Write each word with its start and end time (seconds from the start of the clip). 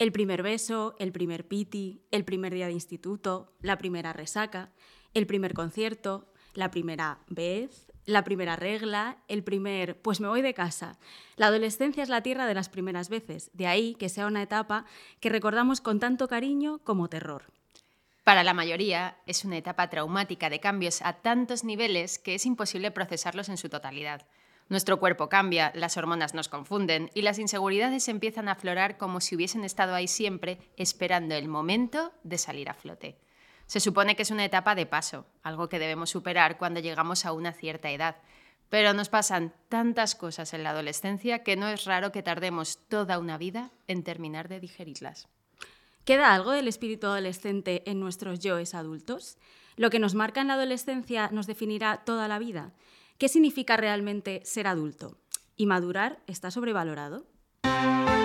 El 0.00 0.12
primer 0.12 0.42
beso, 0.42 0.96
el 0.98 1.12
primer 1.12 1.46
piti, 1.46 2.00
el 2.10 2.24
primer 2.24 2.54
día 2.54 2.68
de 2.68 2.72
instituto, 2.72 3.52
la 3.60 3.76
primera 3.76 4.14
resaca, 4.14 4.72
el 5.12 5.26
primer 5.26 5.52
concierto, 5.52 6.32
la 6.54 6.70
primera 6.70 7.18
vez, 7.28 7.92
la 8.06 8.24
primera 8.24 8.56
regla, 8.56 9.18
el 9.28 9.44
primer 9.44 10.00
pues 10.00 10.22
me 10.22 10.28
voy 10.28 10.40
de 10.40 10.54
casa. 10.54 10.98
La 11.36 11.48
adolescencia 11.48 12.02
es 12.02 12.08
la 12.08 12.22
tierra 12.22 12.46
de 12.46 12.54
las 12.54 12.70
primeras 12.70 13.10
veces, 13.10 13.50
de 13.52 13.66
ahí 13.66 13.94
que 13.94 14.08
sea 14.08 14.26
una 14.26 14.42
etapa 14.42 14.86
que 15.20 15.28
recordamos 15.28 15.82
con 15.82 16.00
tanto 16.00 16.28
cariño 16.28 16.78
como 16.82 17.10
terror. 17.10 17.52
Para 18.24 18.42
la 18.42 18.54
mayoría 18.54 19.18
es 19.26 19.44
una 19.44 19.58
etapa 19.58 19.90
traumática 19.90 20.48
de 20.48 20.60
cambios 20.60 21.02
a 21.02 21.12
tantos 21.20 21.62
niveles 21.62 22.18
que 22.18 22.36
es 22.36 22.46
imposible 22.46 22.90
procesarlos 22.90 23.50
en 23.50 23.58
su 23.58 23.68
totalidad. 23.68 24.26
Nuestro 24.70 25.00
cuerpo 25.00 25.28
cambia, 25.28 25.72
las 25.74 25.96
hormonas 25.96 26.32
nos 26.32 26.48
confunden 26.48 27.10
y 27.12 27.22
las 27.22 27.40
inseguridades 27.40 28.06
empiezan 28.06 28.48
a 28.48 28.52
aflorar 28.52 28.98
como 28.98 29.20
si 29.20 29.34
hubiesen 29.34 29.64
estado 29.64 29.96
ahí 29.96 30.06
siempre 30.06 30.58
esperando 30.76 31.34
el 31.34 31.48
momento 31.48 32.12
de 32.22 32.38
salir 32.38 32.70
a 32.70 32.74
flote. 32.74 33.18
Se 33.66 33.80
supone 33.80 34.14
que 34.14 34.22
es 34.22 34.30
una 34.30 34.44
etapa 34.44 34.76
de 34.76 34.86
paso, 34.86 35.26
algo 35.42 35.68
que 35.68 35.80
debemos 35.80 36.10
superar 36.10 36.56
cuando 36.56 36.78
llegamos 36.78 37.26
a 37.26 37.32
una 37.32 37.52
cierta 37.52 37.90
edad. 37.90 38.18
Pero 38.68 38.94
nos 38.94 39.08
pasan 39.08 39.52
tantas 39.68 40.14
cosas 40.14 40.54
en 40.54 40.62
la 40.62 40.70
adolescencia 40.70 41.42
que 41.42 41.56
no 41.56 41.66
es 41.66 41.84
raro 41.84 42.12
que 42.12 42.22
tardemos 42.22 42.78
toda 42.86 43.18
una 43.18 43.38
vida 43.38 43.72
en 43.88 44.04
terminar 44.04 44.48
de 44.48 44.60
digerirlas. 44.60 45.26
¿Queda 46.04 46.32
algo 46.32 46.52
del 46.52 46.68
espíritu 46.68 47.08
adolescente 47.08 47.82
en 47.90 47.98
nuestros 47.98 48.38
yoes 48.38 48.76
adultos? 48.76 49.36
¿Lo 49.74 49.90
que 49.90 49.98
nos 49.98 50.14
marca 50.14 50.40
en 50.40 50.46
la 50.46 50.54
adolescencia 50.54 51.28
nos 51.32 51.48
definirá 51.48 52.04
toda 52.04 52.28
la 52.28 52.38
vida? 52.38 52.72
¿Qué 53.20 53.28
significa 53.28 53.76
realmente 53.76 54.40
ser 54.46 54.66
adulto? 54.66 55.18
¿Y 55.54 55.66
madurar 55.66 56.22
está 56.26 56.50
sobrevalorado? 56.50 57.26
Contemos 57.60 58.20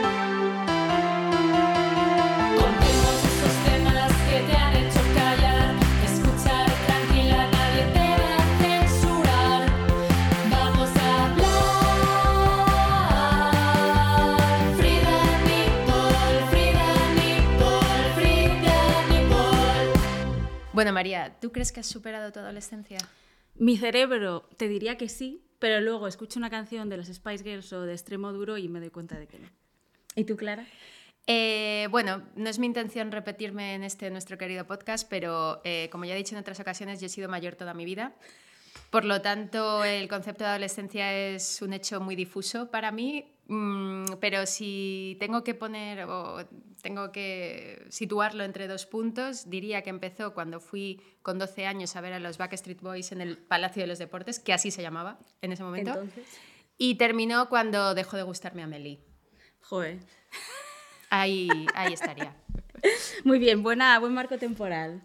esos 3.26 3.56
temas 3.66 4.14
que 4.30 4.40
te 4.40 4.56
han 4.56 4.74
hecho 4.78 5.02
callar. 5.14 5.76
Escuchar 6.06 6.72
tranquila, 6.88 7.52
nadie 7.52 7.84
te 7.92 8.08
va 8.22 8.38
a 8.38 8.46
censurar. 8.62 9.68
Vamos 10.50 10.92
a 10.96 11.26
hablar. 11.26 11.52
Frida 14.78 15.18
Nipple, 15.44 16.16
Frida 16.52 16.90
Nipple, 17.16 17.92
Frida 18.16 18.80
Nipple. 19.10 19.92
Bueno, 20.72 20.94
María, 20.94 21.36
¿tú 21.42 21.52
crees 21.52 21.74
que 21.74 21.82
has 21.82 21.86
superado 21.86 22.32
tu 22.32 22.40
adolescencia? 22.40 23.00
Mi 23.58 23.78
cerebro 23.78 24.50
te 24.58 24.68
diría 24.68 24.98
que 24.98 25.08
sí, 25.08 25.42
pero 25.60 25.80
luego 25.80 26.08
escucho 26.08 26.40
una 26.40 26.50
canción 26.50 26.90
de 26.90 26.98
las 26.98 27.08
Spice 27.08 27.44
Girls 27.44 27.72
o 27.72 27.82
de 27.82 27.94
Extremo 27.94 28.34
Duro 28.34 28.58
y 28.58 28.68
me 28.68 28.80
doy 28.80 28.90
cuenta 28.90 29.18
de 29.18 29.28
que 29.28 29.40
no. 29.40 29.48
¿Y 30.16 30.26
tú, 30.26 30.36
Clara? 30.36 30.66
Eh, 31.28 31.88
bueno, 31.90 32.24
no 32.36 32.50
es 32.50 32.60
mi 32.60 32.68
intención 32.68 33.12
repetirme 33.12 33.74
en 33.74 33.84
este 33.84 34.12
nuestro 34.12 34.38
querido 34.38 34.68
podcast, 34.68 35.08
pero 35.10 35.62
eh, 35.64 35.90
como 35.92 36.06
ya 36.06 36.14
he 36.14 36.18
dicho 36.18 36.36
en 36.36 36.42
otras 36.42 36.60
ocasiones, 36.60 37.00
yo 37.00 37.08
he 37.08 37.10
sido 37.10 37.30
mayor 37.30 37.56
toda 37.56 37.74
mi 37.74 37.86
vida. 37.86 38.14
Por 38.90 39.06
lo 39.06 39.22
tanto, 39.22 39.84
el 39.84 40.08
concepto 40.08 40.44
de 40.44 40.52
adolescencia 40.52 41.14
es 41.14 41.62
un 41.62 41.74
hecho 41.74 42.00
muy 42.00 42.16
difuso 42.16 42.72
para 42.72 42.92
mí, 42.92 43.26
mm, 43.48 44.06
pero 44.20 44.46
si 44.46 45.18
tengo 45.20 45.44
que 45.44 45.54
poner 45.54 46.06
o 46.06 46.46
tengo 46.82 47.12
que 47.12 47.86
situarlo 47.90 48.44
entre 48.44 48.68
dos 48.68 48.86
puntos, 48.86 49.50
diría 49.50 49.82
que 49.82 49.90
empezó 49.90 50.34
cuando 50.34 50.60
fui 50.60 51.02
con 51.24 51.40
12 51.40 51.66
años 51.66 51.96
a 51.96 52.02
ver 52.02 52.14
a 52.14 52.20
los 52.20 52.38
Backstreet 52.38 52.82
Boys 52.82 53.12
en 53.12 53.22
el 53.22 53.38
Palacio 53.38 53.82
de 53.82 53.88
los 53.88 53.98
Deportes, 54.00 54.40
que 54.40 54.54
así 54.54 54.72
se 54.72 54.82
llamaba 54.82 55.20
en 55.42 55.52
ese 55.52 55.64
momento, 55.64 55.92
Entonces, 55.92 56.26
y 56.78 56.96
terminó 56.96 57.50
cuando 57.50 57.96
dejó 57.96 58.18
de 58.18 58.24
gustarme 58.24 58.64
Amelie. 58.64 59.00
joder. 59.62 60.00
Ahí, 61.10 61.50
ahí 61.76 61.94
estaría. 61.94 62.36
Muy 63.24 63.40
bien, 63.40 63.64
buena, 63.64 63.98
buen 64.00 64.14
marco 64.14 64.38
temporal. 64.38 65.02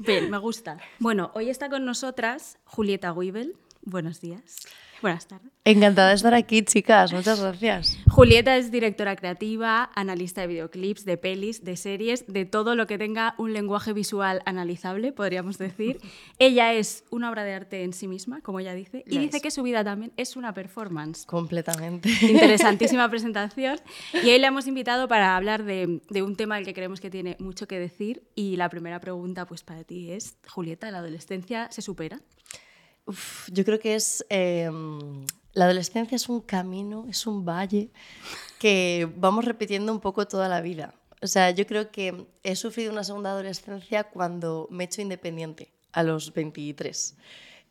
Bien, 0.00 0.30
me 0.30 0.38
gusta. 0.38 0.78
Bueno, 0.98 1.30
hoy 1.34 1.50
está 1.50 1.68
con 1.68 1.84
nosotras 1.84 2.58
Julieta 2.64 3.12
Weibel. 3.12 3.54
Buenos 3.82 4.22
días. 4.22 4.56
Buenas 5.02 5.26
tardes. 5.26 5.50
Encantada 5.64 6.08
de 6.08 6.14
estar 6.14 6.34
aquí, 6.34 6.62
chicas. 6.62 7.12
Muchas 7.12 7.40
gracias. 7.40 7.98
Julieta 8.10 8.56
es 8.56 8.70
directora 8.70 9.14
creativa, 9.16 9.90
analista 9.94 10.40
de 10.40 10.46
videoclips, 10.46 11.04
de 11.04 11.16
pelis, 11.16 11.64
de 11.64 11.76
series, 11.76 12.26
de 12.26 12.44
todo 12.44 12.74
lo 12.74 12.86
que 12.86 12.98
tenga 12.98 13.34
un 13.38 13.52
lenguaje 13.52 13.92
visual 13.92 14.42
analizable, 14.46 15.12
podríamos 15.12 15.58
decir. 15.58 16.00
ella 16.38 16.72
es 16.72 17.04
una 17.10 17.30
obra 17.30 17.44
de 17.44 17.54
arte 17.54 17.84
en 17.84 17.92
sí 17.92 18.08
misma, 18.08 18.40
como 18.40 18.60
ella 18.60 18.74
dice, 18.74 19.04
y 19.06 19.18
dice 19.18 19.38
es. 19.38 19.42
que 19.42 19.50
su 19.50 19.62
vida 19.62 19.84
también 19.84 20.12
es 20.16 20.36
una 20.36 20.54
performance. 20.54 21.26
Completamente. 21.26 22.08
Interesantísima 22.22 23.08
presentación. 23.08 23.78
Y 24.22 24.30
hoy 24.30 24.38
la 24.38 24.48
hemos 24.48 24.66
invitado 24.66 25.08
para 25.08 25.36
hablar 25.36 25.64
de, 25.64 26.00
de 26.08 26.22
un 26.22 26.36
tema 26.36 26.56
del 26.56 26.64
que 26.64 26.74
creemos 26.74 27.00
que 27.00 27.10
tiene 27.10 27.36
mucho 27.38 27.68
que 27.68 27.78
decir. 27.78 28.22
Y 28.34 28.56
la 28.56 28.68
primera 28.68 29.00
pregunta 29.00 29.46
pues 29.46 29.62
para 29.62 29.84
ti 29.84 30.10
es, 30.10 30.36
Julieta, 30.48 30.90
¿la 30.90 30.98
adolescencia 30.98 31.68
se 31.70 31.82
supera? 31.82 32.20
Uf, 33.10 33.48
yo 33.50 33.64
creo 33.64 33.78
que 33.78 33.94
es. 33.96 34.24
eh, 34.30 34.70
la 35.52 35.64
adolescencia 35.64 36.14
es 36.14 36.28
un 36.28 36.40
camino, 36.40 37.06
es 37.08 37.26
un 37.26 37.44
valle 37.44 37.90
que 38.60 39.08
vamos 39.16 39.44
repitiendo 39.44 39.92
un 39.92 40.00
poco 40.00 40.26
toda 40.28 40.48
la 40.48 40.60
vida. 40.60 40.94
O 41.22 41.26
sea, 41.26 41.50
yo 41.50 41.66
creo 41.66 41.90
que 41.90 42.26
he 42.44 42.54
sufrido 42.54 42.92
una 42.92 43.02
segunda 43.04 43.30
adolescencia 43.30 44.04
cuando 44.04 44.68
me 44.70 44.84
he 44.84 44.86
hecho 44.86 45.02
independiente, 45.02 45.72
a 45.92 46.02
los 46.04 46.32
23. 46.32 47.16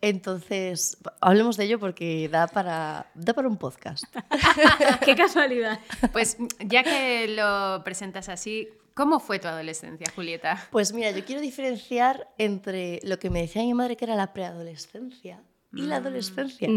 Entonces, 0.02 0.98
hablemos 1.22 1.58
de 1.58 1.66
ello 1.66 1.80
porque 1.80 2.30
da 2.30 2.48
para, 2.48 3.10
da 3.16 3.34
para 3.34 3.48
un 3.48 3.58
podcast. 3.58 4.04
¡Qué 5.06 5.16
casualidad! 5.16 5.80
Pues 6.12 6.38
ya 6.60 6.84
que 6.84 7.28
lo 7.30 7.82
presentas 7.84 8.30
así, 8.30 8.70
¿cómo 9.00 9.22
fue 9.22 9.40
tu 9.40 9.48
adolescencia, 9.48 10.08
Julieta? 10.14 10.68
Pues 10.72 10.92
mira, 10.92 11.12
yo 11.12 11.24
quiero 11.24 11.42
diferenciar 11.42 12.28
entre 12.38 13.00
lo 13.04 13.18
que 13.18 13.30
me 13.30 13.40
decía 13.40 13.62
mi 13.62 13.74
madre 13.74 13.96
que 13.96 14.04
era 14.04 14.18
la 14.18 14.34
preadolescencia 14.34 15.42
y 15.72 15.84
la 15.84 15.98
adolescencia. 15.98 16.68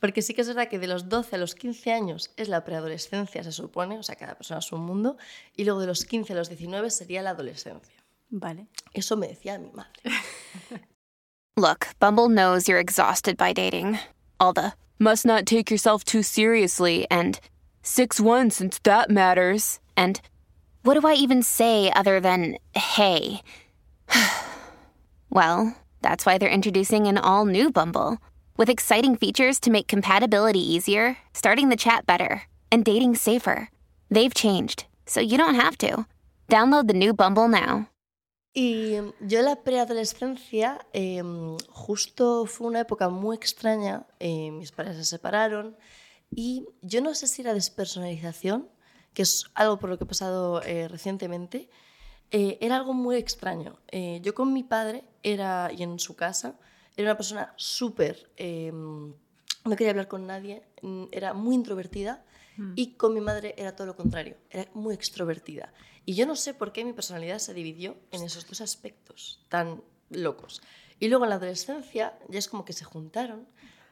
Porque 0.00 0.22
sí 0.22 0.32
que 0.32 0.40
es 0.40 0.48
verdad 0.48 0.68
que 0.68 0.78
de 0.78 0.86
los 0.86 1.10
12 1.10 1.36
a 1.36 1.38
los 1.38 1.54
15 1.54 1.92
años 1.92 2.30
es 2.38 2.48
la 2.48 2.64
preadolescencia, 2.64 3.44
se 3.44 3.52
supone, 3.52 3.98
o 3.98 4.02
sea, 4.02 4.16
cada 4.16 4.34
persona 4.34 4.60
es 4.60 4.72
un 4.72 4.80
mundo, 4.80 5.18
y 5.56 5.64
luego 5.64 5.80
de 5.80 5.88
los 5.88 6.06
15 6.06 6.32
a 6.32 6.36
los 6.36 6.48
19 6.48 6.90
sería 6.90 7.20
la 7.20 7.30
adolescencia. 7.30 8.02
Vale. 8.30 8.68
Eso 8.94 9.18
me 9.18 9.28
decía 9.28 9.58
mi 9.58 9.70
madre. 9.70 10.00
Look, 11.58 11.88
Bumble 11.98 12.28
knows 12.28 12.66
you're 12.66 12.80
exhausted 12.80 13.36
by 13.36 13.52
dating. 13.52 13.98
All 14.40 14.54
the 14.54 14.72
must 14.98 15.26
not 15.26 15.44
take 15.44 15.70
yourself 15.70 16.02
too 16.02 16.22
seriously 16.22 17.06
and 17.10 17.38
6 17.82 18.20
1 18.20 18.50
since 18.52 18.78
that 18.84 19.10
matters. 19.10 19.80
And 19.96 20.20
what 20.88 20.98
do 20.98 21.06
I 21.06 21.12
even 21.12 21.42
say 21.42 21.92
other 21.94 22.18
than 22.18 22.56
hey? 22.72 23.42
well, 25.30 25.76
that's 26.00 26.24
why 26.24 26.38
they're 26.38 26.48
introducing 26.48 27.06
an 27.06 27.18
all 27.18 27.44
new 27.44 27.70
Bumble 27.70 28.16
with 28.56 28.70
exciting 28.70 29.14
features 29.14 29.60
to 29.60 29.70
make 29.70 29.86
compatibility 29.86 30.60
easier, 30.60 31.18
starting 31.34 31.68
the 31.68 31.76
chat 31.76 32.06
better, 32.06 32.44
and 32.72 32.86
dating 32.86 33.16
safer. 33.16 33.68
They've 34.10 34.32
changed, 34.32 34.86
so 35.04 35.20
you 35.20 35.36
don't 35.36 35.56
have 35.56 35.76
to. 35.78 36.06
Download 36.48 36.88
the 36.88 36.94
new 36.94 37.12
Bumble 37.12 37.48
now. 37.48 37.90
Y 38.54 39.12
yo 39.20 39.42
la 39.42 39.56
preadolescencia, 39.56 40.78
eh, 40.94 41.22
justo 41.68 42.46
fue 42.46 42.66
una 42.66 42.80
época 42.80 43.10
muy 43.10 43.36
extraña, 43.36 44.06
eh, 44.18 44.50
mis 44.50 44.72
padres 44.72 44.96
se 44.96 45.04
separaron 45.04 45.76
y 46.30 46.64
yo 46.80 47.02
no 47.02 47.14
sé 47.14 47.26
si 47.26 47.42
era 47.42 47.52
despersonalización, 47.52 48.70
que 49.18 49.22
es 49.22 49.50
algo 49.54 49.80
por 49.80 49.90
lo 49.90 49.98
que 49.98 50.04
he 50.04 50.06
pasado 50.06 50.62
eh, 50.62 50.86
recientemente, 50.86 51.68
eh, 52.30 52.56
era 52.60 52.76
algo 52.76 52.94
muy 52.94 53.16
extraño. 53.16 53.80
Eh, 53.88 54.20
yo 54.22 54.32
con 54.32 54.52
mi 54.52 54.62
padre 54.62 55.02
era, 55.24 55.72
y 55.76 55.82
en 55.82 55.98
su 55.98 56.14
casa, 56.14 56.54
era 56.96 57.08
una 57.08 57.16
persona 57.16 57.52
súper... 57.56 58.30
eh, 58.36 58.70
no 58.72 59.74
quería 59.76 59.90
hablar 59.90 60.06
con 60.06 60.24
nadie, 60.24 60.62
mm, 60.82 61.06
era 61.10 61.34
muy 61.34 61.56
introvertida 61.56 62.24
y 62.76 62.92
con 62.94 63.12
mi 63.12 63.20
madre 63.20 63.56
era 63.58 63.74
todo 63.74 63.88
lo 63.88 63.96
contrario, 63.96 64.36
era 64.50 64.70
muy 64.72 64.94
extrovertida. 64.94 65.72
Y 66.04 66.14
yo 66.14 66.24
no 66.24 66.36
sé 66.36 66.54
por 66.54 66.70
qué 66.70 66.84
mi 66.84 66.92
personalidad 66.92 67.40
se 67.40 67.54
dividió 67.54 67.96
en 68.12 68.22
esos 68.22 68.46
dos 68.46 68.60
aspectos 68.60 69.44
tan 69.48 69.82
locos. 70.10 70.62
Y 71.00 71.08
luego 71.08 71.24
en 71.24 71.30
la 71.30 71.36
adolescencia 71.36 72.16
ya 72.28 72.38
es 72.38 72.48
como 72.48 72.64
que 72.64 72.72
se 72.72 72.84
juntaron 72.84 73.48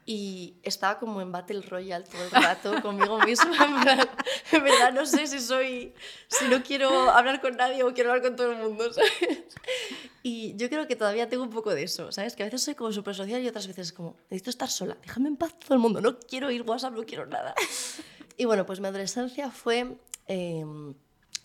y 0.09 0.55
estaba 0.63 1.01
como 1.01 1.21
en 1.21 1.33
Battle 1.33 1.63
Royale 1.63 2.05
todo 2.05 2.23
el 2.23 2.31
rato 2.31 2.73
conmigo 2.83 3.19
misma. 3.19 4.07
En, 4.53 4.63
verdad 4.63 4.93
no 4.93 5.05
sé 5.05 5.27
si 5.27 5.41
soy, 5.41 5.93
si 6.29 6.47
no 6.49 6.63
quiero 6.63 7.11
hablar 7.11 7.41
con 7.41 7.57
nadie 7.57 7.83
o 7.83 7.93
quiero 7.93 8.11
hablar 8.11 8.25
con 8.25 8.37
todo 8.37 8.53
el 8.53 8.59
mundo, 8.59 8.93
¿sabes? 8.93 9.11
Y 10.23 10.55
yo 10.57 10.69
creo 10.71 10.87
que 10.87 10.95
todavía 10.95 11.29
tengo 11.29 11.43
un 11.43 11.51
poco 11.51 11.75
de 11.75 11.83
eso, 11.83 12.13
¿sabes? 12.13 12.37
Que 12.37 12.45
a 12.45 12.47
veces 12.47 12.63
soy 12.63 12.77
como 12.77 12.93
súper 12.93 13.17
social 13.17 13.43
y 13.43 13.49
otras 13.49 13.67
veces 13.67 13.93
como, 13.93 14.17
necesito 14.31 14.51
estar 14.51 14.71
sola, 14.71 14.97
déjame 15.03 15.29
en 15.29 15.37
paz 15.37 15.59
todo 15.59 15.75
el 15.75 15.81
mundo, 15.81 16.01
no 16.01 16.21
quiero 16.21 16.53
ir 16.53 16.63
WhatsApp, 16.63 16.95
no 16.95 17.05
quiero 17.05 17.27
nada. 17.27 17.55
Y 18.37 18.45
bueno, 18.45 18.65
pues 18.65 18.79
mi 18.79 18.87
adolescencia 18.87 19.51
fue 19.51 19.99
eh, 20.29 20.65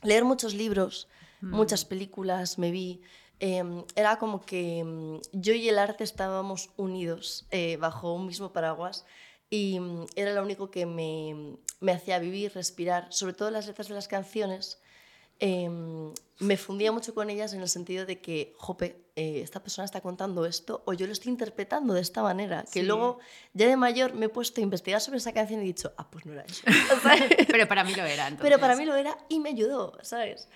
leer 0.03 0.23
muchos 0.23 0.53
libros, 0.53 1.07
muchas 1.41 1.83
películas, 1.85 2.59
me 2.59 2.69
vi. 2.69 3.01
Eh, 3.41 3.63
era 3.95 4.17
como 4.17 4.39
que 4.45 4.83
mm, 4.83 5.19
yo 5.33 5.53
y 5.53 5.67
el 5.67 5.77
arte 5.79 6.03
estábamos 6.05 6.69
unidos 6.77 7.45
eh, 7.51 7.75
bajo 7.77 8.13
un 8.13 8.27
mismo 8.27 8.53
paraguas 8.53 9.03
y 9.49 9.79
mm, 9.79 10.05
era 10.15 10.31
lo 10.33 10.41
único 10.43 10.71
que 10.71 10.85
me, 10.85 11.57
me 11.81 11.91
hacía 11.91 12.19
vivir, 12.19 12.53
respirar, 12.53 13.07
sobre 13.11 13.33
todo 13.33 13.51
las 13.51 13.67
letras 13.67 13.89
de 13.89 13.95
las 13.95 14.07
canciones. 14.07 14.79
eh, 15.43 15.67
me 16.39 16.55
fundía 16.57 16.91
mucho 16.91 17.13
con 17.15 17.29
ellas 17.31 17.53
en 17.53 17.61
el 17.61 17.67
sentido 17.69 18.05
de 18.05 18.19
que, 18.21 18.53
jope, 18.57 19.05
eh, 19.15 19.41
esta 19.43 19.59
persona 19.61 19.85
está 19.85 19.99
contando 20.01 20.45
esto 20.45 20.81
o 20.85 20.93
yo 20.93 21.05
lo 21.07 21.13
estoy 21.13 21.31
interpretando 21.31 21.93
de 21.95 22.01
esta 22.01 22.21
manera. 22.23 22.63
Que 22.71 22.81
Sí. 22.81 22.85
luego, 22.85 23.17
ya 23.53 23.67
de 23.67 23.75
mayor, 23.75 24.13
me 24.13 24.25
he 24.27 24.29
puesto 24.29 24.61
a 24.61 24.63
investigar 24.63 25.01
sobre 25.01 25.17
esa 25.17 25.33
canción 25.33 25.59
y 25.61 25.63
he 25.63 25.67
dicho, 25.67 25.93
ah, 25.97 26.09
pues 26.11 26.25
no 26.25 26.33
era 26.33 26.43
eso. 26.43 26.61
Pero 27.47 27.67
para 27.67 27.83
mí 27.83 27.93
lo 27.95 28.03
era. 28.05 28.25
Pero 28.41 28.59
para 28.59 28.73
entonces. 28.73 28.77
mí 28.79 28.85
lo 28.85 28.95
era 28.95 29.17
y 29.29 29.39
me 29.39 29.49
ayudó, 29.49 29.97
¿sabes? 30.03 30.47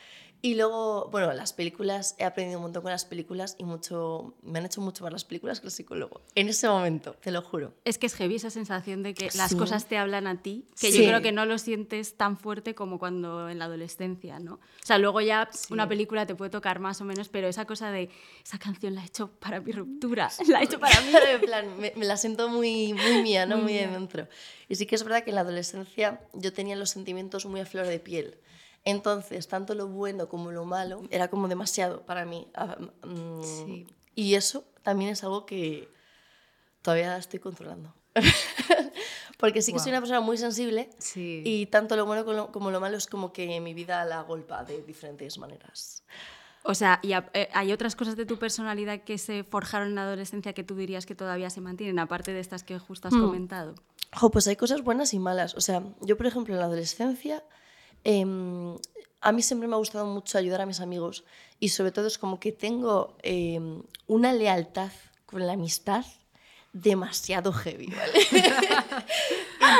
Y 0.41 0.53
luego, 0.53 1.09
bueno, 1.11 1.33
las 1.33 1.53
películas, 1.53 2.15
he 2.19 2.23
aprendido 2.23 2.59
un 2.59 2.63
montón 2.65 2.83
con 2.83 2.91
las 2.91 3.05
películas 3.05 3.55
y 3.57 3.63
mucho, 3.63 4.35
me 4.43 4.59
han 4.59 4.65
hecho 4.67 4.79
mucho 4.79 5.03
más 5.03 5.11
las 5.11 5.25
películas 5.25 5.59
que 5.59 5.65
el 5.67 5.71
psicólogo. 5.71 6.21
En 6.35 6.49
ese 6.49 6.67
momento, 6.69 7.13
te 7.13 7.31
lo 7.31 7.41
juro. 7.41 7.73
Es 7.83 7.97
que 7.97 8.05
es 8.05 8.13
heavy 8.13 8.35
esa 8.35 8.51
sensación 8.51 9.01
de 9.01 9.15
que 9.15 9.29
las 9.35 9.51
Sí. 9.51 9.57
cosas 9.57 9.87
te 9.87 9.97
hablan 9.97 10.27
a 10.27 10.43
ti, 10.43 10.67
que 10.79 10.91
Sí. 10.91 10.99
yo 10.99 11.07
creo 11.07 11.21
que 11.23 11.31
no 11.31 11.45
lo 11.45 11.57
sientes 11.57 12.15
tan 12.15 12.37
fuerte 12.37 12.75
como 12.75 12.99
cuando 12.99 13.49
en 13.49 13.57
la 13.57 13.65
adolescencia, 13.65 14.37
¿no? 14.37 14.55
O 14.55 14.85
sea, 14.85 14.99
luego 14.99 15.19
ya 15.21 15.49
una 15.71 15.89
película 15.89 16.27
te 16.27 16.35
puede 16.35 16.51
tocar 16.51 16.79
más 16.79 17.01
o 17.01 17.05
menos, 17.05 17.27
pero 17.29 17.47
esa 17.47 17.65
cosa 17.65 17.89
de 17.89 18.11
esa 18.43 18.59
canción 18.59 18.93
la 18.93 19.01
he 19.01 19.05
hecho 19.07 19.31
para 19.39 19.61
mi 19.61 19.71
ruptura, 19.71 20.29
la 20.47 20.61
he 20.61 20.65
hecho 20.65 20.79
para 20.79 21.01
mí. 21.01 21.11
en 21.31 21.41
plan, 21.41 21.79
me, 21.79 21.91
me 21.95 22.05
la 22.05 22.17
siento 22.17 22.49
muy, 22.49 22.93
muy 22.93 23.23
mía, 23.23 23.47
¿no? 23.47 23.57
Muy 23.57 23.73
de 23.73 23.87
dentro. 23.87 24.27
Y 24.69 24.75
sí 24.75 24.85
que 24.85 24.93
es 24.95 25.03
verdad 25.03 25.23
que 25.23 25.31
en 25.31 25.35
la 25.35 25.41
adolescencia 25.41 26.21
yo 26.33 26.53
tenía 26.53 26.75
los 26.75 26.91
sentimientos 26.91 27.45
muy 27.47 27.61
a 27.61 27.65
flor 27.65 27.87
de 27.87 27.99
piel. 27.99 28.37
Entonces, 28.85 29.47
tanto 29.47 29.73
lo 29.73 29.87
bueno 29.87 30.29
como 30.29 30.51
lo 30.51 30.63
malo 30.65 31.01
era 31.09 31.27
como 31.27 31.47
demasiado 31.47 32.05
para 32.05 32.23
mí. 32.25 32.47
Ah, 32.53 32.77
mm, 33.03 33.43
Sí. 33.43 33.87
Y 34.15 34.35
eso 34.35 34.63
también 34.83 35.11
es 35.11 35.23
algo 35.23 35.45
que 35.45 35.89
todavía 36.81 37.17
estoy 37.17 37.39
controlando. 37.39 37.93
Porque 39.37 39.61
sí 39.61 39.73
que 39.73 39.79
soy 39.79 39.87
Guau. 39.91 39.95
una 39.95 40.01
persona 40.01 40.21
muy 40.21 40.37
sensible 40.37 40.89
Sí. 40.97 41.41
y 41.45 41.65
tanto 41.65 41.95
lo 41.97 42.05
bueno 42.05 42.23
como 42.23 42.37
lo, 42.37 42.51
como 42.51 42.71
lo 42.71 42.79
malo 42.79 42.95
es 42.97 43.07
como 43.07 43.33
que 43.33 43.59
mi 43.59 43.73
vida 43.73 44.05
la 44.05 44.21
golpa 44.21 44.63
de 44.63 44.81
diferentes 44.81 45.37
maneras. 45.37 46.03
O 46.63 46.73
sea, 46.73 46.99
y 47.03 47.13
a- 47.13 47.29
eh, 47.33 47.49
hay 47.53 47.71
otras 47.73 47.95
cosas 47.95 48.15
de 48.15 48.25
tu 48.25 48.37
personalidad 48.39 49.01
que 49.01 49.17
se 49.17 49.43
forjaron 49.43 49.89
en 49.89 49.95
la 49.95 50.03
adolescencia 50.03 50.53
que 50.53 50.63
tú 50.63 50.75
dirías 50.75 51.05
que 51.05 51.13
todavía 51.15 51.49
se 51.49 51.61
mantienen, 51.61 51.99
aparte 51.99 52.31
de 52.33 52.39
estas 52.39 52.63
que 52.63 52.79
justo 52.79 53.07
has 53.09 53.13
Hmm. 53.13 53.21
comentado. 53.21 53.75
Jo, 54.15 54.31
pues 54.31 54.47
hay 54.47 54.55
cosas 54.55 54.81
buenas 54.81 55.13
y 55.13 55.19
malas. 55.19 55.53
O 55.55 55.61
sea, 55.61 55.83
yo, 56.01 56.15
por 56.17 56.25
ejemplo, 56.27 56.53
en 56.53 56.59
la 56.61 56.65
adolescencia, 56.67 57.43
em, 58.05 58.77
a 59.19 59.31
mí 59.31 59.41
siempre 59.41 59.67
me 59.67 59.75
ha 59.75 59.77
gustado 59.77 60.05
mucho 60.05 60.37
ayudar 60.37 60.61
a 60.61 60.65
mis 60.65 60.79
amigos 60.79 61.25
y 61.59 61.69
sobre 61.69 61.91
todo 61.91 62.07
es 62.07 62.17
como 62.17 62.39
que 62.39 62.51
tengo 62.51 63.17
em, 63.23 63.83
una 64.07 64.31
lealtad 64.31 64.91
con 65.25 65.45
la 65.45 65.53
amistad 65.53 66.05
demasiado 66.71 67.51
heavy, 67.53 67.87
¿vale? 67.87 68.19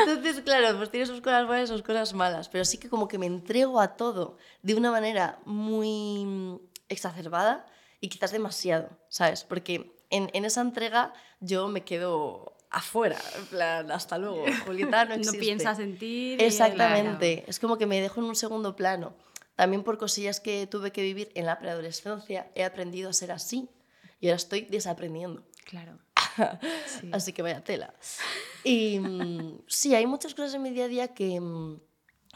Entonces, 0.00 0.40
claro, 0.40 0.76
pues 0.78 0.90
tiene 0.90 1.06
sus 1.06 1.20
cosas 1.20 1.46
buenas 1.46 1.68
y 1.68 1.72
sus 1.72 1.82
cosas 1.82 2.14
malas, 2.14 2.48
pero 2.48 2.64
sí 2.64 2.78
que 2.78 2.88
como 2.88 3.06
que 3.06 3.18
me 3.18 3.26
entrego 3.26 3.80
a 3.80 3.96
todo 3.96 4.38
de 4.62 4.74
una 4.74 4.90
manera 4.90 5.38
muy 5.44 6.58
exacerbada 6.88 7.66
y 8.00 8.08
quizás 8.08 8.32
demasiado, 8.32 8.88
¿sabes? 9.08 9.44
Porque 9.44 9.94
en, 10.10 10.30
en 10.32 10.44
esa 10.44 10.60
entrega 10.60 11.12
yo 11.40 11.68
me 11.68 11.84
quedo 11.84 12.55
afuera, 12.76 13.18
en 13.38 13.46
plan, 13.46 13.90
hasta 13.90 14.18
luego, 14.18 14.44
Julieta 14.66 15.06
no 15.06 15.16
No 15.16 15.32
piensas 15.32 15.78
en 15.78 15.98
ti. 15.98 16.36
Exactamente, 16.38 17.44
es 17.46 17.58
como 17.58 17.78
que 17.78 17.86
me 17.86 18.00
dejo 18.00 18.20
en 18.20 18.26
un 18.26 18.36
segundo 18.36 18.76
plano. 18.76 19.14
También 19.54 19.82
por 19.82 19.96
cosillas 19.96 20.40
que 20.40 20.66
tuve 20.66 20.92
que 20.92 21.00
vivir 21.00 21.32
en 21.34 21.46
la 21.46 21.58
preadolescencia, 21.58 22.50
he 22.54 22.64
aprendido 22.64 23.08
a 23.08 23.14
ser 23.14 23.32
así 23.32 23.70
y 24.20 24.28
ahora 24.28 24.36
estoy 24.36 24.62
desaprendiendo. 24.62 25.44
Claro. 25.64 25.98
Sí. 27.00 27.08
Así 27.14 27.32
que 27.32 27.40
vaya 27.40 27.64
tela. 27.64 27.94
Y 28.62 28.98
mm, 28.98 29.62
sí, 29.68 29.94
hay 29.94 30.04
muchas 30.06 30.34
cosas 30.34 30.52
en 30.52 30.60
mi 30.60 30.68
día 30.68 30.84
a 30.84 30.88
día 30.88 31.14
que, 31.14 31.40
mm, 31.40 31.80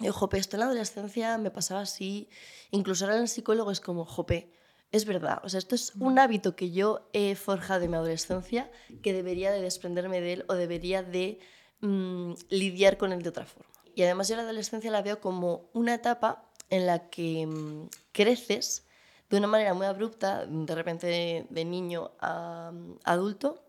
eh, 0.00 0.10
jope, 0.10 0.38
esto 0.38 0.56
en 0.56 0.60
la 0.60 0.66
adolescencia 0.66 1.36
me 1.36 1.50
pasaba 1.50 1.82
así. 1.82 2.30
Incluso 2.70 3.04
ahora 3.04 3.16
en 3.16 3.22
el 3.22 3.28
psicólogo 3.28 3.70
es 3.70 3.80
como, 3.80 4.06
jope, 4.06 4.54
es 4.92 5.04
verdad. 5.04 5.40
O 5.44 5.48
sea, 5.48 5.58
esto 5.58 5.74
es 5.74 5.92
un 5.98 6.18
hábito 6.18 6.56
que 6.56 6.70
yo 6.70 7.08
he 7.12 7.34
forjado 7.34 7.84
en 7.84 7.90
mi 7.90 7.96
adolescencia 7.96 8.70
que 9.02 9.12
debería 9.12 9.52
de 9.52 9.60
desprenderme 9.60 10.20
de 10.20 10.32
él 10.34 10.44
o 10.48 10.54
debería 10.54 11.02
de 11.02 11.38
mm, 11.80 12.32
lidiar 12.48 12.96
con 12.96 13.12
él 13.12 13.22
de 13.22 13.28
otra 13.28 13.46
forma. 13.46 13.70
Y 13.94 14.02
además 14.02 14.28
yo 14.28 14.36
la 14.36 14.42
adolescencia 14.42 14.90
la 14.90 15.02
veo 15.02 15.20
como 15.20 15.70
una 15.72 15.94
etapa 15.94 16.44
en 16.70 16.86
la 16.86 17.10
que 17.10 17.46
mm, 17.46 17.88
creces 18.12 18.86
de 19.28 19.36
una 19.36 19.46
manera 19.46 19.74
muy 19.74 19.86
abrupta, 19.86 20.44
de 20.46 20.74
repente 20.74 21.06
de, 21.06 21.46
de 21.50 21.64
niño 21.64 22.10
a 22.20 22.72
mm, 22.72 22.98
adulto, 23.04 23.62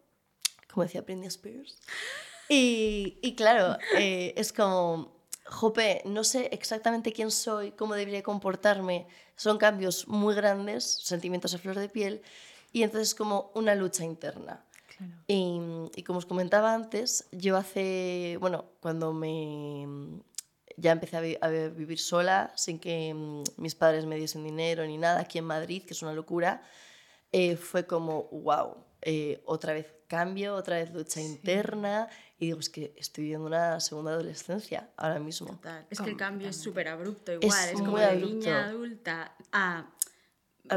como 0.72 0.84
decía 0.84 1.02
Britney 1.02 1.28
Spears. 1.28 1.78
Y, 2.50 3.20
y 3.22 3.36
claro, 3.36 3.78
eh, 3.98 4.34
es 4.36 4.52
como, 4.52 5.22
jope, 5.46 6.02
no 6.06 6.24
sé 6.24 6.50
exactamente 6.52 7.14
quién 7.14 7.32
soy, 7.32 7.72
cómo 7.72 7.96
debería 7.96 8.24
comportarme. 8.24 9.08
Son 9.42 9.58
cambios 9.58 10.08
muy 10.08 10.36
grandes, 10.36 10.84
sentimientos 10.84 11.52
a 11.56 11.58
flor 11.58 11.80
de 11.80 11.90
piel, 11.90 12.22
y 12.72 12.84
entonces 12.84 13.08
es 13.10 13.16
como 13.16 13.50
una 13.56 13.74
lucha 13.74 14.04
interna. 14.06 14.64
Claro. 14.96 15.14
Y, 15.26 15.60
y 15.96 16.04
como 16.04 16.20
os 16.20 16.28
comentaba 16.28 16.76
antes, 16.76 17.26
yo 17.32 17.58
hace, 17.58 18.38
bueno, 18.40 18.66
cuando 18.82 19.14
me 19.14 19.88
ya 20.78 20.92
empecé 20.92 21.18
a, 21.18 21.22
vi- 21.22 21.38
a 21.42 21.48
vivir 21.48 21.98
sola, 21.98 22.54
sin 22.56 22.78
que 22.78 23.14
mm, 23.16 23.44
mis 23.58 23.74
padres 23.74 24.06
me 24.06 24.16
diesen 24.16 24.44
dinero 24.44 24.86
ni 24.86 25.00
nada, 25.00 25.22
aquí 25.22 25.40
en 25.40 25.46
Madrid, 25.46 25.82
que 25.88 25.94
es 25.96 26.04
una 26.04 26.14
locura, 26.14 26.62
eh, 27.32 27.56
fue 27.56 27.88
como, 27.88 28.26
wow, 28.32 28.76
otra 29.46 29.74
vez 29.74 29.88
cambio, 30.08 30.54
otra 30.54 30.76
vez 30.76 30.94
lucha 30.94 31.20
interna, 31.20 32.10
y 32.42 32.48
digo, 32.48 32.60
es 32.60 32.70
que 32.70 32.94
estoy 32.98 33.26
viviendo 33.26 33.46
una 33.46 33.80
segunda 33.80 34.12
adolescencia 34.14 34.90
ahora 34.98 35.20
mismo. 35.20 35.48
Total. 35.48 35.86
Es 35.92 36.02
que 36.02 36.10
el 36.10 36.18
cambio 36.18 36.50
es 36.50 36.58
súper 36.58 36.88
abrupto, 36.88 37.32
Es 37.34 37.38
igual. 37.44 37.70
Es, 37.70 37.76
como 37.76 37.92
muy 37.92 38.02
de 38.02 38.08
abrupto. 38.08 38.28
niña 38.36 38.66
adulta 38.66 39.36
a. 39.52 39.86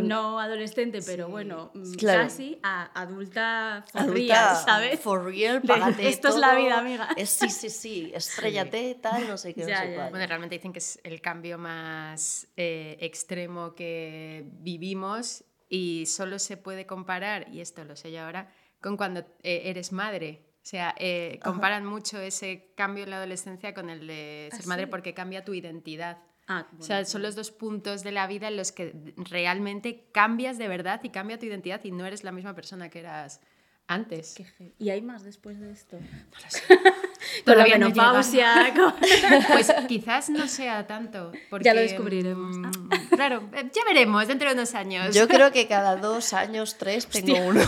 No 0.02 0.40
adolescente, 0.40 1.00
pero 1.06 1.28
bueno, 1.28 1.70
mm, 1.74 1.92
Claro. 1.94 2.22
casi 2.24 2.58
a 2.62 2.90
adulta 3.00 3.84
for 3.92 4.00
Adulta, 4.02 4.14
real, 4.34 4.56
¿sabes? 4.64 5.00
For 5.00 5.24
real, 5.24 5.62
págate 5.62 6.08
esto 6.08 6.28
es 6.28 6.36
la 6.36 6.50
todo. 6.52 6.58
vida, 6.64 6.78
amiga. 6.78 7.08
Es, 7.16 7.30
sí, 7.30 7.48
sí, 7.50 7.68
sí, 7.70 8.10
estrellate, 8.14 8.94
tal, 9.00 9.28
no 9.28 9.36
sé 9.36 9.54
qué, 9.54 9.60
no 9.62 9.68
Ya, 9.68 9.82
sé 9.82 9.90
ya. 9.90 9.94
cuál. 9.96 10.10
Bueno, 10.10 10.26
realmente 10.26 10.56
dicen 10.56 10.72
que 10.72 10.78
es 10.80 10.98
el 11.04 11.20
cambio 11.20 11.58
más 11.58 12.46
eh, 12.56 12.96
extremo 13.00 13.74
que 13.74 14.44
vivimos 14.60 15.44
y 15.68 16.06
solo 16.06 16.38
se 16.38 16.56
puede 16.56 16.86
comparar, 16.86 17.46
y 17.52 17.60
esto 17.60 17.84
lo 17.84 17.94
sé 17.94 18.10
yo 18.10 18.22
ahora, 18.22 18.50
con 18.80 18.96
cuando 18.96 19.20
eh, 19.42 19.62
eres 19.66 19.92
madre. 19.92 20.42
O 20.64 20.66
sea, 20.66 20.94
eh, 20.98 21.40
comparan 21.44 21.84
mucho 21.84 22.18
ese 22.18 22.72
cambio 22.74 23.04
en 23.04 23.10
la 23.10 23.18
adolescencia 23.18 23.74
con 23.74 23.90
el 23.90 24.06
de 24.06 24.48
ser 24.50 24.66
madre 24.66 24.86
porque 24.86 25.12
cambia 25.12 25.44
tu 25.44 25.52
identidad. 25.52 26.16
Ah, 26.46 26.66
O 26.78 26.82
sea, 26.82 27.04
son 27.04 27.20
los 27.22 27.34
dos 27.34 27.50
puntos 27.50 28.02
de 28.02 28.12
la 28.12 28.26
vida 28.26 28.48
en 28.48 28.56
los 28.56 28.72
que 28.72 29.12
realmente 29.16 30.06
cambias 30.10 30.56
de 30.56 30.66
verdad 30.68 31.00
y 31.02 31.10
cambia 31.10 31.38
tu 31.38 31.44
identidad 31.44 31.84
y 31.84 31.90
no 31.90 32.06
eres 32.06 32.24
la 32.24 32.32
misma 32.32 32.54
persona 32.54 32.88
que 32.88 33.00
eras 33.00 33.42
antes. 33.86 34.36
¿Y 34.78 34.90
hay 34.90 35.02
más 35.02 35.22
después 35.24 35.60
de 35.60 35.72
esto? 35.72 35.98
Todavía 37.44 37.74
Con 37.74 37.80
la 37.80 37.88
no 37.88 37.88
llega. 37.88 38.02
menopausia, 38.02 38.74
con- 38.74 38.94
Pues 39.52 39.72
quizás 39.88 40.30
no 40.30 40.46
sea 40.46 40.86
tanto. 40.86 41.32
Porque, 41.50 41.64
Ya 41.64 41.74
lo 41.74 41.80
descubriremos. 41.80 42.56
mm, 42.58 42.88
Claro, 43.10 43.48
eh, 43.54 43.70
ya 43.74 43.82
veremos 43.86 44.26
dentro 44.28 44.48
de 44.48 44.54
unos 44.54 44.74
años. 44.74 45.14
Yo 45.14 45.26
creo 45.28 45.50
que 45.52 45.66
cada 45.68 45.96
dos 45.96 46.32
años, 46.32 46.76
tres, 46.78 47.06
tengo 47.06 47.34
uno. 47.46 47.60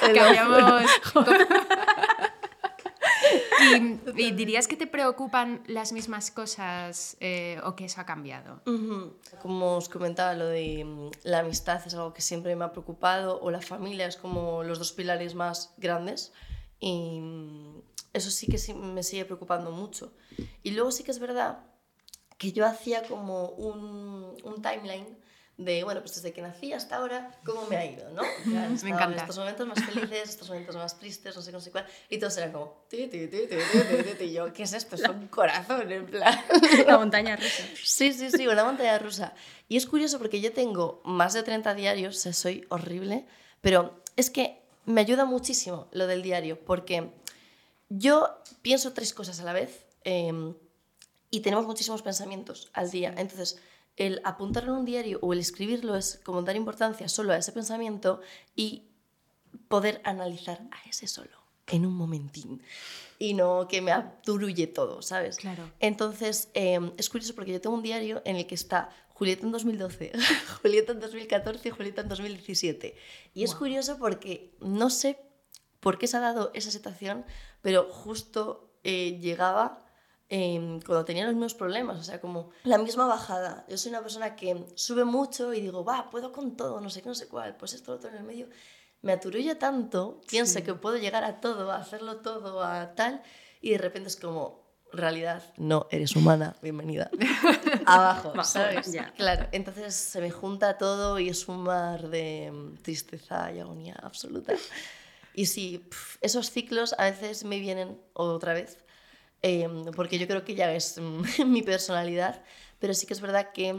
Te 0.00 0.08
lo 0.14 0.14
Cambiamos. 0.14 0.82
y, 4.16 4.22
y 4.22 4.32
dirías 4.32 4.68
que 4.68 4.76
te 4.76 4.86
preocupan 4.86 5.62
las 5.66 5.92
mismas 5.92 6.30
cosas 6.30 7.16
eh, 7.20 7.60
o 7.64 7.74
que 7.74 7.86
eso 7.86 8.00
ha 8.00 8.06
cambiado. 8.06 8.60
Ujú. 8.66 9.14
Como 9.42 9.76
os 9.76 9.88
comentaba, 9.88 10.34
lo 10.34 10.46
de 10.46 10.84
mm, 10.84 11.10
la 11.24 11.40
amistad 11.40 11.80
es 11.86 11.94
algo 11.94 12.12
que 12.12 12.22
siempre 12.22 12.54
me 12.56 12.64
ha 12.64 12.72
preocupado, 12.72 13.40
o 13.40 13.50
la 13.50 13.60
familia 13.60 14.06
es 14.06 14.16
como 14.16 14.62
los 14.62 14.78
dos 14.78 14.92
pilares 14.92 15.34
más 15.34 15.74
grandes, 15.76 16.32
y 16.80 17.20
mm, 17.20 17.82
eso 18.12 18.30
sí 18.30 18.46
que 18.46 18.58
sí 18.58 18.74
me 18.74 19.02
sigue 19.02 19.24
preocupando 19.24 19.70
mucho. 19.70 20.12
Y 20.62 20.72
luego 20.72 20.90
sí 20.90 21.04
que 21.04 21.10
es 21.10 21.18
verdad 21.18 21.60
que 22.38 22.52
yo 22.52 22.66
hacía 22.66 23.02
como 23.04 23.48
un, 23.50 24.36
un 24.42 24.62
timeline 24.62 25.18
de, 25.56 25.84
bueno, 25.84 26.00
pues 26.00 26.16
desde 26.16 26.32
que 26.32 26.42
nací 26.42 26.72
hasta 26.72 26.96
ahora, 26.96 27.30
¿cómo 27.44 27.66
me 27.66 27.76
ha 27.76 27.86
ido, 27.86 28.10
no? 28.10 28.22
En 28.44 28.76
encanta. 28.86 29.22
estos 29.22 29.38
momentos 29.38 29.66
más 29.68 29.84
felices, 29.84 30.30
estos 30.30 30.48
momentos 30.48 30.74
más 30.74 30.98
tristes, 30.98 31.36
no 31.36 31.42
sé, 31.42 31.52
no 31.52 31.60
sé 31.60 31.70
cuál. 31.70 31.86
Y 32.10 32.18
todos 32.18 32.36
eran 32.38 32.50
como, 32.50 32.84
ti, 32.88 33.06
ti, 33.06 33.28
ti, 33.28 33.46
ti, 33.46 33.46
ti, 33.46 34.02
ti, 34.02 34.14
ti, 34.18 34.24
y 34.24 34.32
yo, 34.32 34.52
¿qué 34.52 34.64
es 34.64 34.72
esto? 34.72 34.96
Es 34.96 35.08
un 35.08 35.28
corazón, 35.28 35.90
en 35.90 36.06
plan. 36.06 36.36
La 36.86 36.98
montaña 36.98 37.36
rusa. 37.36 37.62
Sí, 37.82 38.12
sí, 38.12 38.30
sí, 38.30 38.48
una 38.48 38.64
montaña 38.64 38.98
rusa. 38.98 39.34
Y 39.68 39.76
es 39.76 39.86
curioso 39.86 40.18
porque 40.18 40.40
yo 40.40 40.52
tengo 40.52 41.00
más 41.04 41.34
de 41.34 41.44
30 41.44 41.74
diarios, 41.74 42.16
o 42.16 42.20
sea, 42.20 42.32
soy 42.32 42.66
horrible, 42.68 43.24
pero 43.60 44.02
es 44.16 44.30
que 44.30 44.60
me 44.86 45.00
ayuda 45.00 45.24
muchísimo 45.24 45.88
lo 45.92 46.08
del 46.08 46.22
diario, 46.22 46.58
porque 46.64 47.12
yo 47.88 48.40
pienso 48.60 48.92
tres 48.92 49.14
cosas 49.14 49.38
a 49.38 49.44
la 49.44 49.52
vez 49.52 49.86
eh, 50.02 50.32
y 51.30 51.40
tenemos 51.40 51.64
muchísimos 51.64 52.02
pensamientos 52.02 52.70
al 52.74 52.90
día. 52.90 53.14
Entonces, 53.16 53.60
el 53.96 54.20
apuntarlo 54.24 54.72
en 54.72 54.78
un 54.80 54.84
diario 54.84 55.18
o 55.22 55.32
el 55.32 55.38
escribirlo 55.38 55.96
es 55.96 56.20
como 56.24 56.42
dar 56.42 56.56
importancia 56.56 57.08
solo 57.08 57.32
a 57.32 57.36
ese 57.36 57.52
pensamiento 57.52 58.20
y 58.56 58.84
poder 59.68 60.00
analizar 60.04 60.60
a 60.70 60.88
ese 60.88 61.06
solo 61.06 61.44
en 61.66 61.86
un 61.86 61.94
momentín 61.94 62.62
y 63.18 63.34
no 63.34 63.68
que 63.68 63.80
me 63.80 63.92
aturulle 63.92 64.66
todo, 64.66 65.02
¿sabes? 65.02 65.36
Claro. 65.36 65.70
Entonces, 65.80 66.48
eh, 66.54 66.78
es 66.96 67.08
curioso 67.08 67.34
porque 67.34 67.52
yo 67.52 67.60
tengo 67.60 67.76
un 67.76 67.82
diario 67.82 68.22
en 68.24 68.36
el 68.36 68.46
que 68.46 68.54
está 68.54 68.90
Julieta 69.08 69.46
en 69.46 69.52
2012, 69.52 70.12
Julieta 70.62 70.92
en 70.92 71.00
2014 71.00 71.68
y 71.68 71.70
Julieta 71.70 72.02
en 72.02 72.08
2017. 72.08 72.96
Y 73.32 73.44
es 73.44 73.54
curioso 73.54 73.98
porque 73.98 74.54
no 74.60 74.90
sé 74.90 75.18
por 75.80 75.98
qué 75.98 76.06
se 76.06 76.16
ha 76.16 76.20
dado 76.20 76.50
esa 76.54 76.70
situación, 76.70 77.24
pero 77.62 77.88
justo 77.90 78.72
eh, 78.82 79.18
llegaba 79.20 79.83
eh, 80.28 80.80
cuando 80.86 81.04
tenía 81.04 81.24
los 81.24 81.34
mismos 81.34 81.54
problemas, 81.54 81.98
o 81.98 82.02
sea, 82.02 82.20
como 82.20 82.50
la 82.64 82.78
misma 82.78 83.06
bajada. 83.06 83.64
Yo 83.68 83.76
soy 83.76 83.90
una 83.90 84.00
persona 84.00 84.36
que 84.36 84.66
sube 84.74 85.04
mucho 85.04 85.52
y 85.52 85.60
digo, 85.60 85.84
va, 85.84 86.10
puedo 86.10 86.32
con 86.32 86.56
todo, 86.56 86.80
no 86.80 86.90
sé 86.90 87.02
qué, 87.02 87.08
no 87.08 87.14
sé 87.14 87.28
cuál, 87.28 87.56
pues 87.56 87.74
esto, 87.74 87.92
lo 87.92 87.98
otro 87.98 88.10
en 88.10 88.16
el 88.16 88.24
medio. 88.24 88.48
Me 89.02 89.12
aturulla 89.12 89.58
tanto, 89.58 90.20
pienso 90.28 90.62
que 90.62 90.74
puedo 90.74 90.96
llegar 90.96 91.24
a 91.24 91.40
todo, 91.40 91.70
a 91.70 91.76
hacerlo 91.76 92.16
todo, 92.16 92.62
a 92.62 92.94
tal, 92.94 93.22
y 93.60 93.70
de 93.70 93.78
repente 93.78 94.08
es 94.08 94.16
como, 94.16 94.64
realidad, 94.94 95.42
no, 95.56 95.86
eres 95.90 96.16
humana, 96.16 96.56
bienvenida. 96.62 97.10
Abajo, 97.86 98.42
¿sabes? 98.44 98.92
ya. 98.92 99.12
Claro, 99.12 99.46
entonces 99.52 99.94
se 99.94 100.20
me 100.20 100.30
junta 100.30 100.78
todo 100.78 101.18
y 101.18 101.28
es 101.28 101.48
un 101.48 101.64
mar 101.64 102.08
de 102.08 102.50
mm, 102.50 102.76
tristeza 102.82 103.52
y 103.52 103.60
agonía 103.60 103.94
absoluta. 104.02 104.54
Y 105.34 105.46
sí, 105.46 105.86
pf, 105.90 106.18
esos 106.20 106.50
ciclos 106.50 106.94
a 106.96 107.04
veces 107.04 107.44
me 107.44 107.58
vienen 107.58 108.00
otra 108.12 108.54
vez, 108.54 108.78
eh, 109.46 109.68
porque 109.94 110.18
yo 110.18 110.26
creo 110.26 110.42
que 110.42 110.54
ya 110.54 110.72
es 110.72 110.98
mm, 110.98 111.22
mi 111.46 111.62
personalidad, 111.62 112.42
pero 112.78 112.94
sí 112.94 113.06
que 113.06 113.12
es 113.12 113.20
verdad 113.20 113.52
que 113.52 113.76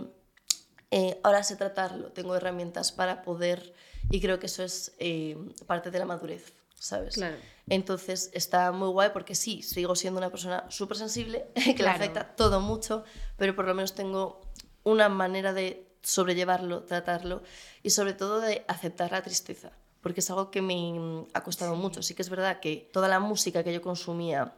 eh, 0.91 1.19
ahora 1.23 1.41
sé 1.43 1.55
tratarlo, 1.55 2.11
tengo 2.11 2.35
herramientas 2.35 2.91
para 2.91 3.23
poder, 3.23 3.73
y 4.11 4.21
creo 4.21 4.37
que 4.39 4.45
eso 4.45 4.63
es 4.63 4.93
eh, 4.99 5.35
parte 5.65 5.89
de 5.89 5.97
la 5.97 6.05
madurez, 6.05 6.53
¿sabes? 6.79 7.15
Claro. 7.15 7.37
Entonces 7.67 8.29
está 8.33 8.71
muy 8.71 8.89
guay 8.89 9.09
porque 9.11 9.33
sí, 9.33 9.63
sigo 9.63 9.95
siendo 9.95 10.19
una 10.19 10.29
persona 10.29 10.65
súper 10.69 10.97
sensible, 10.97 11.47
que 11.55 11.69
le 11.69 11.73
Claro. 11.73 11.95
afecta 11.97 12.35
todo 12.35 12.59
mucho, 12.61 13.03
pero 13.37 13.55
por 13.55 13.65
lo 13.65 13.73
menos 13.73 13.95
tengo 13.95 14.39
una 14.83 15.09
manera 15.09 15.51
de 15.51 15.87
sobrellevarlo, 16.03 16.83
tratarlo 16.83 17.41
y 17.81 17.89
sobre 17.89 18.13
todo 18.13 18.39
de 18.39 18.63
aceptar 18.67 19.11
la 19.11 19.23
tristeza, 19.23 19.71
porque 20.01 20.19
es 20.19 20.29
algo 20.29 20.51
que 20.51 20.61
me 20.61 20.75
mm, 20.93 21.27
ha 21.33 21.41
costado 21.41 21.75
mucho. 21.75 22.03
Sí 22.03 22.13
que 22.13 22.21
es 22.21 22.29
verdad 22.29 22.59
que 22.59 22.87
toda 22.93 23.07
la 23.07 23.19
música 23.19 23.63
que 23.63 23.73
yo 23.73 23.81
consumía, 23.81 24.53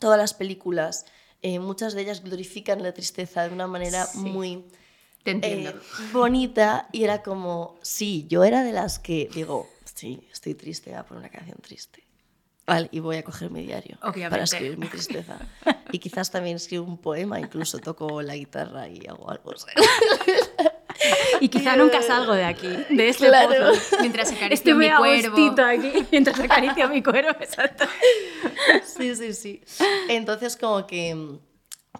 todas 0.00 0.18
las 0.18 0.34
películas, 0.34 1.06
eh, 1.42 1.58
muchas 1.58 1.94
de 1.94 2.02
ellas 2.02 2.22
glorifican 2.22 2.82
la 2.82 2.92
tristeza 2.92 3.46
de 3.46 3.54
una 3.54 3.66
manera 3.66 4.06
muy 4.14 4.64
Te 5.22 5.32
entiendo. 5.32 5.70
eh, 5.70 5.74
bonita 6.12 6.88
y 6.92 7.04
era 7.04 7.22
como, 7.22 7.78
sí, 7.82 8.26
yo 8.28 8.44
era 8.44 8.62
de 8.64 8.72
las 8.72 8.98
que 8.98 9.28
digo, 9.34 9.68
sí, 9.84 10.26
estoy 10.32 10.54
triste, 10.54 10.90
voy 10.90 10.98
a 10.98 11.04
poner 11.04 11.20
una 11.24 11.30
canción 11.30 11.58
triste. 11.60 12.02
Vale, 12.66 12.88
y 12.92 13.00
voy 13.00 13.16
a 13.16 13.22
coger 13.22 13.50
mi 13.50 13.60
diario 13.66 13.98
Obviamente. 14.00 14.30
para 14.30 14.44
escribir 14.44 14.78
mi 14.78 14.86
tristeza. 14.88 15.38
Y 15.92 15.98
quizás 15.98 16.30
también 16.30 16.56
escribo 16.56 16.84
un 16.86 16.96
poema, 16.96 17.38
incluso 17.38 17.78
toco 17.78 18.22
la 18.22 18.34
guitarra 18.36 18.88
y 18.88 19.06
hago 19.06 19.30
algo. 19.30 19.52
Y 21.40 21.48
quizá 21.48 21.76
nunca 21.76 22.02
salgo 22.02 22.32
de 22.34 22.44
aquí, 22.44 22.68
de 22.90 23.08
este 23.08 23.28
Claro. 23.28 23.70
pozo. 23.72 23.96
Mientras 24.00 24.30
acaricio 24.32 24.54
Estoy 24.54 24.74
mi 24.74 24.90
cuervo. 24.90 25.62
aquí, 25.66 26.06
mientras 26.10 26.38
acaricio 26.40 26.88
mi 26.88 27.02
cuervo, 27.02 27.30
exacto. 27.40 27.84
Sí, 28.84 29.14
sí, 29.16 29.32
sí. 29.34 29.62
Entonces 30.08 30.56
como 30.56 30.86
que 30.86 31.14
mm, 31.14 31.38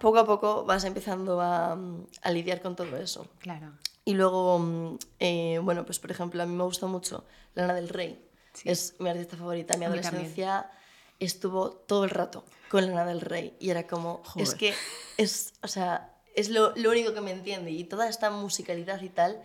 poco 0.00 0.18
a 0.18 0.26
poco 0.26 0.64
vas 0.64 0.84
empezando 0.84 1.40
a, 1.40 1.74
mm, 1.76 2.06
a 2.22 2.30
lidiar 2.30 2.60
con 2.60 2.76
todo 2.76 2.96
eso. 2.96 3.26
Claro. 3.40 3.72
Y 4.04 4.14
luego, 4.14 4.58
mm, 4.58 4.98
eh, 5.20 5.58
bueno, 5.62 5.84
pues 5.84 5.98
por 5.98 6.10
ejemplo, 6.10 6.42
a 6.42 6.46
mí 6.46 6.54
me 6.54 6.64
gusta 6.64 6.86
mucho 6.86 7.24
Lana 7.54 7.74
del 7.74 7.88
Rey. 7.88 8.20
Es 8.64 8.94
mi 9.00 9.08
artista 9.10 9.36
favorita. 9.36 9.76
Mi 9.76 9.84
adolescencia 9.86 10.70
estuvo 11.18 11.70
todo 11.70 12.04
el 12.04 12.10
rato 12.10 12.44
con 12.68 12.86
Lana 12.86 13.04
del 13.06 13.20
Rey. 13.20 13.56
Y 13.58 13.70
era 13.70 13.86
como, 13.86 14.22
es 14.36 14.50
Joder. 14.54 14.56
que 14.58 14.74
es, 15.16 15.54
o 15.62 15.68
sea, 15.68 16.13
es 16.34 16.48
lo, 16.50 16.74
lo 16.76 16.90
único 16.90 17.14
que 17.14 17.20
me 17.20 17.30
entiende. 17.32 17.70
Y 17.70 17.84
toda 17.84 18.08
esta 18.08 18.30
musicalidad 18.30 19.00
y 19.02 19.08
tal 19.08 19.42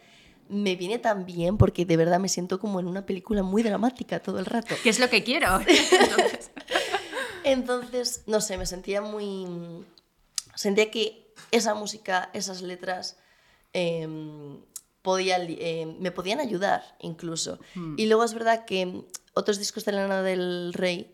me 0.50 0.75
viene 0.75 0.98
tan 0.98 1.25
bien 1.25 1.58
porque 1.58 1.86
de 1.86 1.96
verdad 1.96 2.19
me 2.19 2.27
siento 2.29 2.60
como 2.60 2.79
en 2.79 2.88
una 2.88 3.05
película 3.05 3.43
muy 3.43 3.62
dramática 3.63 4.19
todo 4.19 4.39
el 4.39 4.46
rato. 4.46 4.74
¿Qué 4.84 4.89
es 4.89 5.00
lo 5.00 5.10
que 5.10 5.24
quiero? 5.24 5.60
Entonces, 7.43 8.24
no 8.27 8.41
sé, 8.41 8.58
me 8.58 8.65
sentía 8.65 9.01
muy... 9.01 9.86
Sentía 10.55 10.91
que 10.91 11.31
esa 11.51 11.74
música, 11.74 12.29
esas 12.34 12.62
letras, 12.62 13.17
em, 13.74 14.60
podían, 15.01 15.48
li- 15.48 15.58
em, 15.62 15.98
me 16.00 16.12
podían 16.12 16.39
ayudar 16.39 16.98
incluso. 17.00 17.60
Y 17.98 18.08
luego 18.08 18.24
es 18.25 18.34
verdad 18.34 18.65
que 18.65 19.03
otros 19.34 19.58
discos 19.58 19.86
de 19.86 19.93
Lana 19.93 20.22
del 20.22 20.74
Rey, 20.74 21.13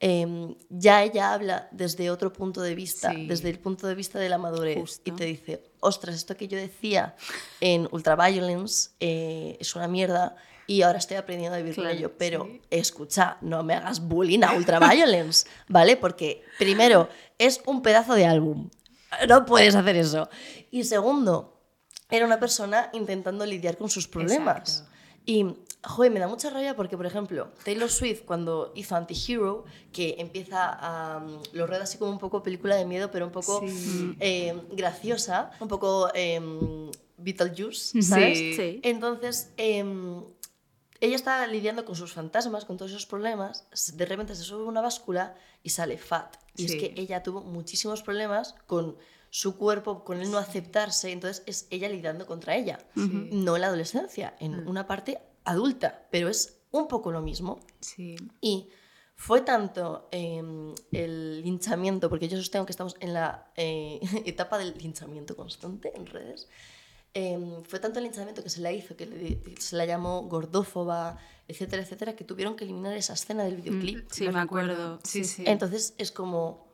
em, 0.00 0.54
ya 0.70 1.02
ella 1.04 1.34
habla 1.34 1.68
desde 1.72 2.10
otro 2.10 2.32
punto 2.32 2.62
de 2.62 2.74
vista, 2.74 3.12
Sí. 3.12 3.26
desde 3.26 3.50
el 3.50 3.58
punto 3.58 3.86
de 3.86 3.94
vista 3.94 4.18
de 4.18 4.28
la 4.30 4.38
madurez. 4.38 4.78
Justo. 4.78 5.02
Y 5.04 5.12
te 5.14 5.24
dice, 5.24 5.62
ostras, 5.80 6.16
esto 6.16 6.36
que 6.36 6.48
yo 6.48 6.56
decía 6.58 7.14
en 7.60 7.86
Ultraviolence 7.92 8.90
eh, 9.00 9.56
es 9.60 9.76
una 9.76 9.88
mierda 9.88 10.36
y 10.66 10.82
ahora 10.82 10.98
estoy 10.98 11.16
aprendiendo 11.18 11.54
a 11.56 11.58
vivir 11.58 11.74
con 11.74 11.84
Claro, 11.84 11.98
ello. 11.98 12.12
Pero 12.16 12.48
escucha, 12.70 13.36
no 13.42 13.62
me 13.62 13.74
hagas 13.74 14.00
bullying 14.00 14.42
a 14.42 14.54
Ultraviolence, 14.54 15.46
¿vale? 15.68 15.96
Porque 15.96 16.42
primero, 16.58 17.08
es 17.38 17.60
un 17.66 17.82
pedazo 17.82 18.14
de 18.14 18.24
álbum. 18.26 18.70
No 19.28 19.44
puedes 19.44 19.74
hacer 19.74 19.96
eso. 19.96 20.28
Y 20.70 20.84
segundo, 20.84 21.60
era 22.08 22.24
una 22.24 22.38
persona 22.40 22.88
intentando 22.92 23.44
lidiar 23.44 23.76
con 23.76 23.90
sus 23.90 24.06
problemas. 24.08 24.56
Exacto. 24.70 24.90
Y, 25.26 25.46
joder, 25.84 26.10
me 26.12 26.20
da 26.20 26.28
mucha 26.28 26.50
rabia 26.50 26.76
porque, 26.76 26.96
por 26.96 27.06
ejemplo, 27.06 27.50
Taylor 27.64 27.90
Swift, 27.90 28.22
cuando 28.24 28.72
hizo 28.74 28.96
Anti-Hero, 28.96 29.64
que 29.92 30.16
empieza 30.18 30.68
a. 30.80 31.20
mm, 31.20 31.42
lo 31.52 31.66
rueda 31.66 31.84
así 31.84 31.98
como 31.98 32.10
un 32.10 32.18
poco 32.18 32.42
película 32.42 32.76
de 32.76 32.84
miedo, 32.84 33.10
pero 33.10 33.26
un 33.26 33.32
poco 33.32 33.62
eh, 34.20 34.54
graciosa, 34.72 35.50
un 35.60 35.68
poco 35.68 36.10
eh, 36.14 36.40
Beetlejuice, 37.16 38.02
¿sabes? 38.02 38.38
Sí. 38.56 38.80
Entonces, 38.82 39.52
em, 39.56 40.24
ella 41.00 41.16
está 41.16 41.46
lidiando 41.46 41.84
con 41.84 41.96
sus 41.96 42.12
fantasmas, 42.12 42.64
con 42.64 42.76
todos 42.76 42.90
esos 42.90 43.06
problemas. 43.06 43.66
De 43.94 44.04
repente 44.06 44.34
se 44.34 44.42
sube 44.42 44.64
una 44.64 44.80
báscula 44.80 45.34
y 45.62 45.70
sale 45.70 45.96
fat. 45.98 46.36
Y 46.56 46.64
es 46.66 46.72
Sí. 46.72 46.78
que 46.78 46.94
ella 47.00 47.22
tuvo 47.22 47.40
muchísimos 47.42 48.02
problemas 48.02 48.54
con 48.66 48.96
su 49.30 49.56
cuerpo, 49.56 50.04
con 50.04 50.20
el 50.20 50.30
no 50.30 50.38
aceptarse. 50.38 51.10
Entonces, 51.12 51.42
es 51.46 51.66
ella 51.70 51.88
lidiando 51.88 52.26
contra 52.26 52.56
ella. 52.56 52.78
No 52.94 53.54
en 53.56 53.60
la 53.62 53.68
adolescencia, 53.68 54.34
en 54.40 54.66
una 54.68 54.86
parte 54.86 55.20
adulta. 55.44 56.06
Pero 56.10 56.28
es 56.28 56.58
un 56.70 56.88
poco 56.88 57.10
lo 57.12 57.20
mismo. 57.22 57.60
Sí. 57.80 58.16
Y 58.40 58.68
fue 59.16 59.40
tanto 59.42 60.08
em, 60.12 60.74
el 60.92 61.42
linchamiento, 61.42 62.08
porque 62.08 62.28
yo 62.28 62.36
sostengo 62.38 62.64
que 62.66 62.72
estamos 62.72 62.96
en 63.00 63.12
la 63.14 63.50
eh, 63.56 64.00
etapa 64.24 64.56
del 64.58 64.76
linchamiento 64.78 65.36
constante 65.36 65.92
en 65.94 66.06
redes, 66.06 66.48
em, 67.12 67.62
fue 67.64 67.80
tanto 67.80 67.98
el 67.98 68.04
linchamiento 68.04 68.42
que 68.42 68.48
se 68.50 68.60
la 68.60 68.72
hizo, 68.72 68.96
que 68.96 69.06
le- 69.06 69.60
se 69.60 69.76
la 69.76 69.84
llamó 69.84 70.22
gordófoba, 70.22 71.18
etcétera, 71.48 71.82
etcétera, 71.82 72.14
que 72.16 72.24
tuvieron 72.24 72.54
que 72.56 72.64
eliminar 72.64 72.96
esa 72.96 73.12
escena 73.14 73.42
del 73.44 73.56
videoclip. 73.56 74.08
Sí, 74.10 74.28
me 74.28 74.38
acuerdo. 74.40 75.00
Sí, 75.04 75.24
sí. 75.24 75.42
Entonces 75.46 75.94
es 75.98 76.12
como, 76.12 76.68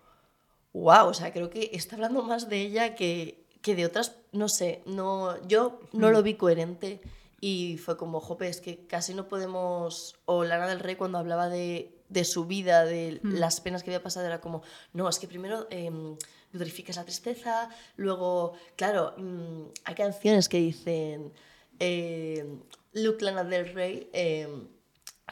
wow, 0.75 1.07
o 1.09 1.15
sea, 1.15 1.33
creo 1.33 1.49
que 1.51 1.71
está 1.73 1.97
hablando 1.97 2.23
más 2.23 2.49
de 2.51 2.61
ella 2.61 2.95
que, 2.95 3.47
que 3.63 3.75
de 3.75 3.87
otras, 3.87 4.17
no 4.33 4.49
sé, 4.51 4.83
no, 4.87 5.41
yo 5.49 5.81
no 5.95 6.11
lo 6.11 6.23
vi 6.23 6.35
coherente 6.35 7.01
y 7.41 7.79
fue 7.79 7.97
como, 7.97 8.21
jope, 8.21 8.49
es 8.49 8.61
que 8.61 8.87
casi 8.87 9.15
no 9.15 9.29
podemos, 9.29 10.17
o 10.25 10.45
Lana 10.45 10.67
del 10.67 10.81
Rey 10.81 10.97
cuando 10.97 11.19
hablaba 11.19 11.49
de, 11.49 11.95
de 12.09 12.25
su 12.25 12.47
vida, 12.47 12.85
de 12.85 13.21
las 13.23 13.61
penas 13.61 13.83
que 13.83 13.91
había 13.91 14.03
pasado, 14.03 14.27
era 14.27 14.41
como, 14.41 14.63
no, 14.93 15.09
es 15.09 15.19
que 15.19 15.29
primero 15.29 15.67
em, 15.71 16.17
glorificas 16.53 16.97
la 16.97 17.05
tristeza, 17.05 17.69
luego, 17.97 18.55
claro, 18.77 19.15
mm, 19.19 19.65
hay 19.85 19.95
canciones 19.95 20.49
que 20.49 20.59
dicen, 20.59 21.33
eh, 21.79 22.59
Look 22.93 23.21
Lana 23.21 23.45
del 23.45 23.73
Rey, 23.75 24.09
em, 24.13 24.69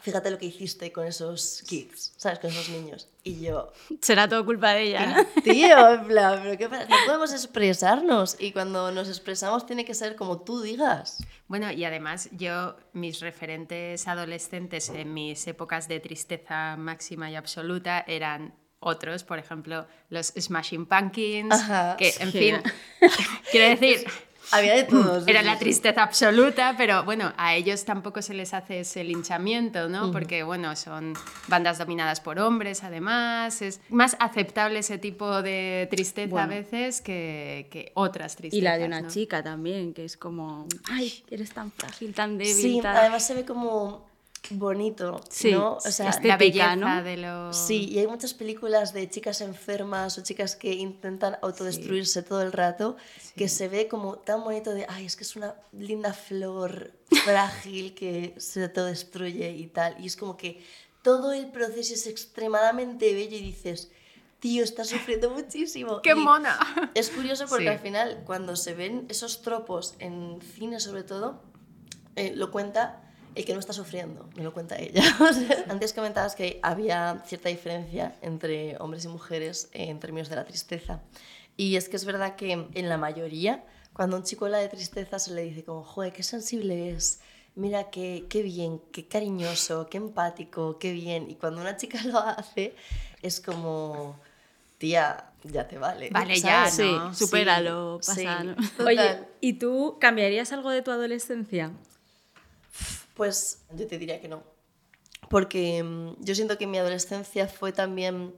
fíjate 0.01 0.29
lo 0.29 0.37
que 0.37 0.45
hiciste 0.45 0.91
con 0.91 1.05
esos 1.07 1.63
kids, 1.67 2.13
¿sabes? 2.17 2.39
Con 2.39 2.49
esos 2.51 2.69
niños. 2.69 3.07
Y 3.23 3.39
yo, 3.41 3.71
Será 4.01 4.27
todo 4.27 4.45
culpa 4.45 4.71
de 4.73 4.83
ella, 4.83 5.05
¿no? 5.07 5.41
tío, 5.41 5.89
en 5.93 6.05
plan, 6.07 6.39
¿pero 6.43 6.57
qué 6.57 6.69
pasa? 6.69 6.85
No 6.87 6.95
podemos 7.05 7.31
expresarnos 7.31 8.35
y 8.39 8.51
cuando 8.51 8.91
nos 8.91 9.07
expresamos 9.07 9.65
tiene 9.65 9.83
que 9.85 9.93
ser 9.93 10.15
como 10.15 10.41
tú 10.41 10.61
digas. 10.61 11.23
Bueno, 11.47 11.71
y 11.71 11.83
además 11.85 12.29
yo, 12.33 12.75
mis 12.93 13.19
referentes 13.21 14.07
adolescentes 14.07 14.89
en 14.89 15.13
mis 15.13 15.47
épocas 15.47 15.87
de 15.87 15.99
tristeza 15.99 16.75
máxima 16.77 17.31
y 17.31 17.35
absoluta 17.35 18.03
eran 18.07 18.53
otros, 18.79 19.23
por 19.23 19.39
ejemplo, 19.39 19.87
los 20.09 20.27
Smashing 20.37 20.85
Pumpkins, 20.85 21.51
Ajá. 21.55 21.95
que 21.97 22.13
en 22.19 22.31
Sí. 22.31 22.37
fin, 22.39 22.61
quiero 23.51 23.69
decir, 23.79 24.05
Había 24.51 24.75
de 24.75 24.83
todos. 24.83 25.27
era 25.27 25.41
sí, 25.41 25.45
la 25.45 25.53
sí. 25.53 25.59
tristeza 25.59 26.03
absoluta, 26.03 26.75
pero 26.77 27.03
bueno, 27.03 27.33
a 27.37 27.55
ellos 27.55 27.85
tampoco 27.85 28.21
se 28.21 28.33
les 28.33 28.53
hace 28.53 28.81
ese 28.81 29.03
linchamiento, 29.03 29.89
¿no? 29.89 30.11
Porque 30.11 30.43
bueno, 30.43 30.75
son 30.75 31.13
bandas 31.47 31.77
dominadas 31.77 32.21
por 32.21 32.39
hombres, 32.39 32.83
además, 32.83 33.61
es 33.61 33.81
más 33.89 34.15
aceptable 34.19 34.79
ese 34.79 34.97
tipo 34.97 35.41
de 35.41 35.87
tristeza 35.89 36.43
a 36.43 36.47
veces 36.47 37.01
que, 37.01 37.67
que 37.71 37.91
otras 37.95 38.35
tristezas. 38.35 38.59
Y 38.59 38.61
la 38.61 38.77
de 38.77 38.85
una 38.85 39.01
¿no? 39.01 39.09
chica 39.09 39.43
también, 39.43 39.93
que 39.93 40.05
es 40.05 40.17
como, 40.17 40.67
ay, 40.89 41.23
eres 41.29 41.51
tan 41.51 41.71
frágil, 41.71 42.13
tan 42.13 42.37
débil. 42.37 42.53
Sí, 42.53 42.79
tan-". 42.81 42.95
además 42.95 43.25
se 43.25 43.33
ve 43.33 43.45
como 43.45 44.05
bonito, 44.51 45.19
Sí, 45.29 45.51
¿no? 45.51 45.75
O 45.75 45.79
sea, 45.81 46.19
la 46.23 46.37
belleza 46.37 46.75
¿no? 46.75 47.03
de 47.03 47.17
lo... 47.17 47.53
Sí, 47.53 47.89
y 47.89 47.99
hay 47.99 48.07
muchas 48.07 48.33
películas 48.33 48.93
de 48.93 49.09
chicas 49.09 49.41
enfermas 49.41 50.17
o 50.17 50.23
chicas 50.23 50.55
que 50.55 50.73
intentan 50.73 51.37
autodestruirse 51.41 52.23
todo 52.23 52.41
el 52.41 52.51
rato, 52.51 52.95
que 53.35 53.47
se 53.49 53.67
ve 53.67 53.87
como 53.87 54.17
tan 54.17 54.43
bonito 54.43 54.73
de, 54.73 54.85
ay, 54.89 55.05
es 55.05 55.15
que 55.15 55.23
es 55.23 55.35
una 55.35 55.55
linda 55.71 56.13
flor 56.13 56.91
frágil 57.23 57.93
que 57.95 58.35
se 58.37 58.63
autodestruye 58.63 59.49
y 59.51 59.67
tal. 59.67 59.95
Y 59.99 60.07
es 60.07 60.15
como 60.15 60.37
que 60.37 60.63
todo 61.01 61.31
el 61.33 61.47
proceso 61.51 61.93
es 61.93 62.07
extremadamente 62.07 63.13
bello 63.13 63.37
y 63.37 63.41
dices, 63.41 63.91
tío, 64.39 64.63
estás 64.63 64.89
sufriendo 64.89 65.29
muchísimo. 65.29 66.01
¡Qué 66.03 66.11
Y 66.11 66.15
mona! 66.15 66.57
Es 66.93 67.09
curioso 67.09 67.45
porque 67.47 67.65
Sí. 67.65 67.69
al 67.69 67.79
final, 67.79 68.23
cuando 68.25 68.55
se 68.55 68.73
ven 68.73 69.05
esos 69.09 69.41
tropos 69.41 69.95
en 69.99 70.39
cine 70.41 70.79
sobre 70.79 71.03
todo, 71.03 71.41
eh, 72.15 72.31
lo 72.35 72.51
cuenta 72.51 73.01
el 73.35 73.45
que 73.45 73.53
no 73.53 73.59
está 73.59 73.73
sufriendo, 73.73 74.29
me 74.35 74.43
lo 74.43 74.53
cuenta 74.53 74.77
ella. 74.77 75.03
Antes 75.69 75.93
comentabas 75.93 76.35
que 76.35 76.59
había 76.63 77.21
cierta 77.25 77.49
diferencia 77.49 78.15
entre 78.21 78.77
hombres 78.79 79.05
y 79.05 79.09
mujeres 79.09 79.69
en 79.73 79.99
términos 79.99 80.29
de 80.29 80.37
la 80.37 80.45
tristeza. 80.45 81.01
Y 81.57 81.75
es 81.75 81.89
que 81.89 81.97
es 81.97 82.05
verdad 82.05 82.35
que 82.35 82.51
en 82.73 82.89
la 82.89 82.97
mayoría, 82.97 83.63
cuando 83.93 84.15
a 84.15 84.19
un 84.19 84.25
chico 84.25 84.45
habla 84.45 84.57
de 84.59 84.69
tristeza, 84.69 85.19
se 85.19 85.33
le 85.33 85.41
dice 85.43 85.63
como, 85.63 85.83
joder, 85.83 86.13
qué 86.13 86.23
sensible 86.23 86.91
es, 86.91 87.19
mira 87.55 87.89
qué, 87.89 88.25
qué 88.29 88.41
bien, 88.41 88.81
qué 88.91 89.07
cariñoso, 89.07 89.87
qué 89.89 89.97
empático, 89.97 90.77
qué 90.79 90.91
bien. 90.93 91.29
Y 91.29 91.35
cuando 91.35 91.61
una 91.61 91.77
chica 91.77 92.01
lo 92.05 92.19
hace, 92.19 92.75
es 93.21 93.39
como, 93.41 94.19
tía, 94.77 95.31
ya 95.43 95.67
te 95.67 95.77
vale. 95.77 96.09
Vale, 96.09 96.39
ya, 96.39 96.67
¿sabes? 96.67 96.73
Sí, 96.73 96.83
¿no? 96.91 97.13
supéralo, 97.13 97.99
Sí, 98.01 98.07
pasa. 98.25 98.41
sí, 98.41 98.47
¿no? 98.47 98.55
total. 98.55 98.87
Oye, 98.87 99.19
¿y 99.41 99.53
tú 99.53 99.97
cambiarías 99.99 100.51
algo 100.51 100.69
de 100.71 100.81
tu 100.81 100.91
adolescencia? 100.91 101.71
Pues 103.15 103.65
yo 103.73 103.87
te 103.87 103.97
diría 103.97 104.21
que 104.21 104.27
no. 104.27 104.43
Porque 105.29 105.81
mm, 105.81 106.23
yo 106.23 106.35
siento 106.35 106.57
que 106.57 106.67
mi 106.67 106.77
adolescencia 106.77 107.47
fue 107.47 107.71
también 107.71 108.35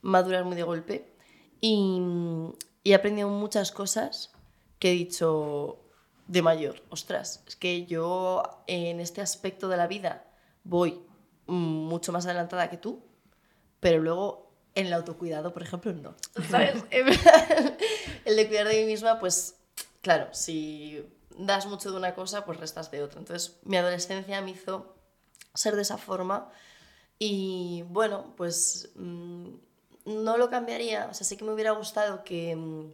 madurar 0.00 0.44
muy 0.44 0.56
de 0.56 0.62
golpe 0.62 1.12
y, 1.60 1.98
mm, 2.00 2.52
y 2.84 2.92
he 2.92 2.94
aprendido 2.94 3.28
muchas 3.28 3.72
cosas 3.72 4.30
que 4.78 4.90
he 4.90 4.94
dicho 4.94 5.78
de 6.26 6.42
mayor. 6.42 6.82
Ostras, 6.90 7.42
es 7.46 7.56
que 7.56 7.86
yo 7.86 8.42
en 8.66 9.00
este 9.00 9.20
aspecto 9.20 9.68
de 9.68 9.76
la 9.76 9.86
vida 9.86 10.24
voy 10.64 11.00
mucho 11.46 12.12
más 12.12 12.26
adelantada 12.26 12.70
que 12.70 12.76
tú, 12.76 13.02
pero 13.80 13.98
luego 13.98 14.52
en 14.74 14.86
el 14.86 14.92
autocuidado, 14.92 15.52
por 15.52 15.62
ejemplo, 15.62 15.92
no. 15.92 16.14
¿Sabes? 16.48 16.82
Plan, 16.84 16.88
el 18.24 18.36
de 18.36 18.48
cuidar 18.48 18.68
de 18.68 18.80
mí 18.80 18.86
misma, 18.86 19.20
pues 19.20 19.56
claro, 20.00 20.28
si 20.32 21.04
das 21.38 21.66
mucho 21.66 21.90
de 21.90 21.96
una 21.96 22.14
cosa, 22.14 22.44
pues 22.44 22.58
restas 22.58 22.90
de 22.90 23.02
otra. 23.02 23.20
Entonces, 23.20 23.58
mi 23.64 23.76
adolescencia 23.76 24.40
me 24.42 24.52
hizo 24.52 24.94
ser 25.54 25.76
de 25.76 25.82
esa 25.82 25.98
forma 25.98 26.50
y 27.18 27.84
bueno, 27.88 28.34
pues 28.36 28.90
mm, 28.96 29.48
no 30.06 30.36
lo 30.36 30.50
cambiaría. 30.50 31.08
O 31.10 31.14
sea, 31.14 31.26
sí 31.26 31.36
que 31.36 31.44
me 31.44 31.52
hubiera 31.52 31.72
gustado 31.72 32.24
que 32.24 32.56
mm, 32.56 32.92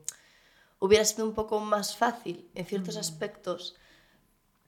hubiera 0.80 1.04
sido 1.04 1.26
un 1.26 1.35
poco 1.35 1.61
más 1.61 1.97
fácil 1.97 2.50
en 2.54 2.66
ciertos 2.66 2.97
aspectos, 2.97 3.76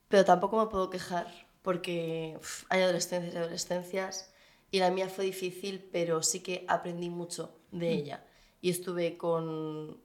pero 0.08 0.24
tampoco 0.24 0.58
me 0.58 0.70
puedo 0.70 0.90
quejar 0.90 1.26
porque 1.62 2.36
uf, 2.40 2.64
hay 2.68 2.82
adolescencias 2.82 3.34
y 3.34 3.36
adolescencias 3.36 4.32
y 4.70 4.78
la 4.78 4.90
mía 4.90 5.08
fue 5.08 5.24
difícil, 5.24 5.88
pero 5.92 6.22
sí 6.22 6.40
que 6.40 6.64
aprendí 6.68 7.10
mucho 7.10 7.54
de 7.70 7.92
ella 7.92 8.24
y 8.60 8.70
estuve 8.70 9.16
con, 9.16 10.00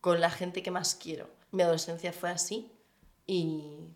con 0.00 0.20
la 0.20 0.30
gente 0.30 0.62
que 0.62 0.70
más 0.70 0.94
quiero. 0.94 1.28
Mi 1.52 1.62
adolescencia 1.62 2.12
fue 2.12 2.30
así 2.30 2.70
y, 3.26 3.94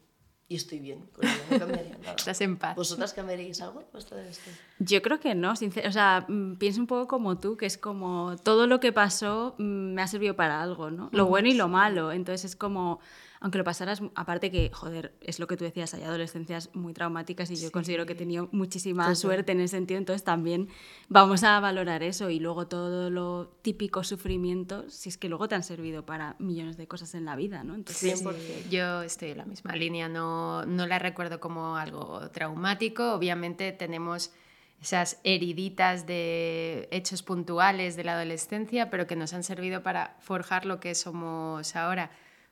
y 0.49 0.57
estoy 0.57 0.79
bien 0.79 1.07
con 1.13 1.25
ella, 1.25 1.35
no 1.51 1.59
cambiaría 1.59 1.99
nada. 1.99 2.15
Estás 2.17 2.41
en 2.41 2.57
paz. 2.57 2.77
¿Vosotras 2.77 3.13
cambiaríais 3.13 3.61
algo 3.61 3.83
adolescencia? 3.93 4.53
Yo 4.79 5.03
creo 5.03 5.21
que 5.21 5.35
no, 5.35 5.53
o 5.53 5.93
sea, 5.93 6.27
mm, 6.29 6.57
pienso 6.57 6.81
un 6.81 6.87
poco 6.87 7.09
como 7.09 7.39
tú, 7.39 7.57
que 7.57 7.67
es 7.67 7.79
como 7.79 8.37
todo 8.43 8.67
lo 8.67 8.81
que 8.81 8.93
pasó 8.93 9.55
mm, 9.59 9.95
me 9.95 10.03
ha 10.03 10.07
servido 10.07 10.37
para 10.37 10.63
algo, 10.63 10.91
¿no? 10.91 11.09
Lo 11.13 11.27
bueno 11.27 11.49
y 11.49 11.55
lo 11.55 11.69
malo, 11.69 12.13
entonces 12.13 12.45
es 12.45 12.57
como, 12.57 13.01
aunque 13.45 13.59
lo 13.59 13.65
pasaras, 13.65 14.01
aparte 14.15 14.51
que, 14.51 14.71
joder, 14.73 15.13
es 15.21 15.39
lo 15.39 15.47
que 15.47 15.59
tú 15.59 15.65
decías, 15.65 15.93
hay 15.93 16.03
adolescencias 16.03 16.71
muy 16.73 16.95
traumáticas 16.95 17.51
y 17.51 17.57
yo 17.57 17.71
considero 17.71 18.07
que 18.07 18.15
he 18.15 18.17
tenido 18.17 18.49
muchísima 18.53 19.03
Total. 19.03 19.17
suerte 19.17 19.53
en 19.53 19.61
ese 19.61 19.77
sentido, 19.77 19.99
entonces 19.99 20.25
también 20.25 20.71
vamos 21.11 21.45
a 21.45 21.61
valorar 21.61 22.03
eso 22.03 22.31
y 22.31 22.41
luego 22.41 22.69
todo 22.69 23.11
lo 23.11 23.49
típico 23.61 24.03
sufrimiento, 24.03 24.89
si 24.89 25.11
es 25.11 25.19
que 25.19 25.29
luego 25.29 25.47
te 25.47 25.57
han 25.57 25.63
servido 25.63 26.07
para 26.07 26.37
millones 26.39 26.79
de 26.79 26.89
cosas 26.89 27.15
en 27.15 27.27
la 27.27 27.37
vida, 27.37 27.65
¿no? 27.65 27.75
Entonces, 27.75 28.25
100%. 28.25 28.71
Yo 28.71 29.03
estoy 29.03 29.33
en 29.33 29.37
la 29.37 29.45
misma 29.45 29.77
línea, 29.77 30.09
no, 30.09 30.65
no 30.65 30.87
la 30.87 30.99
recuerdo 30.99 31.39
como 31.39 31.77
algo 31.77 32.31
traumático. 32.31 33.13
Obviamente 33.13 33.73
tenemos 33.73 34.33
esas 34.81 35.21
heriditas 35.23 36.07
de 36.07 36.89
hechos 36.91 37.23
puntuales 37.23 37.95
de 37.97 38.05
la 38.05 38.15
adolescencia, 38.15 38.89
pero 38.89 39.07
que 39.07 39.17
nos 39.17 39.35
han 39.35 39.45
servido 39.45 39.83
para 39.83 40.17
forjar 40.21 40.65
lo 40.65 40.81
que 40.81 40.95
somos 40.95 41.77
ahora. 41.77 42.11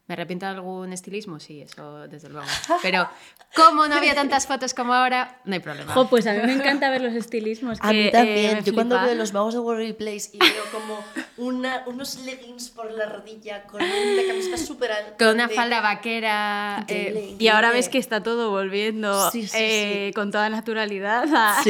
¿Me 0.09 0.15
arrepiento 0.15 0.47
de 0.47 0.53
algún 0.53 0.93
estilismo? 0.93 1.39
Sí, 1.39 1.63
eso 1.63 2.09
desde 2.09 2.29
luego. 2.29 2.47
Pero 2.83 3.09
como 3.55 3.87
no 3.87 3.95
había 3.95 4.15
tantas 4.17 4.49
fotos 4.49 4.75
como 4.75 4.93
ahora, 4.93 5.41
no 5.45 5.55
hay 5.55 5.61
problema. 5.61 5.93
Jo, 5.95 6.09
pues 6.11 6.27
a 6.27 6.33
mí 6.33 6.41
me 6.45 6.53
encanta 6.55 6.91
ver 6.91 7.01
los 7.03 7.15
estilismos. 7.15 7.79
A 7.81 7.93
mí 7.93 8.01
eh, 8.07 8.11
también. 8.11 8.55
me 8.57 8.63
Yo 8.63 8.75
cuando 8.75 9.01
veo 9.01 9.15
los 9.15 9.33
magos 9.33 9.55
de 9.55 9.61
Warrior 9.61 9.97
Place 9.97 10.31
y 10.33 10.39
veo 10.41 10.65
como 10.73 10.99
una, 11.37 11.85
unos 11.87 12.19
leggings 12.25 12.71
por 12.71 12.91
la 12.91 13.07
rodilla 13.07 13.63
con 13.63 13.81
una 13.81 14.23
camiseta 14.27 14.57
súper 14.57 14.91
alta. 14.91 15.17
Con 15.25 15.35
una 15.37 15.47
de- 15.47 15.55
falda 15.55 15.81
vaquera. 15.81 16.85
Eh, 16.89 17.37
Y 17.39 17.47
ahora 17.49 17.71
ves 17.71 17.89
que 17.89 17.99
está 17.99 18.23
todo 18.25 18.51
volviendo 18.51 19.31
Sí, 19.31 19.47
sí, 19.47 19.57
eh, 19.57 20.07
sí. 20.09 20.15
con 20.15 20.33
toda 20.33 20.49
naturalidad 20.51 21.25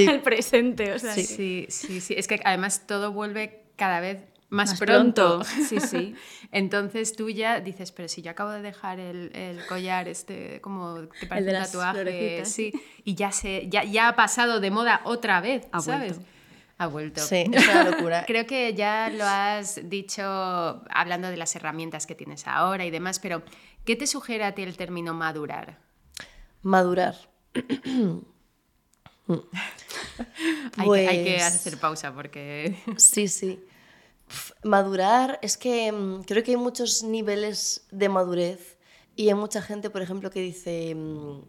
al 0.08 0.22
presente. 0.22 0.94
O 0.94 0.98
sea, 0.98 1.12
Sí, 1.14 1.66
sí, 1.68 2.00
sí. 2.00 2.14
Es 2.16 2.26
que 2.26 2.40
además 2.44 2.86
todo 2.86 3.12
vuelve 3.12 3.62
cada 3.76 4.00
vez 4.00 4.18
más, 4.52 4.70
Más 4.70 4.78
pronto. 4.80 5.38
pronto. 5.40 5.44
Sí, 5.68 5.80
sí. 5.80 6.14
Entonces 6.52 7.16
tú 7.16 7.30
ya 7.30 7.60
dices, 7.60 7.90
pero 7.92 8.08
si 8.08 8.20
yo 8.22 8.30
acabo 8.30 8.50
de 8.50 8.60
dejar 8.62 9.00
el, 9.00 9.34
el 9.34 9.64
collar 9.66 10.08
este 10.08 10.60
como 10.60 11.08
que 11.18 11.26
parece 11.26 11.46
de 11.46 11.52
un 11.52 11.58
las 11.58 11.72
tatuaje, 11.72 12.02
florecitas. 12.02 12.48
sí, 12.52 12.72
y 13.04 13.14
ya 13.14 13.32
se 13.32 13.68
ya, 13.68 13.84
ya 13.84 14.08
ha 14.08 14.16
pasado 14.16 14.60
de 14.60 14.70
moda 14.70 15.00
otra 15.04 15.40
vez, 15.40 15.66
Ha 15.72 15.80
¿sabes? 15.80 16.12
vuelto. 16.18 16.32
Ha 16.78 16.86
vuelto. 16.88 17.20
Sí, 17.22 17.44
es 17.52 17.68
una 17.68 17.84
locura. 17.84 18.24
Creo 18.26 18.46
que 18.46 18.74
ya 18.74 19.08
lo 19.08 19.24
has 19.24 19.88
dicho 19.88 20.22
hablando 20.90 21.28
de 21.28 21.36
las 21.36 21.54
herramientas 21.56 22.06
que 22.06 22.14
tienes 22.14 22.46
ahora 22.46 22.84
y 22.84 22.90
demás, 22.90 23.18
pero 23.20 23.42
¿qué 23.84 23.96
te 23.96 24.06
sugiere 24.06 24.44
a 24.44 24.54
ti 24.54 24.62
el 24.62 24.76
término 24.76 25.14
madurar? 25.14 25.78
Madurar. 26.62 27.14
Hay, 30.76 30.88
que, 30.90 31.08
hay 31.08 31.24
que 31.24 31.32
Pues- 31.34 31.42
hacer 31.42 31.78
pausa 31.78 32.12
porque 32.12 32.76
Sí, 32.96 33.28
sí. 33.28 33.60
Madurar, 34.62 35.38
es 35.42 35.56
que 35.56 35.90
mm, 35.92 36.22
creo 36.22 36.42
que 36.42 36.52
hay 36.52 36.56
muchos 36.56 37.02
niveles 37.02 37.86
de 37.90 38.08
madurez 38.08 38.76
y 39.16 39.28
hay 39.28 39.34
mucha 39.34 39.62
gente, 39.62 39.90
por 39.90 40.02
ejemplo, 40.02 40.30
que 40.30 40.40
dice 40.40 40.94
mm, 40.94 41.42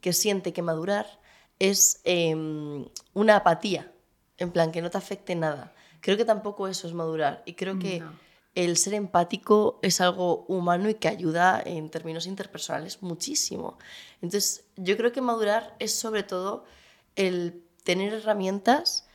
que 0.00 0.12
siente 0.12 0.52
que 0.52 0.62
madurar 0.62 1.06
es 1.58 2.00
em, 2.04 2.86
una 3.14 3.36
apatía, 3.36 3.92
en 4.38 4.50
plan 4.50 4.72
que 4.72 4.82
no 4.82 4.90
te 4.90 4.98
afecte 4.98 5.34
nada. 5.34 5.74
Creo 6.00 6.16
que 6.16 6.24
tampoco 6.24 6.68
eso 6.68 6.86
es 6.86 6.92
madurar 6.94 7.42
y 7.46 7.54
creo 7.54 7.78
que 7.78 8.00
No. 8.00 8.12
el 8.54 8.76
ser 8.76 8.94
empático 8.94 9.78
es 9.82 10.00
algo 10.00 10.44
humano 10.48 10.88
y 10.88 10.94
que 10.94 11.08
ayuda 11.08 11.62
en 11.64 11.88
términos 11.90 12.26
interpersonales 12.26 13.02
muchísimo. 13.02 13.78
Entonces, 14.20 14.64
yo 14.76 14.96
creo 14.96 15.12
que 15.12 15.20
madurar 15.22 15.74
es 15.78 15.92
sobre 15.92 16.22
todo 16.22 16.64
el 17.16 17.62
tener 17.84 18.12
herramientas 18.12 19.06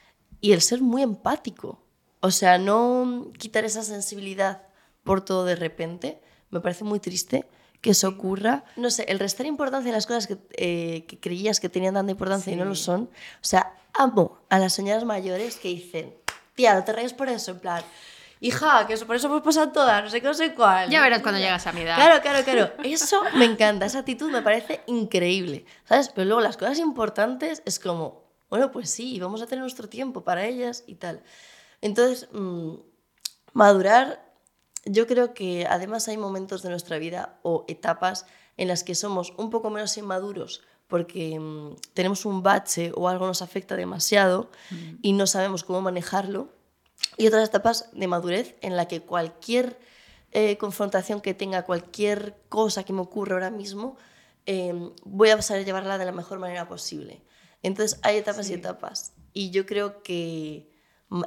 y 0.42 0.54
el 0.54 0.62
ser 0.62 0.82
muy 0.82 1.04
empático. 1.04 1.81
O 2.22 2.32
sea, 2.32 2.58
no 2.58 3.32
quitar 3.38 3.66
esa 3.66 3.84
sensibilidad 3.84 4.64
por 5.04 5.26
todo 5.26 5.46
de 5.46 5.56
repente. 5.56 6.22
Me 6.50 6.60
parece 6.62 6.84
muy 6.84 7.00
triste 7.00 7.46
que 7.82 7.92
eso 7.92 8.08
ocurra. 8.08 8.64
No 8.76 8.90
sé, 8.92 9.04
el 9.10 9.20
restar 9.20 9.46
importancia 9.46 9.92
a 9.92 9.96
las 9.96 10.06
cosas 10.06 10.28
que, 10.28 10.38
eh, 10.52 11.06
que 11.08 11.20
creías 11.20 11.60
que 11.60 11.68
tenían 11.68 11.96
tanta 11.96 12.12
importancia 12.12 12.54
y 12.54 12.56
no 12.56 12.66
lo 12.66 12.76
son. 12.76 13.10
O 13.36 13.46
sea, 13.46 13.74
amo 13.94 14.40
a 14.50 14.60
las 14.60 14.74
señoras 14.74 15.04
mayores 15.04 15.58
que 15.58 15.70
dicen, 15.70 16.14
tía, 16.56 16.76
no 16.76 16.84
te 16.84 16.94
rayes 16.94 17.14
por 17.14 17.28
eso, 17.28 17.52
en 17.52 17.60
plan, 17.60 17.84
hija, 18.40 18.86
que 18.88 18.94
eso, 18.94 19.08
por 19.08 19.16
eso 19.16 19.28
hemos 19.28 19.42
pasado 19.42 19.72
todas, 19.72 20.04
no 20.04 20.10
sé 20.10 20.22
qué, 20.22 20.28
no 20.28 20.34
sé 20.34 20.54
cuál. 20.54 20.90
Ya 20.90 21.02
verás 21.02 21.22
cuando 21.22 21.40
llegas 21.40 21.66
a 21.66 21.72
mi 21.72 21.82
edad. 21.82 21.96
Claro, 21.96 22.22
claro, 22.22 22.44
claro. 22.44 22.72
Eso 22.84 23.24
me 23.36 23.46
encanta, 23.46 23.86
esa 23.86 24.00
actitud 24.00 24.30
me 24.30 24.42
parece 24.42 24.82
increíble, 24.86 25.66
¿sabes? 25.86 26.10
Pero 26.10 26.26
luego 26.26 26.42
las 26.42 26.58
cosas 26.58 26.80
importantes 26.80 27.64
es 27.66 27.80
como, 27.80 28.24
bueno, 28.50 28.72
pues 28.72 28.92
sí, 28.92 29.20
vamos 29.20 29.42
a 29.42 29.48
tener 29.48 29.62
nuestro 29.62 29.90
tiempo 29.90 30.24
para 30.24 30.46
ellas 30.46 30.84
y 30.86 30.96
tal. 30.96 31.24
Entonces, 31.82 32.30
mm, 32.32 32.76
madurar, 33.54 34.34
yo 34.86 35.08
creo 35.08 35.34
que 35.34 35.66
además 35.68 36.08
hay 36.08 36.18
momentos 36.18 36.64
de 36.64 36.70
nuestra 36.70 36.98
vida 36.98 37.40
o 37.44 37.66
etapas 37.68 38.26
en 38.58 38.68
las 38.68 38.84
que 38.84 38.96
somos 38.96 39.34
un 39.38 39.50
poco 39.50 39.70
menos 39.70 39.98
inmaduros 39.98 40.62
porque 40.92 41.40
mm, 41.40 41.78
tenemos 41.94 42.26
un 42.26 42.44
bache 42.44 42.92
o 42.96 43.08
algo 43.08 43.26
nos 43.26 43.42
afecta 43.42 43.78
demasiado 43.78 44.52
y 45.02 45.14
no 45.14 45.26
sabemos 45.26 45.64
cómo 45.64 45.82
manejarlo. 45.82 46.50
Y 47.18 47.28
otras 47.28 47.48
etapas 47.48 47.90
de 47.94 48.08
madurez 48.08 48.56
en 48.62 48.76
la 48.76 48.90
que 48.90 49.02
cualquier 49.02 49.80
eh, 50.34 50.58
confrontación 50.58 51.22
que 51.22 51.34
tenga, 51.34 51.64
cualquier 51.64 52.36
cosa 52.50 52.84
que 52.84 52.92
me 52.92 53.00
ocurra 53.00 53.36
ahora 53.36 53.52
mismo, 53.52 53.96
eh, 54.46 54.74
voy 55.06 55.30
a 55.30 55.42
saber 55.42 55.64
llevarla 55.64 55.98
de 55.98 56.06
la 56.06 56.12
mejor 56.12 56.40
manera 56.40 56.68
posible. 56.68 57.24
Entonces 57.64 57.98
hay 58.04 58.18
etapas 58.18 58.50
y 58.50 58.54
etapas. 58.54 59.14
Y 59.32 59.52
yo 59.52 59.66
creo 59.66 60.04
que 60.04 60.71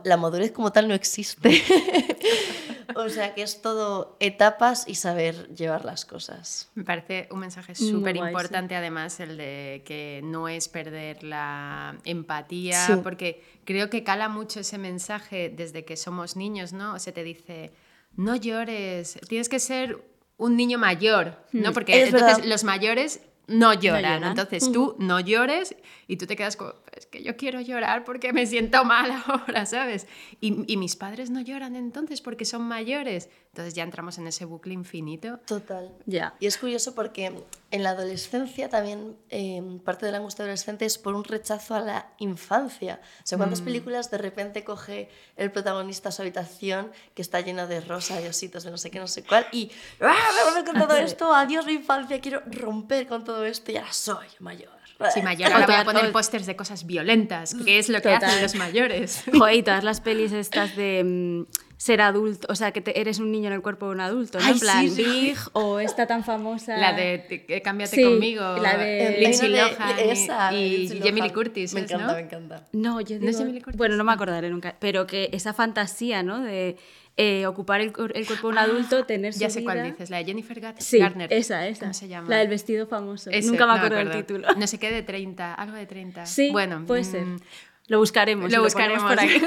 la 0.04 0.16
madurez 0.16 0.50
como 0.52 0.72
tal 0.72 0.88
no 0.88 0.94
existe. 0.94 1.62
o 2.96 3.08
sea 3.08 3.34
que 3.34 3.42
es 3.42 3.60
todo 3.60 4.16
etapas 4.20 4.84
y 4.86 4.94
saber 4.94 5.54
llevar 5.54 5.84
las 5.84 6.04
cosas. 6.04 6.70
Me 6.74 6.84
parece 6.84 7.28
un 7.30 7.40
mensaje 7.40 7.74
súper 7.74 8.16
importante, 8.16 8.74
además, 8.76 9.20
el 9.20 9.36
de 9.36 9.82
que 9.84 10.20
no 10.24 10.48
es 10.48 10.68
perder 10.68 11.22
la 11.22 11.96
empatía, 12.04 12.86
Sí. 12.86 12.92
porque 13.02 13.42
creo 13.64 13.90
que 13.90 14.04
cala 14.04 14.28
mucho 14.28 14.60
ese 14.60 14.78
mensaje 14.78 15.52
desde 15.54 15.84
que 15.84 15.96
somos 15.96 16.36
niños, 16.36 16.72
¿no? 16.72 16.98
Se 16.98 17.12
te 17.12 17.22
dice, 17.22 17.72
no 18.16 18.36
llores, 18.36 19.18
tienes 19.28 19.48
que 19.48 19.58
ser 19.60 19.98
un 20.36 20.56
niño 20.56 20.78
mayor, 20.78 21.36
¿no? 21.52 21.72
Porque 21.72 22.00
Es 22.02 22.06
entonces 22.08 22.36
verdad. 22.38 22.48
los 22.48 22.64
mayores 22.64 23.20
no 23.46 23.74
lloran, 23.74 24.24
entonces 24.24 24.70
tú 24.72 24.96
no 24.98 25.20
llores 25.20 25.74
y 26.06 26.16
tú 26.16 26.26
te 26.26 26.36
quedas 26.36 26.56
como, 26.56 26.74
es 26.92 27.06
que 27.06 27.22
yo 27.22 27.36
quiero 27.36 27.60
llorar 27.60 28.04
porque 28.04 28.32
me 28.32 28.46
siento 28.46 28.84
mal 28.84 29.10
ahora, 29.26 29.66
¿sabes? 29.66 30.06
Y, 30.40 30.70
y 30.72 30.76
mis 30.76 30.96
padres 30.96 31.30
no 31.30 31.40
lloran 31.40 31.76
entonces 31.76 32.20
porque 32.20 32.44
son 32.44 32.62
mayores, 32.62 33.28
entonces 33.54 33.74
ya 33.74 33.84
entramos 33.84 34.18
en 34.18 34.26
ese 34.26 34.44
bucle 34.44 34.74
infinito. 34.74 35.38
Total. 35.46 35.92
Ya. 36.06 36.34
Y 36.40 36.46
es 36.46 36.58
curioso 36.58 36.94
porque 36.94 37.32
en 37.70 37.82
la 37.82 37.90
adolescencia 37.90 38.68
también 38.68 39.16
eh, 39.30 39.62
parte 39.84 40.06
de 40.06 40.12
la 40.12 40.18
angustia 40.18 40.44
adolescente 40.44 40.84
es 40.84 40.98
por 40.98 41.14
un 41.14 41.24
rechazo 41.24 41.74
a 41.74 41.80
la 41.80 42.12
infancia. 42.18 43.00
O 43.18 43.26
sea, 43.26 43.38
¿cuántas 43.38 43.60
películas 43.60 44.10
de 44.10 44.18
repente 44.18 44.64
coge 44.64 45.08
el 45.36 45.52
protagonista 45.52 46.10
su 46.10 46.22
habitación 46.22 46.90
que 47.14 47.22
está 47.22 47.40
llena 47.40 47.66
de 47.66 47.80
rosa 47.80 48.20
y 48.20 48.26
ositos 48.26 48.64
de 48.64 48.70
no 48.70 48.78
sé 48.78 48.90
qué, 48.90 48.98
no 48.98 49.06
sé 49.06 49.24
cuál 49.24 49.46
y 49.52 49.70
¡ah, 50.00 50.14
me 50.36 50.50
vuelve 50.50 50.70
con 50.70 50.80
todo 50.80 50.96
esto! 50.96 51.32
¡Adiós 51.32 51.66
mi 51.66 51.72
infancia! 51.72 52.20
Quiero 52.20 52.42
romper 52.46 53.06
con 53.06 53.24
todo 53.24 53.33
esto 53.42 53.72
y 53.72 53.76
ahora 53.76 53.92
soy 53.92 54.26
mayor. 54.38 54.70
Sí, 55.12 55.22
mayor, 55.22 55.52
ahora 55.52 55.66
voy 55.66 55.74
a 55.74 55.84
poner 55.84 56.12
pósters 56.12 56.46
de 56.46 56.54
cosas 56.54 56.86
violentas, 56.86 57.56
que 57.64 57.78
es 57.78 57.88
lo 57.88 58.00
que 58.00 58.10
Total. 58.10 58.24
hacen 58.24 58.42
los 58.42 58.54
mayores. 58.54 59.24
Joder, 59.32 59.56
y 59.56 59.62
todas 59.62 59.82
las 59.82 60.00
pelis 60.00 60.32
estas 60.32 60.76
de 60.76 61.02
mm, 61.04 61.63
ser 61.76 62.00
adulto, 62.00 62.46
o 62.50 62.54
sea, 62.54 62.70
que 62.72 62.80
te- 62.80 63.00
eres 63.00 63.18
un 63.18 63.30
niño 63.32 63.48
en 63.48 63.52
el 63.54 63.62
cuerpo 63.62 63.86
de 63.86 63.92
un 63.92 64.00
adulto, 64.00 64.38
¿no? 64.38 64.44
Ay, 64.46 64.52
en 64.52 64.58
plan, 64.60 64.88
sí, 64.88 64.90
sí. 64.90 65.02
Big 65.04 65.36
o 65.52 65.80
esta 65.80 66.06
tan 66.06 66.24
famosa... 66.24 66.76
La 66.78 66.92
de 66.92 67.18
te- 67.18 67.44
que 67.46 67.60
Cámbiate 67.62 67.96
Sí, 67.96 68.02
conmigo, 68.04 68.56
la 68.58 68.76
de- 68.76 69.16
eh, 69.16 69.20
Lindsay 69.20 69.48
Lohan 69.50 69.98
y- 69.98 70.10
esa, 70.10 70.52
y, 70.54 70.76
Lindsay 70.78 71.00
Jamie 71.00 71.22
Lee. 71.24 71.30
Curtis, 71.30 71.74
Me 71.74 71.80
¿es, 71.80 71.86
encanta, 71.90 72.06
¿no? 72.06 72.14
me 72.14 72.20
encanta. 72.20 72.66
No, 72.72 73.00
yo 73.00 73.16
¿No 73.16 73.20
digo... 73.20 73.30
es 73.30 73.38
Jamie 73.38 73.52
Lee 73.54 73.60
Curtis? 73.60 73.78
Bueno, 73.78 73.96
no 73.96 74.04
me 74.04 74.12
acordaré 74.12 74.48
nunca, 74.50 74.76
pero 74.78 75.06
que 75.06 75.30
esa 75.32 75.52
fantasía, 75.52 76.22
¿no? 76.22 76.40
De 76.42 76.76
eh, 77.16 77.46
ocupar 77.46 77.80
el, 77.80 77.92
cuerpo 77.92 78.12
de 78.14 78.46
un 78.48 78.58
adulto, 78.58 79.04
tener 79.04 79.32
su 79.32 79.40
Ya 79.40 79.50
sé 79.50 79.62
cuál 79.62 79.84
dices, 79.84 80.10
la 80.10 80.18
de 80.18 80.24
Jennifer 80.24 80.60
Sí, 80.78 80.98
Garner. 80.98 81.32
esa, 81.32 81.66
esa. 81.68 81.80
¿Cómo 81.80 81.94
se 81.94 82.08
llama? 82.08 82.28
La 82.28 82.38
del 82.38 82.48
vestido 82.48 82.86
famoso. 82.88 83.30
Ese, 83.30 83.46
Nunca 83.48 83.66
me 83.66 83.72
no 83.72 83.78
acuerdo 83.78 83.96
del 83.98 84.08
acuerdo. 84.08 84.26
título. 84.26 84.48
No 84.58 84.66
sé 84.66 84.78
qué 84.78 84.90
de 84.90 85.02
30, 85.02 85.54
algo 85.54 85.76
de 85.76 85.86
30. 85.86 86.26
Sí, 86.26 86.50
bueno, 86.50 86.82
puede 86.86 87.02
mm, 87.02 87.04
ser. 87.04 87.24
Lo 87.88 87.98
buscaremos. 87.98 88.50
Lo 88.52 88.62
buscaremos. 88.62 89.02
por 89.02 89.20
aquí. 89.20 89.40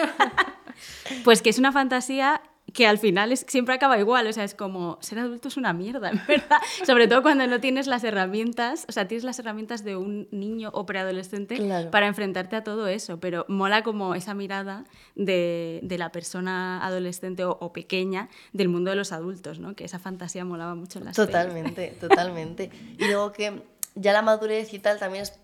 pues 1.23 1.41
que 1.41 1.49
es 1.49 1.59
una 1.59 1.71
fantasía 1.71 2.41
que 2.73 2.85
al 2.85 2.97
final 2.99 3.31
es, 3.31 3.45
siempre 3.47 3.73
acaba 3.73 3.97
igual, 3.97 4.27
o 4.27 4.33
sea, 4.33 4.43
es 4.43 4.53
como 4.53 4.99
ser 5.01 5.19
adulto 5.19 5.47
es 5.47 5.55
una 5.57 5.71
mierda, 5.73 6.11
verdad. 6.27 6.59
Sobre 6.85 7.07
todo 7.07 7.23
cuando 7.23 7.47
no 7.47 7.59
tienes 7.61 7.87
las 7.87 8.03
herramientas, 8.03 8.85
o 8.89 8.91
sea, 8.91 9.07
tienes 9.07 9.23
las 9.23 9.39
herramientas 9.39 9.83
de 9.85 9.95
un 9.95 10.27
niño 10.31 10.69
o 10.73 10.85
preadolescente 10.85 11.55
Claro. 11.55 11.89
para 11.91 12.07
enfrentarte 12.07 12.57
a 12.57 12.63
todo 12.63 12.87
eso, 12.87 13.19
pero 13.19 13.45
mola 13.47 13.83
como 13.83 14.13
esa 14.15 14.33
mirada 14.33 14.83
de, 15.15 15.79
de 15.81 15.97
la 15.97 16.11
persona 16.11 16.85
adolescente 16.85 17.45
o, 17.45 17.57
o 17.59 17.71
pequeña 17.71 18.27
del 18.51 18.67
mundo 18.67 18.91
de 18.91 18.97
los 18.97 19.11
adultos, 19.13 19.59
¿no? 19.59 19.73
Que 19.73 19.85
esa 19.85 19.97
fantasía 19.97 20.43
molaba 20.43 20.75
mucho 20.75 20.99
en 20.99 21.05
las 21.05 21.15
pelis. 21.15 21.31
Totalmente, 21.31 21.95
totalmente. 21.99 22.69
Y 22.99 23.05
luego 23.05 23.31
que 23.31 23.63
ya 23.95 24.11
la 24.11 24.21
madurez 24.21 24.73
y 24.73 24.79
tal 24.79 24.99
también 24.99 25.23
es 25.23 25.39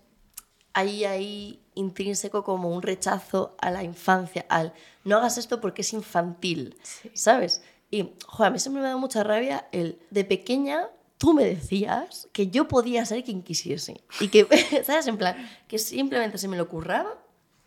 ahí, 0.74 1.04
ahí 1.06 1.63
intrínseco 1.74 2.44
como 2.44 2.70
un 2.70 2.82
rechazo 2.82 3.56
a 3.60 3.70
la 3.70 3.82
infancia, 3.82 4.46
al 4.48 4.72
no 5.04 5.16
hagas 5.18 5.38
esto 5.38 5.60
porque 5.60 5.82
es 5.82 5.92
infantil, 5.92 6.76
¿sabes? 7.12 7.62
Y, 7.90 8.10
joder, 8.26 8.48
a 8.48 8.52
mí 8.52 8.58
siempre 8.58 8.82
me 8.82 8.88
da 8.88 8.96
mucha 8.96 9.22
rabia 9.22 9.66
el 9.72 9.98
de 10.10 10.24
pequeña 10.24 10.88
tú 11.18 11.32
me 11.32 11.44
decías 11.44 12.28
que 12.32 12.48
yo 12.48 12.68
podía 12.68 13.06
ser 13.06 13.24
quien 13.24 13.42
quisiese 13.42 14.00
y 14.20 14.28
que, 14.28 14.46
¿sabes? 14.84 15.06
En 15.06 15.16
plan, 15.16 15.36
que 15.68 15.78
simplemente 15.78 16.38
se 16.38 16.48
me 16.48 16.56
lo 16.56 16.68
curraba, 16.68 17.18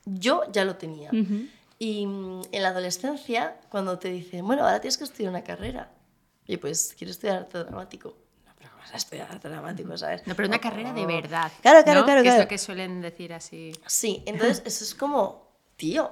yo 0.06 0.44
ya 0.52 0.64
lo 0.64 0.76
tenía. 0.76 1.10
Y 1.80 2.06
mm, 2.06 2.42
en 2.52 2.62
la 2.64 2.70
adolescencia, 2.70 3.60
cuando 3.70 4.00
te 4.00 4.10
dicen, 4.10 4.46
bueno, 4.46 4.64
ahora 4.64 4.80
tienes 4.80 4.98
que 4.98 5.04
estudiar 5.04 5.32
una 5.32 5.44
carrera, 5.44 5.92
y 6.46 6.58
pues 6.58 6.96
quiero 6.98 7.12
estudiar 7.12 7.38
arte 7.38 7.58
dramático. 7.58 8.16
No, 8.94 8.94
pero 8.94 8.94
¿cómo 8.94 8.94
vas 8.94 8.94
a 8.94 8.98
estudiar 8.98 9.40
dramático, 9.42 9.98
sabes? 9.98 10.26
No, 10.28 10.36
pero 10.36 10.48
una 10.48 10.60
carrera 10.60 10.94
de 10.94 11.06
verdad. 11.06 11.52
Claro, 11.62 11.84
claro, 11.84 12.00
¿no? 12.02 12.06
claro, 12.06 12.22
Que 12.22 12.28
es 12.30 12.34
claro. 12.34 12.44
lo 12.44 12.50
que 12.50 12.58
suelen 12.58 13.02
decir 13.02 13.34
así. 13.34 13.72
Sí, 13.86 14.24
entonces 14.28 14.62
eso 14.66 14.84
es 14.84 14.96
como, 14.96 15.52
tío, 15.76 16.12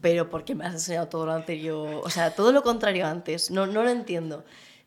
pero 0.00 0.28
¿por 0.30 0.44
qué 0.44 0.54
me 0.54 0.64
has 0.66 0.74
enseñado 0.74 1.08
todo 1.08 1.26
lo 1.26 1.32
anterior? 1.32 2.00
O 2.04 2.10
sea, 2.10 2.30
todo 2.34 2.52
lo 2.52 2.62
contrario 2.62 3.06
antes, 3.06 3.50
no, 3.50 3.66
no 3.66 3.82
lo 3.82 3.90
entiendo. 3.90 4.44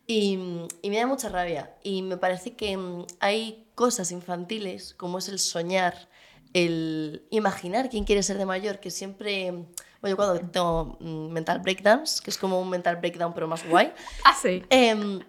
Y, 0.08 0.39
y 0.82 0.89
me 0.89 0.97
da 0.97 1.05
mucha 1.08 1.29
rabia. 1.29 1.75
Y 1.84 2.01
me 2.01 2.17
parece 2.17 2.55
que 2.55 2.75
mm, 2.77 3.05
hay 3.19 3.67
cosas 3.75 4.12
infantiles, 4.12 4.93
como 4.95 5.19
es 5.19 5.29
el 5.29 5.39
soñar, 5.39 6.10
el 6.53 7.27
imaginar 7.29 7.89
quién 7.89 8.05
quiere 8.05 8.23
ser 8.23 8.38
de 8.38 8.45
mayor, 8.45 8.79
que 8.79 8.89
siempre... 8.91 9.51
mm, 9.51 9.65
yo 10.03 10.15
cuando 10.15 10.39
tengo 10.49 10.97
mm, 10.99 11.27
mental 11.32 11.60
breakdowns, 11.60 12.21
que 12.21 12.32
es 12.32 12.38
como 12.38 12.60
un 12.60 12.69
mental 12.69 12.95
breakdown 12.95 13.34
pero 13.34 13.47
más 13.47 13.67
guay, 13.67 13.93
Ah, 14.25 14.34
sí. 14.41 14.63
Em, 14.69 15.19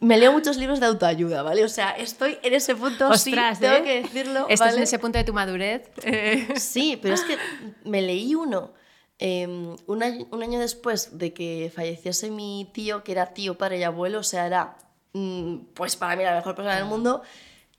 me 0.00 0.16
leo 0.18 0.32
muchos 0.32 0.56
libros 0.56 0.80
de 0.80 0.86
autoayuda, 0.86 1.42
¿vale? 1.42 1.64
O 1.64 1.68
sea, 1.68 1.90
estoy 1.90 2.38
en 2.42 2.54
ese 2.54 2.74
punto, 2.76 3.08
Ostras, 3.08 3.58
sí, 3.58 3.62
tengo 3.62 3.76
¿eh? 3.76 3.82
que 3.82 4.02
decirlo, 4.02 4.46
Estás 4.48 4.68
en 4.68 4.74
¿vale? 4.74 4.84
ese 4.84 4.98
punto 4.98 5.18
de 5.18 5.24
tu 5.24 5.32
madurez. 5.32 5.90
eh, 6.02 6.48
Sí, 6.56 6.98
pero 7.00 7.14
es 7.14 7.22
que 7.22 7.36
me 7.84 8.02
leí 8.02 8.34
uno 8.34 8.72
em, 9.18 9.76
un, 9.86 10.02
año, 10.02 10.26
un 10.30 10.42
año 10.42 10.60
después 10.60 11.18
de 11.18 11.32
que 11.32 11.72
falleciese 11.74 12.30
mi 12.30 12.70
tío, 12.72 13.02
que 13.02 13.12
era 13.12 13.26
tío, 13.34 13.58
padre 13.58 13.78
y 13.78 13.82
abuelo, 13.82 14.20
o 14.20 14.22
sea, 14.24 14.46
era 14.46 14.76
mm, 15.14 15.56
pues 15.74 15.96
para 15.96 16.14
mí 16.16 16.22
la 16.22 16.34
mejor 16.36 16.54
persona 16.54 16.76
del 16.76 16.84
mundo, 16.84 17.22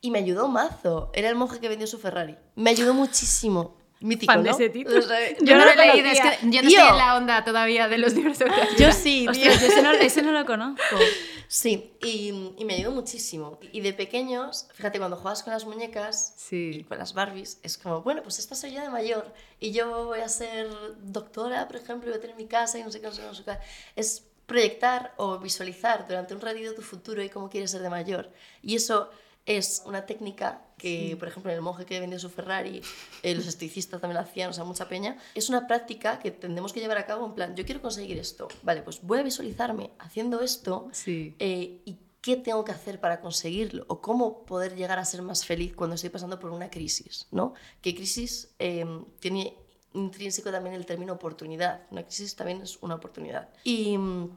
y 0.01 0.11
me 0.11 0.19
ayudó 0.19 0.47
mazo. 0.47 1.11
Era 1.13 1.29
el 1.29 1.35
monje 1.35 1.59
que 1.59 1.69
vendió 1.69 1.87
su 1.87 1.97
Ferrari. 1.99 2.37
Me 2.55 2.69
ayudó 2.69 2.93
muchísimo. 2.93 3.75
Mítico, 4.01 4.31
Fan 4.31 4.43
de 4.43 4.49
¿no? 4.51 4.55
ese 4.55 4.69
título. 4.69 4.99
O 4.99 5.01
sea, 5.01 5.29
Yo 5.39 5.45
Yo 5.45 5.57
no 5.57 5.65
lo 5.65 5.71
he 5.71 5.75
leído, 5.75 6.07
es 6.07 6.21
que 6.21 6.37
yo 6.43 6.61
no 6.61 6.67
Tío. 6.69 6.79
estoy 6.79 6.89
en 6.89 6.97
la 6.97 7.15
onda 7.17 7.43
todavía 7.43 7.87
de 7.89 7.97
los 7.97 8.13
libros 8.13 8.39
de 8.39 8.45
autoayuda. 8.45 8.77
Yo 8.77 8.91
sí. 8.93 9.27
Ostras, 9.27 9.59
yo 9.61 9.67
ese 9.67 9.81
no, 9.81 9.91
ese 9.91 10.21
no 10.21 10.31
lo 10.31 10.45
conozco. 10.45 10.83
Sí, 11.51 11.93
y, 12.03 12.53
y 12.59 12.63
me 12.65 12.75
ayudó 12.75 12.91
muchísimo. 12.91 13.57
Y 13.71 13.81
de 13.81 13.91
pequeños, 13.93 14.67
fíjate, 14.75 14.99
cuando 14.99 15.17
juegas 15.17 15.41
con 15.41 15.51
las 15.51 15.65
muñecas 15.65 16.35
Sí. 16.37 16.69
y 16.81 16.83
con 16.83 16.99
las 16.99 17.15
Barbies, 17.15 17.59
es 17.63 17.79
como, 17.79 18.03
bueno, 18.03 18.21
pues 18.21 18.37
esta 18.37 18.53
soy 18.53 18.71
yo 18.71 18.81
de 18.81 18.89
mayor 18.91 19.33
y 19.59 19.71
yo 19.71 20.05
voy 20.05 20.19
a 20.19 20.29
ser 20.29 20.69
doctora, 21.01 21.67
por 21.67 21.77
ejemplo, 21.77 22.07
y 22.07 22.11
voy 22.11 22.19
a 22.19 22.21
tener 22.21 22.35
mi 22.35 22.45
casa 22.45 22.77
y 22.77 22.83
no 22.83 22.91
sé 22.91 23.01
qué, 23.01 23.07
no 23.07 23.13
sé 23.13 23.21
qué, 23.21 23.27
no 23.27 23.33
sé 23.33 23.43
qué. 23.43 23.57
Es 23.95 24.25
proyectar 24.45 25.15
o 25.17 25.39
visualizar 25.39 26.07
durante 26.07 26.35
un 26.35 26.41
ratito 26.41 26.75
tu 26.75 26.83
futuro 26.83 27.23
y 27.23 27.29
cómo 27.29 27.49
quieres 27.49 27.71
ser 27.71 27.81
de 27.81 27.89
mayor. 27.89 28.29
Y 28.61 28.75
eso 28.75 29.09
es 29.45 29.81
una 29.85 30.05
técnica 30.05 30.61
que, 30.77 31.15
por 31.19 31.27
ejemplo, 31.27 31.51
el 31.51 31.61
monje 31.61 31.85
que 31.85 31.99
vendió 31.99 32.19
su 32.19 32.29
Ferrari, 32.29 32.81
eh, 33.23 33.35
los 33.35 33.47
estoicistas 33.47 33.99
también 33.99 34.15
lo 34.15 34.21
hacían, 34.27 34.49
o 34.49 34.53
sea, 34.53 34.63
mucha 34.63 34.87
peña. 34.87 35.17
Es 35.35 35.49
una 35.49 35.67
práctica 35.67 36.19
que 36.19 36.31
tendremos 36.31 36.71
que 36.71 36.79
llevar 36.79 36.97
a 36.97 37.05
cabo 37.05 37.25
en 37.25 37.33
plan, 37.33 37.55
yo 37.55 37.65
quiero 37.65 37.81
conseguir 37.81 38.17
esto, 38.17 38.47
vale, 38.63 38.81
pues 38.81 39.01
voy 39.01 39.19
a 39.19 39.23
visualizarme 39.23 39.91
haciendo 39.99 40.41
esto 40.41 40.87
Sí. 40.91 41.35
eh, 41.39 41.81
y 41.85 41.97
qué 42.21 42.35
tengo 42.35 42.63
que 42.65 42.71
hacer 42.73 42.99
para 42.99 43.21
conseguirlo 43.21 43.85
o 43.87 44.01
cómo 44.01 44.45
poder 44.45 44.75
llegar 44.75 44.99
a 44.99 45.05
ser 45.05 45.21
más 45.21 45.45
feliz 45.45 45.73
cuando 45.73 45.95
estoy 45.95 46.09
pasando 46.09 46.37
por 46.39 46.51
una 46.51 46.69
crisis, 46.69 47.27
¿no? 47.31 47.53
Que 47.81 47.95
crisis 47.95 48.49
eh, 48.59 48.85
tiene 49.19 49.55
intrínseco 49.93 50.51
también 50.51 50.75
el 50.75 50.85
término 50.85 51.13
oportunidad. 51.13 51.81
Una 51.91 52.03
crisis 52.03 52.35
también 52.35 52.61
es 52.61 52.77
una 52.81 52.95
oportunidad. 52.95 53.49
Y 53.63 53.97
mm, 53.97 54.29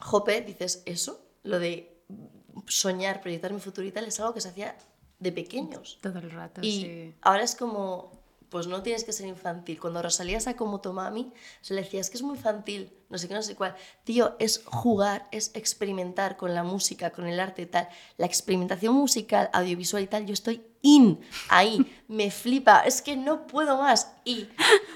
Jope, 0.00 0.40
dices 0.42 0.82
eso, 0.84 1.24
lo 1.44 1.58
de 1.60 2.02
soñar, 2.66 3.20
proyectar 3.20 3.52
mi 3.52 3.60
futuro 3.60 3.86
y 3.86 3.92
tal, 3.92 4.04
es 4.06 4.18
algo 4.20 4.34
que 4.34 4.40
se 4.40 4.48
hacía 4.48 4.76
de 5.18 5.32
pequeños. 5.32 5.98
Todo 6.00 6.18
el 6.18 6.30
rato, 6.30 6.60
Y 6.62 6.80
sí. 6.80 7.14
ahora 7.22 7.42
es 7.42 7.54
como, 7.54 8.12
pues 8.50 8.66
no 8.66 8.82
tienes 8.82 9.04
que 9.04 9.12
ser 9.12 9.26
infantil. 9.26 9.78
Cuando 9.80 10.02
Rosalía 10.02 10.40
sacó 10.40 10.66
Motomami, 10.66 11.32
se 11.60 11.74
le 11.74 11.82
decía, 11.82 12.00
es 12.00 12.10
que 12.10 12.16
es 12.16 12.22
muy 12.22 12.36
infantil, 12.36 12.92
no 13.08 13.18
sé 13.18 13.28
qué, 13.28 13.34
no 13.34 13.42
sé 13.42 13.54
cuál. 13.54 13.74
Tío, 14.04 14.36
es 14.38 14.62
jugar, 14.64 15.28
es 15.32 15.50
experimentar 15.54 16.36
con 16.36 16.54
la 16.54 16.62
música, 16.62 17.10
con 17.10 17.26
el 17.26 17.40
arte 17.40 17.62
y 17.62 17.66
tal. 17.66 17.88
La 18.16 18.26
experimentación 18.26 18.94
musical, 18.94 19.50
audiovisual 19.52 20.02
y 20.02 20.06
tal, 20.06 20.26
yo 20.26 20.34
estoy 20.34 20.64
in, 20.82 21.20
ahí, 21.48 21.84
me 22.08 22.30
flipa, 22.30 22.80
es 22.80 23.02
que 23.02 23.16
no 23.16 23.46
puedo 23.46 23.78
más. 23.78 24.12
Y, 24.24 24.48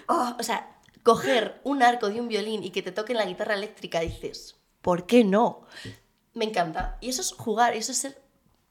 oh, 0.08 0.36
o 0.38 0.42
sea, 0.42 0.78
coger 1.02 1.60
un 1.64 1.82
arco 1.82 2.08
de 2.08 2.20
un 2.20 2.28
violín 2.28 2.62
y 2.62 2.70
que 2.70 2.82
te 2.82 2.92
toquen 2.92 3.16
la 3.16 3.26
guitarra 3.26 3.54
eléctrica, 3.54 4.00
dices, 4.00 4.56
¿por 4.80 5.06
qué 5.06 5.24
no? 5.24 5.66
Me 6.34 6.44
encanta. 6.44 6.98
Y 7.00 7.08
eso 7.08 7.20
es 7.20 7.32
jugar, 7.32 7.74
eso 7.74 7.92
es 7.92 7.98
ser 7.98 8.22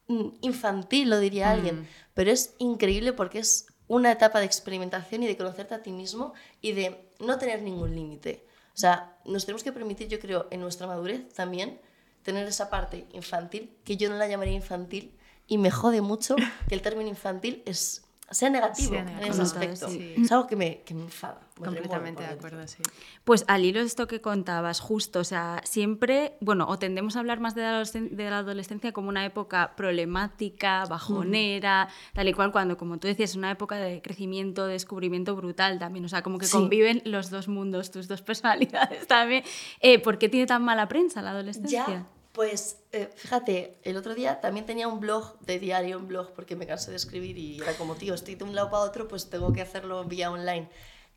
mm, 0.07 0.29
infantil, 0.41 1.09
lo 1.09 1.19
diría 1.19 1.51
alguien, 1.51 1.87
pero 2.13 2.31
es 2.31 2.55
increíble 2.57 3.13
porque 3.13 3.39
es 3.39 3.67
una 3.87 4.11
etapa 4.11 4.39
de 4.39 4.45
experimentación 4.45 5.23
y 5.23 5.27
de 5.27 5.37
conocerte 5.37 5.75
a 5.75 5.83
ti 5.83 5.91
mismo 5.91 6.33
y 6.61 6.71
de 6.71 7.09
no 7.19 7.37
tener 7.37 7.61
ningún 7.61 7.93
límite. 7.93 8.45
O 8.73 8.77
sea, 8.77 9.17
nos 9.25 9.45
tenemos 9.45 9.63
que 9.63 9.73
permitir, 9.73 10.07
yo 10.07 10.19
creo, 10.19 10.47
en 10.49 10.61
nuestra 10.61 10.87
madurez 10.87 11.33
también, 11.33 11.79
tener 12.23 12.47
esa 12.47 12.69
parte 12.69 13.05
infantil, 13.11 13.75
que 13.83 13.97
yo 13.97 14.09
no 14.09 14.15
la 14.15 14.27
llamaría 14.27 14.53
infantil, 14.53 15.17
y 15.47 15.57
me 15.57 15.71
jode 15.71 16.01
mucho 16.01 16.35
que 16.69 16.75
el 16.75 16.81
término 16.81 17.09
infantil 17.09 17.63
es, 17.65 18.03
sea 18.31 18.49
negativo, 18.49 18.91
Sea 18.93 19.01
en 19.01 19.31
ese 19.31 19.41
aspecto. 19.41 19.87
sí. 19.89 20.15
Es 20.17 20.31
algo 20.31 20.47
que 20.47 20.55
me, 20.55 20.81
que 20.83 20.93
me 20.93 21.01
enfada. 21.03 21.41
me 21.59 21.65
Completamente 21.65 22.23
de 22.23 22.29
acuerdo, 22.29 22.65
sí. 22.67 22.81
Pues 23.23 23.43
al 23.47 23.63
hilo 23.65 23.79
de 23.81 23.85
esto 23.85 24.07
que 24.07 24.19
contabas, 24.21 24.79
justo, 24.79 25.19
o 25.19 25.23
sea, 25.23 25.61
siempre, 25.63 26.37
bueno, 26.41 26.65
o 26.67 26.79
tendemos 26.79 27.15
a 27.15 27.19
hablar 27.19 27.39
más 27.39 27.53
de 27.55 27.61
la, 27.61 27.79
adolescen- 27.81 28.09
de 28.11 28.29
la 28.29 28.39
adolescencia 28.39 28.91
como 28.93 29.09
una 29.09 29.25
época 29.25 29.75
problemática, 29.75 30.85
bajonera, 30.85 31.87
tal 32.13 32.27
y 32.27 32.33
cual, 32.33 32.51
cuando, 32.51 32.77
como 32.77 32.97
tú 32.97 33.07
decías, 33.07 33.31
es 33.31 33.35
una 33.35 33.51
época 33.51 33.75
de 33.75 34.01
crecimiento, 34.01 34.65
descubrimiento 34.67 35.35
brutal 35.35 35.77
también, 35.79 36.05
o 36.05 36.09
sea, 36.09 36.21
como 36.23 36.37
que 36.37 36.45
Sí. 36.45 36.53
conviven 36.53 37.01
los 37.05 37.29
dos 37.29 37.47
mundos, 37.47 37.91
tus 37.91 38.07
dos 38.07 38.21
personalidades 38.21 39.07
también. 39.07 39.43
Eh, 39.81 39.99
¿Por 39.99 40.17
qué 40.17 40.29
tiene 40.29 40.45
tan 40.47 40.63
mala 40.63 40.87
prensa 40.87 41.21
la 41.21 41.31
adolescencia? 41.31 41.85
Ya, 41.87 42.07
pues 42.31 42.77
eh, 42.91 43.09
fíjate, 43.15 43.77
el 43.83 43.97
otro 43.97 44.15
día 44.15 44.39
también 44.39 44.65
tenía 44.65 44.87
un 44.87 44.99
blog 44.99 45.39
de 45.41 45.59
diario, 45.59 45.97
un 45.97 46.07
blog, 46.07 46.33
porque 46.33 46.55
me 46.55 46.65
cansé 46.65 46.91
de 46.91 46.97
escribir 46.97 47.37
y 47.37 47.61
era 47.61 47.73
como, 47.73 47.95
tío, 47.95 48.13
estoy 48.13 48.35
de 48.35 48.43
un 48.43 48.55
lado 48.55 48.69
para 48.69 48.83
otro, 48.83 49.07
pues 49.07 49.29
tengo 49.29 49.51
que 49.51 49.61
hacerlo 49.61 50.03
vía 50.05 50.31
online. 50.31 50.69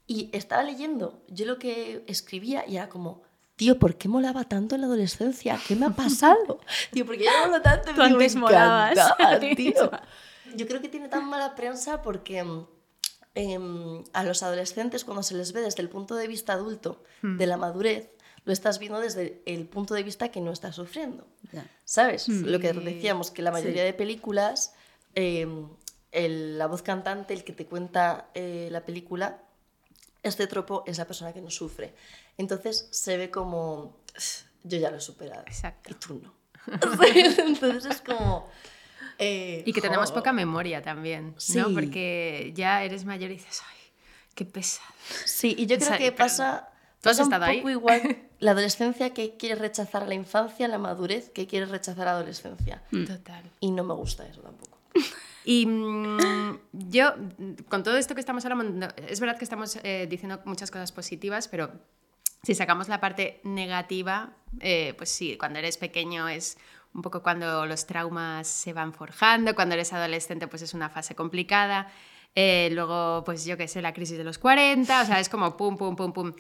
Y 0.07 0.31
estaba 0.33 0.63
leyendo 0.63 1.23
yo 1.29 1.47
lo 1.47 1.59
que 1.59 2.05
escribía 2.09 2.65
y 2.67 2.77
era 2.77 2.89
como, 2.89 3.23
tío, 3.57 3.79
¿por 3.79 3.97
qué 3.97 4.09
molaba 4.09 4.45
tanto 4.45 4.75
en 4.75 4.83
la 4.83 4.87
adolescencia? 4.89 5.59
¿Qué 5.67 5.77
me 5.77 5.87
ha 5.87 5.91
pasado? 5.91 6.61
tío, 6.93 7.07
porque 7.07 7.25
yo 7.25 7.31
no 7.31 7.47
molo 7.47 7.63
tanto. 7.63 7.91
Tú 7.91 7.95
tío, 7.95 8.05
me 8.05 8.13
antes 8.13 8.37
molabas 8.37 8.93
encantaba, 8.93 9.39
tío. 9.41 9.91
Yo 10.57 10.67
creo 10.67 10.81
que 10.81 10.89
tiene 10.89 11.09
tan 11.09 11.29
mala 11.29 11.55
prensa 11.55 12.03
porque 12.03 12.43
mm, 12.45 12.67
em, 13.35 14.05
a 14.13 14.25
los 14.25 14.43
adolescentes 14.43 15.05
cuando 15.05 15.23
se 15.23 15.35
les 15.35 15.53
ve 15.53 15.63
desde 15.63 15.83
el 15.83 15.89
punto 15.89 16.17
de 16.17 16.29
vista 16.29 16.53
adulto 16.53 17.03
de 17.23 17.47
la 17.47 17.57
madurez, 17.57 18.11
lo 18.45 18.53
estás 18.53 18.79
viendo 18.79 19.01
desde 19.01 19.43
el 19.47 19.67
punto 19.67 19.95
de 19.95 20.03
vista 20.03 20.29
que 20.31 20.41
no 20.41 20.53
estás 20.53 20.77
sufriendo. 20.77 21.27
Ya. 21.53 21.67
¿Sabes? 21.85 22.29
Mm. 22.29 22.45
Lo 22.47 22.61
que 22.61 22.73
decíamos, 22.73 23.31
que 23.31 23.43
la 23.43 23.51
mayoría 23.51 23.85
de 23.85 23.93
películas, 23.95 24.75
em, 25.15 25.69
el- 26.13 26.59
la 26.59 26.67
voz 26.67 26.83
cantante, 26.83 27.33
el 27.35 27.43
que 27.45 27.53
te 27.53 27.67
cuenta 27.67 28.29
eh, 28.35 28.69
la 28.71 28.85
película, 28.85 29.43
este 30.23 30.47
tropo 30.47 30.85
es 30.87 30.99
la 30.99 31.07
persona 31.07 31.33
que 31.33 31.41
no 31.41 31.51
sufre. 31.51 31.95
Entonces 32.39 32.89
se 32.91 33.17
ve 33.17 33.31
como, 33.31 33.97
yo 34.63 34.79
ya 34.79 34.91
lo 34.91 34.99
he 34.99 35.01
superado. 35.01 35.43
Exacto. 35.47 35.91
Y 35.91 35.95
tú 35.95 36.21
no. 36.23 36.35
Entonces 37.39 37.85
es 37.85 38.01
como... 38.01 38.49
eh, 39.19 39.63
Y 39.67 39.73
que 39.73 39.81
tenemos 39.81 40.11
jo, 40.11 40.17
poca 40.17 40.33
memoria 40.33 40.83
también, 40.83 41.33
¿no? 41.33 41.41
Sí. 41.41 41.61
Porque 41.75 42.53
ya 42.55 42.83
eres 42.85 43.05
mayor 43.05 43.31
y 43.31 43.35
dices, 43.35 43.61
ay, 43.69 43.79
qué 44.35 44.45
pesado. 44.45 44.89
Sí, 45.27 45.55
y 45.59 45.67
yo 45.67 45.77
creo 45.79 45.89
sea, 45.89 45.99
que 45.99 46.05
pero- 46.13 46.17
pasa, 46.17 46.69
¿Tú 47.05 47.11
has 47.11 47.19
un 47.19 47.25
estado 47.25 47.45
ahí? 47.45 47.59
poco 47.59 47.71
igual 47.71 48.17
la 48.41 48.51
adolescencia 48.53 49.15
que 49.15 49.37
quiere 49.37 49.55
rechazar 49.55 50.03
a 50.03 50.07
la 50.07 50.15
infancia, 50.15 50.67
la 50.69 50.79
madurez 50.79 51.31
que 51.31 51.47
quiere 51.47 51.67
rechazar 51.67 52.09
a 52.09 52.13
la 52.13 52.19
adolescencia. 52.19 52.83
Total. 52.91 53.45
Y 53.61 53.71
no 53.71 53.85
me 53.85 53.95
gusta 53.95 54.27
eso 54.27 54.41
tampoco. 54.41 54.79
Y 55.47 55.67
mm, 55.67 56.59
yo, 56.73 57.13
mm, 57.17 57.65
con 57.69 57.83
todo 57.83 57.99
esto 57.99 58.15
que 58.15 58.21
estamos 58.21 58.47
hablando, 58.47 58.89
es 59.07 59.21
verdad 59.21 59.37
que 59.37 59.45
estamos 59.45 59.79
eh, 59.83 60.07
diciendo 60.09 60.41
muchas 60.47 60.71
cosas 60.71 60.91
positivas, 60.91 61.49
pero 61.49 61.71
si 62.43 62.55
sacamos 62.55 62.89
la 62.89 62.99
parte 62.99 63.41
negativa, 63.45 64.33
eh, 64.61 64.95
pues 64.97 65.11
sí, 65.11 65.37
cuando 65.37 65.59
eres 65.59 65.77
pequeño 65.77 66.29
es 66.29 66.57
un 66.95 67.03
poco 67.03 67.23
cuando 67.23 67.67
los 67.67 67.87
traumas 67.87 68.47
se 68.49 68.73
van 68.73 68.95
forjando, 68.95 69.55
cuando 69.55 69.75
eres 69.75 69.93
adolescente 69.93 70.47
pues 70.49 70.63
es 70.63 70.73
una 70.73 70.89
fase 70.89 71.15
complicada. 71.15 71.93
Eh, 72.37 72.69
luego, 72.73 73.23
pues 73.25 73.45
yo 73.45 73.57
qué 73.57 73.69
sé, 73.69 73.81
la 73.81 73.93
crisis 73.93 74.19
de 74.19 74.25
los 74.25 74.39
40, 74.39 75.03
o 75.03 75.07
sea, 75.07 75.21
es 75.21 75.29
como 75.29 75.57
pum, 75.57 75.77
pum, 75.77 75.95
pum, 75.95 76.13
pum. 76.13 76.33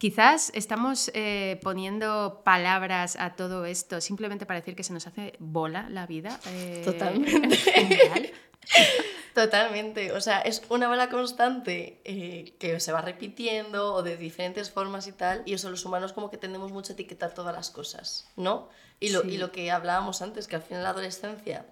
Quizás 0.00 0.50
estamos 0.54 1.10
eh, 1.12 1.60
poniendo 1.62 2.40
palabras 2.42 3.16
a 3.20 3.36
todo 3.36 3.66
esto 3.66 4.00
simplemente 4.00 4.46
para 4.46 4.60
decir 4.60 4.74
que 4.74 4.82
se 4.82 4.94
nos 4.94 5.06
hace 5.06 5.34
bola 5.38 5.90
la 5.90 6.06
vida. 6.06 6.40
eh, 6.46 6.80
Totalmente. 6.82 8.32
Totalmente. 9.34 10.12
O 10.12 10.20
sea, 10.22 10.40
es 10.40 10.62
una 10.70 10.88
bala 10.88 11.10
constante 11.10 12.00
eh, 12.04 12.56
que 12.58 12.80
se 12.80 12.92
va 12.92 13.02
repitiendo 13.02 13.92
o 13.92 14.02
de 14.02 14.16
diferentes 14.16 14.70
formas 14.70 15.06
y 15.06 15.12
tal. 15.12 15.42
Y 15.44 15.52
eso 15.52 15.68
los 15.68 15.84
humanos 15.84 16.14
como 16.14 16.30
que 16.30 16.38
tendemos 16.38 16.72
mucho 16.72 16.92
a 16.92 16.94
etiquetar 16.94 17.34
todas 17.34 17.54
las 17.54 17.68
cosas, 17.70 18.26
¿no? 18.36 18.70
Y 19.00 19.10
lo, 19.10 19.20
Sí. 19.20 19.32
y 19.32 19.36
lo 19.36 19.52
que 19.52 19.70
hablábamos 19.70 20.22
antes, 20.22 20.48
que 20.48 20.56
al 20.56 20.62
final 20.62 20.82
la 20.82 20.90
adolescencia 20.90 21.66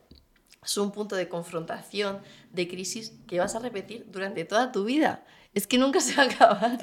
es 0.62 0.76
un 0.76 0.92
punto 0.92 1.16
de 1.16 1.30
confrontación, 1.30 2.20
de 2.52 2.68
crisis 2.68 3.14
que 3.26 3.38
vas 3.40 3.54
a 3.54 3.58
repetir 3.60 4.04
durante 4.10 4.44
toda 4.44 4.70
tu 4.70 4.84
vida. 4.84 5.24
Es 5.54 5.66
que 5.66 5.78
nunca 5.78 6.00
se 6.00 6.14
va 6.14 6.24
a 6.24 6.26
acabar. 6.26 6.78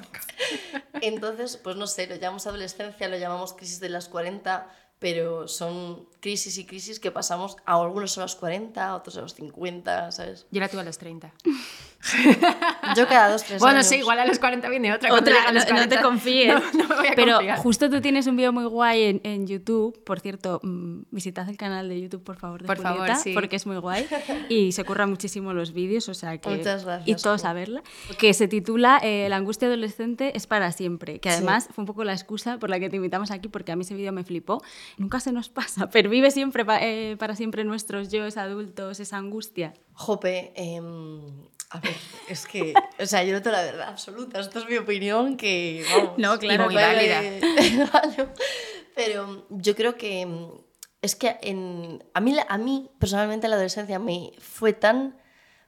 Entonces, 1.01 1.58
pues 1.58 1.75
no 1.75 1.88
sé, 1.88 2.08
lo 2.08 2.15
llamamos 2.15 2.47
adolescencia, 2.47 3.08
lo 3.08 3.17
llamamos 3.17 3.54
crisis 3.54 3.80
de 3.80 3.89
las 3.89 4.10
40, 4.10 4.69
pero 4.99 5.47
son 5.47 6.10
crisis 6.25 6.57
y 6.57 6.65
crisis 6.65 6.99
que 6.99 7.11
pasamos 7.11 7.55
a 7.67 7.75
algunos 7.75 8.17
a 8.17 8.21
los 8.21 8.35
40, 8.35 8.83
a 8.83 8.95
otros 8.95 9.15
a 9.17 9.21
los 9.21 9.35
50, 9.35 10.11
¿sabes? 10.11 10.47
Yo 10.49 10.59
la 10.59 10.67
tuve 10.69 10.81
a 10.81 10.83
los 10.83 10.97
30. 10.97 11.31
Yo 12.95 13.07
cada 13.07 13.29
dos, 13.31 13.43
tres 13.43 13.59
Bueno, 13.59 13.77
años. 13.77 13.88
sí, 13.88 13.95
igual 13.97 14.19
a 14.19 14.25
los 14.25 14.38
40 14.39 14.69
viene 14.69 14.93
otra. 14.93 15.11
Otra, 15.13 15.33
no, 15.47 15.51
los 15.53 15.63
no 15.63 15.88
te 15.88 15.97
40, 15.97 16.01
confíes. 16.01 16.53
No, 16.75 16.83
no 16.83 16.88
me 16.89 16.95
voy 16.95 17.07
a 17.07 17.13
Pero 17.15 17.33
confiar. 17.35 17.57
justo 17.59 17.89
tú 17.89 18.01
tienes 18.01 18.27
un 18.27 18.35
vídeo 18.35 18.51
muy 18.53 18.65
guay 18.65 19.03
en, 19.03 19.21
en 19.23 19.47
YouTube. 19.47 20.03
Por 20.03 20.19
cierto, 20.19 20.59
mm, 20.63 21.01
visitad 21.11 21.47
el 21.49 21.57
canal 21.57 21.89
de 21.89 22.01
YouTube, 22.01 22.23
por 22.23 22.38
favor, 22.38 22.61
de 22.61 22.67
Por 22.67 22.77
favor, 22.77 22.99
Julieta, 23.01 23.19
sí. 23.19 23.33
porque 23.33 23.55
es 23.55 23.65
muy 23.65 23.77
guay. 23.77 24.07
Y 24.49 24.71
se 24.73 24.83
curran 24.83 25.09
muchísimo 25.09 25.53
los 25.53 25.73
vídeos, 25.73 26.07
o 26.09 26.13
sea 26.13 26.38
que... 26.38 26.49
Muchas 26.49 26.85
gracias, 26.85 27.07
Y 27.07 27.21
todos 27.21 27.41
Ju. 27.41 27.47
a 27.47 27.53
verla. 27.53 27.83
Que 28.19 28.33
se 28.33 28.47
titula 28.47 28.99
eh, 29.01 29.27
La 29.29 29.38
angustia 29.38 29.67
adolescente 29.67 30.35
es 30.38 30.45
para 30.47 30.71
siempre. 30.71 31.19
Que 31.19 31.29
Sí. 31.29 31.38
además 31.38 31.69
fue 31.73 31.81
un 31.81 31.88
poco 31.88 32.03
la 32.03 32.13
excusa 32.13 32.57
por 32.59 32.69
la 32.69 32.79
que 32.79 32.89
te 32.89 32.97
invitamos 32.97 33.31
aquí, 33.31 33.47
porque 33.47 33.71
a 33.71 33.75
mí 33.75 33.81
ese 33.81 33.95
vídeo 33.95 34.11
me 34.11 34.23
flipó. 34.23 34.61
Nunca 34.97 35.19
se 35.19 35.31
nos 35.31 35.49
pasa, 35.49 35.88
pervive 36.15 36.32
siempre 36.32 36.65
eh, 36.80 37.17
para 37.19 37.36
siempre 37.36 37.65
nuestros 37.65 38.10
yoes 38.10 38.38
adultos 38.38 39.01
esa 39.01 39.17
angustia. 39.17 39.73
Jope, 39.91 40.54
em, 40.56 41.45
a 41.71 41.80
ver, 41.82 41.95
es 42.30 42.45
que, 42.45 42.73
o 42.97 43.06
sea, 43.06 43.25
yo 43.25 43.34
no 43.34 43.41
tengo 43.41 43.58
la 43.58 43.63
verdad 43.63 43.89
absoluta, 43.89 44.39
esto 44.39 44.60
es 44.60 44.69
mi 44.69 44.78
opinión 44.78 45.36
que, 45.36 45.86
vamos, 45.91 46.17
No, 46.17 46.39
claro, 46.39 46.67
muy 46.67 46.75
vale. 46.75 47.41
Pero 48.95 49.45
yo 49.49 49.75
creo 49.75 49.97
que 49.97 50.21
em, 50.21 50.51
es 51.01 51.17
que 51.17 51.38
en, 51.41 52.01
a, 52.13 52.21
mí, 52.21 52.34
a 52.47 52.58
mí, 52.58 52.89
personalmente, 52.97 53.49
la 53.49 53.56
adolescencia 53.56 53.99
me 53.99 54.32
fue 54.39 54.71
tan 54.71 55.17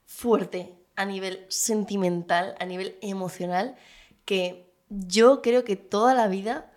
fuerte 0.05 0.77
a 0.95 1.03
nivel 1.03 1.45
sentimental, 1.49 2.55
a 2.61 2.65
nivel 2.65 2.97
emocional, 3.01 3.75
que 4.23 4.71
yo 4.87 5.41
creo 5.41 5.65
que 5.65 5.75
toda 5.75 6.13
la 6.13 6.29
vida 6.29 6.71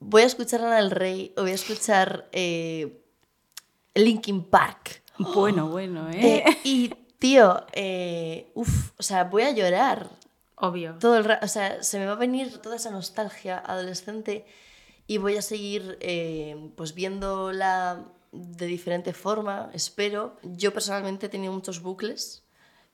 voy 0.00 0.22
a 0.22 0.26
escuchar 0.26 0.62
a 0.62 0.66
Ana 0.66 0.76
del 0.76 0.90
Rey 0.90 1.32
o 1.36 1.42
voy 1.42 1.52
a 1.52 1.54
escuchar 1.54 2.28
eh, 2.32 2.99
Linkin 3.94 4.44
Park. 4.44 5.02
Bueno, 5.18 5.68
bueno, 5.70 6.10
¿eh? 6.10 6.44
Eh, 6.46 6.58
y, 6.64 6.88
tío, 7.18 7.64
eh, 7.72 8.50
uf, 8.54 8.92
o 8.98 9.02
sea, 9.02 9.24
voy 9.24 9.42
a 9.42 9.50
llorar 9.52 10.08
Obvio. 10.56 10.96
todo 10.98 11.16
el 11.16 11.24
rato. 11.24 11.44
O 11.44 11.48
sea, 11.48 11.82
se 11.82 11.98
me 11.98 12.06
va 12.06 12.12
a 12.12 12.16
venir 12.16 12.58
toda 12.58 12.76
esa 12.76 12.90
nostalgia 12.90 13.58
adolescente 13.58 14.44
y 15.06 15.18
voy 15.18 15.36
a 15.36 15.42
seguir 15.42 15.98
eh, 16.00 16.70
pues 16.76 16.94
viéndola 16.94 18.04
de 18.32 18.66
diferente 18.66 19.12
forma, 19.12 19.70
espero. 19.72 20.36
Yo 20.42 20.72
personalmente 20.72 21.26
he 21.26 21.28
tenido 21.28 21.52
muchos 21.52 21.82
bucles, 21.82 22.44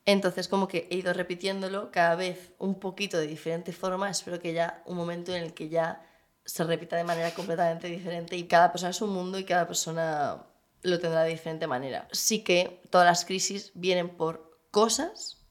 entonces 0.06 0.48
como 0.48 0.66
que 0.66 0.88
he 0.90 0.96
ido 0.96 1.12
repitiéndolo 1.12 1.90
cada 1.90 2.14
vez 2.14 2.52
un 2.58 2.80
poquito 2.80 3.18
de 3.18 3.26
diferente 3.26 3.72
forma. 3.72 4.08
Espero 4.08 4.40
que 4.40 4.54
ya 4.54 4.82
un 4.86 4.96
momento 4.96 5.34
en 5.34 5.42
el 5.42 5.52
que 5.52 5.68
ya 5.68 6.06
se 6.44 6.64
repita 6.64 6.96
de 6.96 7.04
manera 7.04 7.32
completamente 7.34 7.88
diferente 7.88 8.36
y 8.36 8.44
cada 8.44 8.72
persona 8.72 8.90
es 8.90 9.02
un 9.02 9.10
mundo 9.10 9.38
y 9.38 9.44
cada 9.44 9.66
persona 9.66 10.46
lo 10.86 10.98
tendrá 10.98 11.22
de 11.22 11.30
diferente 11.30 11.66
manera. 11.66 12.08
Sí 12.12 12.42
que 12.44 12.80
todas 12.90 13.06
las 13.06 13.24
crisis 13.24 13.72
vienen 13.74 14.08
por 14.16 14.58
cosas 14.70 15.44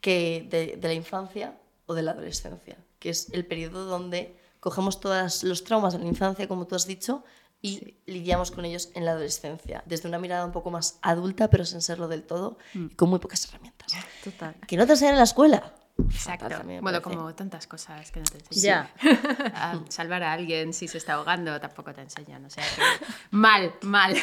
que 0.00 0.46
de, 0.50 0.76
de 0.76 0.88
la 0.88 0.94
infancia 0.94 1.58
o 1.86 1.94
de 1.94 2.02
la 2.02 2.12
adolescencia, 2.12 2.76
que 2.98 3.10
es 3.10 3.30
el 3.32 3.46
periodo 3.46 3.86
donde 3.86 4.38
cogemos 4.60 5.00
todos 5.00 5.42
los 5.44 5.64
traumas 5.64 5.92
de 5.94 5.98
la 6.00 6.06
infancia, 6.06 6.48
como 6.48 6.66
tú 6.66 6.74
has 6.74 6.86
dicho, 6.86 7.24
y 7.60 7.96
lidiamos 8.06 8.50
con 8.50 8.64
ellos 8.66 8.90
en 8.94 9.04
la 9.06 9.12
adolescencia, 9.12 9.82
desde 9.86 10.08
una 10.08 10.18
mirada 10.18 10.44
un 10.44 10.52
poco 10.52 10.70
más 10.70 10.98
adulta, 11.02 11.48
pero 11.48 11.64
sin 11.64 11.80
serlo 11.80 12.08
del 12.08 12.22
todo, 12.24 12.58
Mm. 12.74 12.86
y 12.92 12.94
con 12.94 13.08
muy 13.08 13.18
pocas 13.18 13.46
herramientas. 13.48 13.92
Total. 14.22 14.54
Que 14.68 14.76
no 14.76 14.84
te 14.86 14.92
enseñan 14.92 15.14
en 15.14 15.18
la 15.18 15.24
escuela. 15.24 15.74
Exacto. 16.10 16.48
Bueno, 16.64 16.82
parece. 16.82 17.02
como 17.02 17.34
tantas 17.36 17.66
cosas 17.68 18.10
que 18.10 18.18
no 18.20 18.26
te 18.26 18.38
enseñan. 18.38 18.90
Ya. 19.00 19.52
A 19.54 19.80
salvar 19.88 20.24
a 20.24 20.32
alguien 20.32 20.72
si 20.72 20.88
se 20.88 20.98
está 20.98 21.14
ahogando 21.14 21.58
tampoco 21.60 21.92
te 21.94 22.00
enseñan. 22.02 22.44
O 22.44 22.50
sea 22.50 22.64
que 22.64 22.82
mal, 23.30 23.72
mal. 23.82 24.14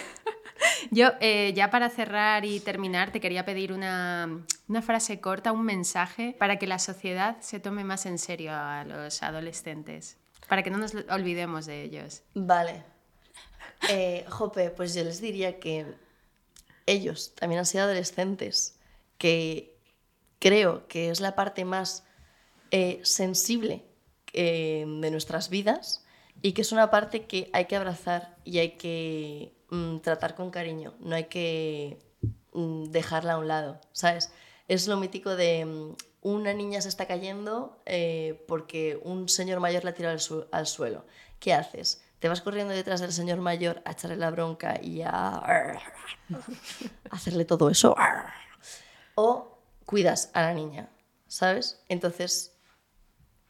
Yo, 0.90 1.12
eh, 1.20 1.54
ya 1.56 1.70
para 1.70 1.90
cerrar 1.90 2.46
y 2.46 2.60
terminar, 2.60 3.12
te 3.12 3.20
quería 3.20 3.46
pedir 3.46 3.72
una, 3.72 4.44
una 4.68 4.82
frase 4.82 5.20
corta, 5.20 5.52
un 5.52 5.64
mensaje 5.64 6.36
para 6.40 6.58
que 6.58 6.68
la 6.68 6.80
sociedad 6.80 7.38
se 7.42 7.60
tome 7.60 7.84
más 7.84 8.06
en 8.06 8.18
serio 8.18 8.52
a 8.54 8.84
los 8.84 9.22
adolescentes, 9.22 10.18
para 10.48 10.64
que 10.64 10.70
no 10.72 10.78
nos 10.78 10.96
olvidemos 11.10 11.66
de 11.66 11.84
ellos. 11.84 12.24
Vale. 12.34 12.84
Eh, 13.90 14.26
Jope, 14.30 14.70
pues 14.72 14.94
yo 14.94 15.04
les 15.04 15.22
diría 15.22 15.60
que 15.60 15.86
ellos 16.86 17.34
también 17.36 17.60
han 17.60 17.66
sido 17.66 17.84
adolescentes, 17.84 18.78
que 19.18 19.78
creo 20.40 20.88
que 20.88 21.10
es 21.10 21.20
la 21.20 21.36
parte 21.36 21.66
más 21.66 22.04
eh, 22.72 23.00
sensible 23.04 23.86
eh, 24.34 24.86
de 24.88 25.12
nuestras 25.12 25.50
vidas 25.50 26.06
y 26.42 26.54
que 26.54 26.62
es 26.62 26.72
una 26.72 26.90
parte 26.90 27.26
que 27.26 27.50
hay 27.54 27.66
que 27.66 27.76
abrazar 27.76 28.36
y 28.44 28.60
hay 28.60 28.72
que 28.72 29.54
mm, 29.72 29.98
tratar 30.02 30.36
con 30.36 30.52
cariño, 30.52 30.94
no 31.00 31.16
hay 31.16 31.26
que 31.26 31.98
mm, 32.54 32.86
dejarla 32.92 33.34
a 33.34 33.38
un 33.40 33.48
lado, 33.48 33.82
¿sabes? 33.92 34.32
Es 34.68 34.88
lo 34.88 34.98
mítico 34.98 35.36
de 35.36 35.66
mm, 35.66 35.96
una 36.22 36.54
niña 36.54 36.82
se 36.82 36.90
está 36.90 37.08
cayendo 37.08 37.82
eh, 37.86 38.46
porque 38.48 39.00
un 39.04 39.28
señor 39.28 39.60
mayor 39.60 39.84
la 39.84 39.94
tira 39.94 40.12
al, 40.12 40.20
su- 40.20 40.46
al 40.52 40.68
suelo. 40.68 41.06
¿Qué 41.40 41.54
haces? 41.56 42.04
¿Te 42.20 42.30
vas 42.30 42.42
corriendo 42.42 42.74
detrás 42.76 43.02
del 43.02 43.12
señor 43.12 43.40
mayor 43.40 43.82
a 43.86 43.94
echarle 43.94 44.16
la 44.18 44.30
bronca 44.30 44.80
y 44.80 45.02
a 45.02 45.42
hacerle 47.10 47.46
todo 47.46 47.70
eso? 47.72 47.96
¿O 49.16 49.58
cuidas 49.86 50.30
a 50.34 50.42
la 50.44 50.54
niña? 50.54 50.90
¿Sabes? 51.28 51.82
Entonces, 51.90 52.56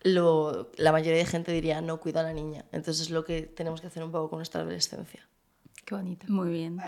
lo, 0.02 0.72
la 0.78 0.92
mayoría 0.92 1.20
de 1.20 1.26
gente 1.26 1.52
diría 1.52 1.82
no 1.82 2.00
cuida 2.00 2.22
a 2.22 2.24
la 2.24 2.34
niña. 2.34 2.66
Entonces 2.72 3.02
es 3.08 3.10
lo 3.10 3.26
que 3.26 3.42
tenemos 3.44 3.82
que 3.82 3.88
hacer 3.88 4.04
un 4.04 4.12
poco 4.12 4.30
con 4.30 4.40
nuestra 4.40 4.62
adolescencia. 4.62 5.28
Qué 5.92 5.96
bonito. 5.96 6.26
Muy 6.30 6.50
bien. 6.50 6.78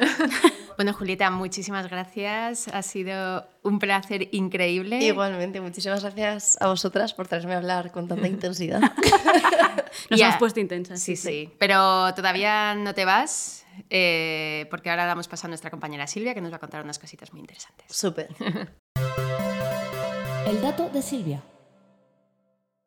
Bueno, 0.75 0.91
Julieta, 0.91 1.29
muchísimas 1.29 1.87
gracias. 1.87 2.67
Ha 2.69 2.81
sido 2.81 3.45
un 3.61 3.77
placer 3.77 4.29
increíble. 4.31 4.99
Igualmente, 5.03 5.61
muchísimas 5.61 6.01
gracias 6.01 6.57
a 6.59 6.65
vosotras 6.65 7.13
por 7.13 7.27
traerme 7.27 7.53
a 7.53 7.57
hablar 7.57 7.91
con 7.91 8.07
tanta 8.07 8.27
intensidad. 8.35 8.81
Nos 10.09 10.19
hemos 10.19 10.37
puesto 10.37 10.59
intensas. 10.59 10.99
Sí, 10.99 11.15
sí. 11.15 11.51
Pero 11.59 12.11
todavía 12.15 12.73
no 12.73 12.95
te 12.95 13.05
vas, 13.05 13.67
eh, 13.91 14.65
porque 14.71 14.89
ahora 14.89 15.05
damos 15.05 15.27
paso 15.27 15.45
a 15.45 15.49
nuestra 15.49 15.69
compañera 15.69 16.07
Silvia, 16.07 16.33
que 16.33 16.41
nos 16.41 16.51
va 16.51 16.55
a 16.55 16.59
contar 16.59 16.83
unas 16.83 16.97
cositas 16.97 17.31
muy 17.33 17.41
interesantes. 17.41 17.95
Súper. 17.95 18.29
El 20.47 20.59
dato 20.59 20.89
de 20.89 21.03
Silvia. 21.03 21.43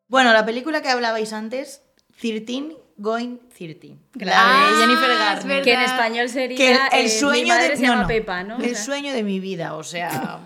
Bueno, 0.09 0.33
la 0.33 0.45
película 0.45 0.81
que 0.81 0.89
hablabais 0.89 1.31
antes, 1.31 1.83
13 2.19 2.86
Going 2.97 3.37
13. 3.55 3.95
La 4.15 4.33
Ah, 4.35 4.69
Jennifer 4.79 5.09
es 5.11 5.17
Garner. 5.19 5.63
Que 5.63 5.73
en 5.73 5.81
español 5.81 6.29
sería 6.29 6.57
Que 6.57 6.71
el, 6.71 6.79
el 7.01 7.05
eh, 7.05 7.09
sueño 7.09 7.43
mi 7.43 7.49
madre 7.49 7.69
de 7.69 7.75
se 7.77 7.81
llama 7.83 7.95
no, 7.95 8.01
no, 8.01 8.07
Pepa, 8.07 8.43
¿no? 8.43 8.57
O 8.57 8.59
El 8.59 8.75
sea, 8.75 8.85
sueño 8.85 9.13
de 9.13 9.23
mi 9.23 9.39
vida, 9.39 9.75
o 9.75 9.83
sea, 9.83 10.39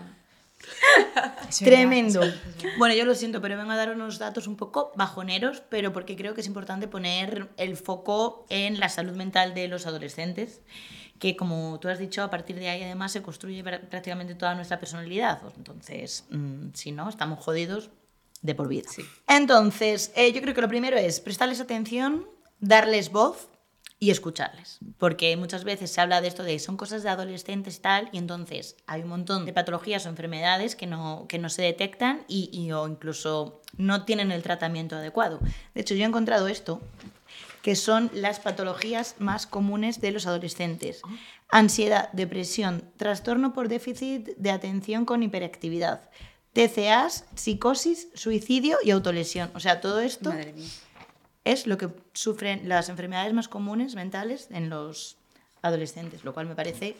tremendo. 1.58 2.20
Bueno, 2.78 2.94
yo 2.94 3.04
lo 3.04 3.14
siento, 3.14 3.40
pero 3.40 3.56
vengo 3.56 3.72
a 3.72 3.76
dar 3.76 3.90
unos 3.94 4.18
datos 4.18 4.46
un 4.46 4.56
poco 4.56 4.92
bajoneros, 4.96 5.62
pero 5.68 5.92
porque 5.92 6.16
creo 6.16 6.34
que 6.34 6.40
es 6.40 6.46
importante 6.46 6.88
poner 6.88 7.48
el 7.56 7.76
foco 7.76 8.46
en 8.50 8.80
la 8.80 8.88
salud 8.88 9.14
mental 9.16 9.54
de 9.54 9.68
los 9.68 9.86
adolescentes, 9.86 10.60
que 11.18 11.36
como 11.36 11.78
tú 11.80 11.88
has 11.88 11.98
dicho, 11.98 12.22
a 12.22 12.30
partir 12.30 12.56
de 12.58 12.68
ahí 12.68 12.82
además 12.82 13.12
se 13.12 13.22
construye 13.22 13.62
prá- 13.64 13.80
prácticamente 13.80 14.34
toda 14.34 14.54
nuestra 14.54 14.78
personalidad. 14.78 15.40
Entonces, 15.56 16.24
mm, 16.30 16.68
si 16.74 16.92
no, 16.92 17.08
estamos 17.08 17.38
jodidos 17.42 17.90
de 18.42 18.54
por 18.54 18.68
vida. 18.68 18.88
Entonces, 19.28 20.12
eh, 20.16 20.32
yo 20.32 20.42
creo 20.42 20.52
que 20.54 20.60
lo 20.62 20.68
primero 20.68 20.96
es 20.96 21.20
prestarles 21.20 21.60
atención, 21.60 22.26
darles 22.62 23.10
voz 23.10 23.48
y 23.98 24.10
escucharles. 24.10 24.78
Porque 24.98 25.36
muchas 25.36 25.64
veces 25.64 25.90
se 25.90 26.00
habla 26.00 26.20
de 26.20 26.28
esto 26.28 26.42
de 26.42 26.58
son 26.58 26.76
cosas 26.76 27.02
de 27.02 27.10
adolescentes 27.10 27.76
y 27.76 27.80
tal, 27.80 28.08
y 28.12 28.18
entonces 28.18 28.76
hay 28.86 29.02
un 29.02 29.08
montón 29.08 29.44
de 29.44 29.52
patologías 29.52 30.06
o 30.06 30.08
enfermedades 30.08 30.74
que 30.74 30.86
no, 30.86 31.26
que 31.28 31.38
no 31.38 31.50
se 31.50 31.62
detectan 31.62 32.24
y, 32.26 32.72
o 32.72 32.88
incluso 32.88 33.60
no 33.76 34.04
tienen 34.04 34.32
el 34.32 34.42
tratamiento 34.42 34.96
adecuado. 34.96 35.40
De 35.74 35.82
hecho, 35.82 35.94
yo 35.94 36.04
he 36.04 36.08
encontrado 36.08 36.48
esto, 36.48 36.80
que 37.62 37.76
son 37.76 38.10
las 38.14 38.40
patologías 38.40 39.16
más 39.18 39.46
comunes 39.46 40.00
de 40.00 40.10
los 40.10 40.26
adolescentes. 40.26 41.02
Ansiedad, 41.48 42.10
depresión, 42.12 42.90
trastorno 42.96 43.52
por 43.52 43.68
déficit 43.68 44.30
de 44.36 44.50
atención 44.50 45.04
con 45.04 45.22
hiperactividad, 45.22 46.10
TCAs, 46.54 47.26
psicosis, 47.34 48.08
suicidio 48.14 48.78
y 48.82 48.90
autolesión. 48.90 49.50
O 49.54 49.60
sea, 49.60 49.80
todo 49.80 50.00
esto 50.00 50.30
Madre 50.30 50.52
mía. 50.54 50.68
Es 51.44 51.66
lo 51.66 51.76
que 51.78 51.88
sufren 52.12 52.68
las 52.68 52.88
enfermedades 52.88 53.32
más 53.32 53.48
comunes 53.48 53.94
mentales 53.94 54.48
en 54.50 54.68
los 54.70 55.16
adolescentes, 55.62 56.24
lo 56.24 56.32
cual 56.34 56.46
me 56.46 56.54
parece 56.54 56.96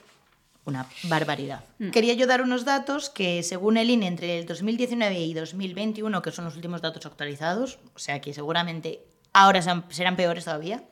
una 0.65 0.87
barbaridad. 1.05 1.65
Quería 1.91 2.15
yo 2.15 2.27
dar 2.29 2.43
unos 2.43 2.65
datos 2.65 3.11
que 3.11 3.43
según 3.43 3.77
el 3.77 3.91
INE 3.91 4.07
entre 4.07 4.39
el 4.39 4.47
2019 4.47 5.19
y 5.19 5.35
2021, 5.35 6.23
que 6.23 6.31
son 6.31 6.45
los 6.45 6.55
últimos 6.55 6.81
datos 6.81 7.05
actualizados, 7.07 7.79
o 7.95 7.99
sea 7.99 8.21
que 8.21 8.33
seguramente 8.33 9.05
ahora 9.33 9.61
serán 9.91 10.15
peores 10.17 10.45
todavía, 10.45 10.85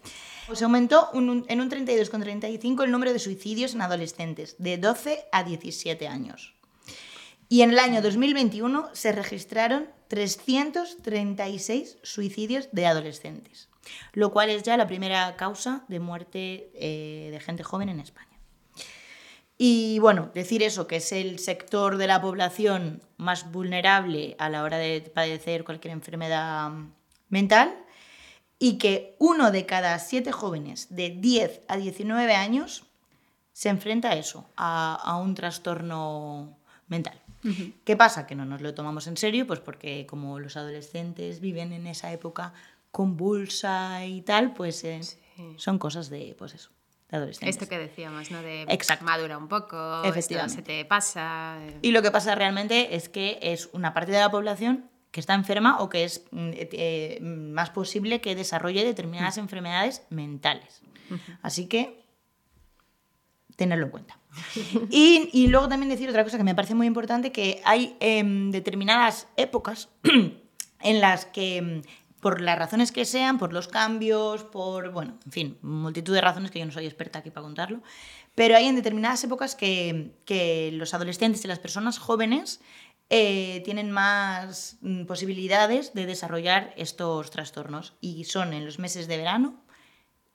pues 0.49 0.63
aumentó 0.63 1.09
un- 1.13 1.45
en 1.49 1.61
un 1.61 1.69
32,35 1.69 2.83
el 2.83 2.91
número 2.91 3.13
de 3.13 3.21
suicidios 3.21 3.75
en 3.75 3.83
adolescentes 3.83 4.57
de 4.59 4.79
12 4.79 5.25
a 5.31 5.45
17 5.45 6.09
años. 6.09 6.55
Y 7.53 7.63
en 7.63 7.71
el 7.71 7.81
año 7.81 8.01
2021 8.01 8.91
se 8.93 9.11
registraron 9.11 9.89
336 10.07 11.99
suicidios 12.01 12.69
de 12.71 12.87
adolescentes, 12.87 13.69
lo 14.13 14.31
cual 14.31 14.51
es 14.51 14.63
ya 14.63 14.77
la 14.77 14.87
primera 14.87 15.35
causa 15.35 15.85
de 15.89 15.99
muerte 15.99 16.71
eh, 16.75 17.31
de 17.33 17.41
gente 17.41 17.65
joven 17.65 17.89
en 17.89 17.99
España. 17.99 18.39
Y 19.59 19.99
bueno, 19.99 20.31
decir 20.33 20.63
eso, 20.63 20.87
que 20.87 20.97
es 20.97 21.11
el 21.11 21.41
sector 21.41 21.97
de 21.97 22.07
la 22.07 22.21
población 22.21 23.03
más 23.17 23.51
vulnerable 23.51 24.37
a 24.39 24.49
la 24.49 24.63
hora 24.63 24.79
de 24.79 25.01
padecer 25.01 25.65
cualquier 25.65 25.93
enfermedad 25.93 26.71
mental 27.31 27.75
y 28.61 28.79
que 28.79 29.17
uno 29.19 29.51
de 29.51 29.67
cada 29.67 29.99
siete 29.99 30.31
jóvenes 30.31 30.87
de 30.95 31.11
10 31.11 31.63
a 31.67 31.77
19 31.77 32.33
años 32.33 32.85
se 33.53 33.71
enfrenta 33.71 34.11
a 34.11 34.17
eso, 34.17 34.47
a 34.55 35.19
un 35.21 35.35
trastorno 35.35 36.57
mental. 36.87 37.20
¿Qué 37.85 37.97
pasa? 37.97 38.27
Que 38.27 38.35
no 38.35 38.45
nos 38.45 38.61
lo 38.61 38.75
tomamos 38.75 39.07
en 39.07 39.17
serio, 39.17 39.47
pues 39.47 39.61
porque 39.61 40.07
como 40.07 40.39
los 40.39 40.57
adolescentes 40.57 41.41
viven 41.41 41.73
en 41.73 41.87
esa 41.87 42.13
época 42.13 42.53
convulsa 42.91 44.05
y 44.05 44.23
tal, 44.23 44.53
pues 44.55 44.85
eh, 44.85 45.01
son 45.57 45.79
cosas 45.79 46.11
de, 46.11 46.35
pues 46.39 46.55
eso, 46.55 46.71
de 47.09 47.17
adolescentes. 47.17 47.57
Esto 47.57 47.69
que 47.69 47.79
decíamos, 47.79 48.31
¿no? 48.31 48.43
De 48.43 48.63
Exacto. 48.63 49.05
madura 49.05 49.39
un 49.39 49.49
poco, 49.49 50.03
Efectivamente. 50.05 50.57
se 50.57 50.63
te 50.63 50.85
pasa. 50.85 51.57
eh. 51.63 51.79
Y 51.83 51.93
lo 51.93 52.03
que 52.03 52.11
pasa 52.11 52.35
realmente 52.35 52.95
es 52.95 53.09
que 53.09 53.39
es 53.43 53.71
una 53.73 53.95
parte 53.95 54.13
de 54.13 54.19
la 54.21 54.31
población 54.31 54.91
que 55.11 55.21
está 55.21 55.35
enferma 55.35 55.81
o 55.81 55.89
que 55.89 56.05
es 56.05 56.25
mm, 56.31 56.49
eh, 56.51 56.69
eh, 56.73 57.19
más 57.21 57.71
posible 57.71 58.21
que 58.21 58.35
desarrolle 58.37 58.85
determinadas 58.85 59.39
enfermedades 59.39 60.03
mentales. 60.11 60.83
Así 61.43 61.67
que 61.67 62.05
tenerlo 63.57 63.87
en 63.87 63.91
cuenta. 63.91 64.20
Y, 64.91 65.29
y 65.33 65.49
luego 65.49 65.69
también 65.69 65.91
decir 65.91 66.09
otra 66.09 66.25
cosa 66.25 66.37
que 66.39 66.45
me 66.45 66.55
parece 66.55 66.75
muy 66.75 66.87
importante, 66.87 67.33
que 67.33 67.61
hay 67.65 67.97
em, 68.01 68.51
determinadas 68.51 69.27
épocas 69.37 69.89
en 70.83 71.01
las 71.01 71.27
que, 71.27 71.57
em, 71.59 71.83
por 72.21 72.41
las 72.41 72.59
razones 72.59 72.93
que 72.93 73.05
sean, 73.05 73.39
por 73.39 73.53
los 73.53 73.67
cambios, 73.69 74.45
por, 74.45 74.91
bueno, 74.93 75.19
en 75.27 75.33
fin, 75.33 75.59
multitud 75.63 76.15
de 76.15 76.21
razones 76.21 76.51
que 76.51 76.59
yo 76.59 76.67
no 76.67 76.73
soy 76.73 76.87
experta 76.87 77.21
aquí 77.21 77.31
para 77.31 77.45
contarlo, 77.45 77.83
pero 78.35 78.57
hay 78.57 78.67
en 78.67 78.77
determinadas 78.77 79.25
épocas 79.25 79.55
que, 79.57 80.13
que 80.25 80.71
los 80.73 80.95
adolescentes 80.95 81.45
y 81.45 81.49
las 81.49 81.59
personas 81.59 81.99
jóvenes 81.99 82.61
eh, 83.09 83.61
tienen 83.65 83.91
más 83.91 84.77
mm, 84.83 85.05
posibilidades 85.07 85.95
de 85.95 86.07
desarrollar 86.07 86.73
estos 86.77 87.31
trastornos 87.31 87.95
y 88.01 88.25
son 88.25 88.53
en 88.53 88.65
los 88.65 88.79
meses 88.79 89.09
de 89.09 89.17
verano 89.17 89.65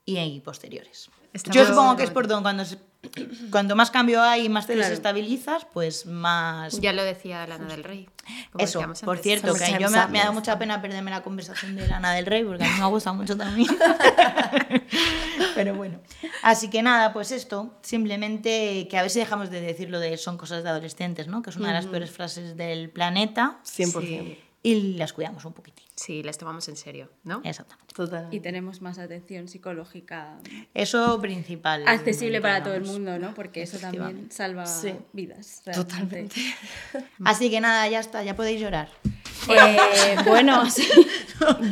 y, 0.05 0.17
y 0.19 0.39
posteriores. 0.41 1.09
Estamos- 1.33 1.55
Yo 1.55 1.65
supongo 1.65 1.95
que 1.95 2.03
es 2.03 2.11
por 2.11 2.27
don- 2.27 2.41
cuando, 2.43 2.63
cuando 3.51 3.75
más 3.75 3.91
cambio 3.91 4.21
hay 4.21 4.45
y 4.45 4.49
más 4.49 4.67
te 4.67 4.73
Claro. 4.73 4.89
desestabilizas, 4.89 5.65
pues 5.73 6.05
más... 6.05 6.79
Ya 6.79 6.93
lo 6.93 7.03
decía 7.03 7.45
Lana 7.47 7.67
del 7.67 7.83
Rey. 7.83 8.09
Eso, 8.57 8.81
por 9.03 9.19
cierto, 9.19 9.53
que 9.53 9.77
yo 9.79 9.89
me, 9.89 10.07
me 10.07 10.19
ha 10.19 10.23
dado 10.23 10.33
mucha 10.33 10.57
pena 10.57 10.81
perderme 10.81 11.11
la 11.11 11.21
conversación 11.21 11.75
de 11.75 11.87
Lana 11.87 12.13
del 12.13 12.25
Rey, 12.25 12.43
porque 12.43 12.63
a 12.63 12.67
mí 12.67 12.73
me 12.77 12.83
ha 12.83 12.87
gustado 12.87 13.15
mucho 13.15 13.37
también. 13.37 13.69
Pero 15.55 15.75
bueno. 15.75 15.99
Así 16.41 16.69
que 16.69 16.81
nada, 16.81 17.13
pues 17.13 17.31
esto, 17.31 17.73
simplemente 17.81 18.87
que 18.89 18.97
a 18.97 19.01
ver 19.01 19.11
si 19.11 19.19
dejamos 19.19 19.49
de 19.49 19.61
decir 19.61 19.89
lo 19.89 19.99
de 19.99 20.17
son 20.17 20.37
cosas 20.37 20.63
de 20.63 20.69
adolescentes, 20.69 21.27
¿no? 21.27 21.41
Que 21.41 21.49
es 21.49 21.55
una 21.55 21.67
de 21.69 21.73
las 21.75 21.85
peores 21.85 22.11
frases 22.11 22.57
del 22.57 22.89
planeta. 22.89 23.59
100%. 23.65 24.37
Y 24.65 24.95
las 24.97 25.13
cuidamos 25.13 25.45
un 25.45 25.53
poquitín. 25.53 25.85
Sí, 25.95 26.23
les 26.23 26.37
tomamos 26.39 26.67
en 26.69 26.75
serio, 26.75 27.11
¿no? 27.23 27.39
Exactamente. 27.43 27.93
Totalmente. 27.93 28.35
Y 28.35 28.39
tenemos 28.39 28.81
más 28.81 28.97
atención 28.97 29.47
psicológica 29.47 30.39
Eso 30.73 31.21
principal. 31.21 31.87
accesible 31.87 32.41
para 32.41 32.63
todo 32.63 32.73
el 32.73 32.83
mundo, 32.83 33.19
¿no? 33.19 33.35
Porque 33.35 33.61
eso 33.61 33.77
también 33.77 34.31
salva 34.31 34.65
Sí. 34.65 34.95
vidas. 35.13 35.61
Totalmente. 35.71 36.35
Así 37.23 37.49
que 37.51 37.61
nada, 37.61 37.87
ya 37.87 37.99
está, 37.99 38.23
ya 38.23 38.35
podéis 38.35 38.59
llorar. 38.59 38.89
Eh, 39.49 40.17
bueno, 40.25 40.69
sí. 40.69 40.87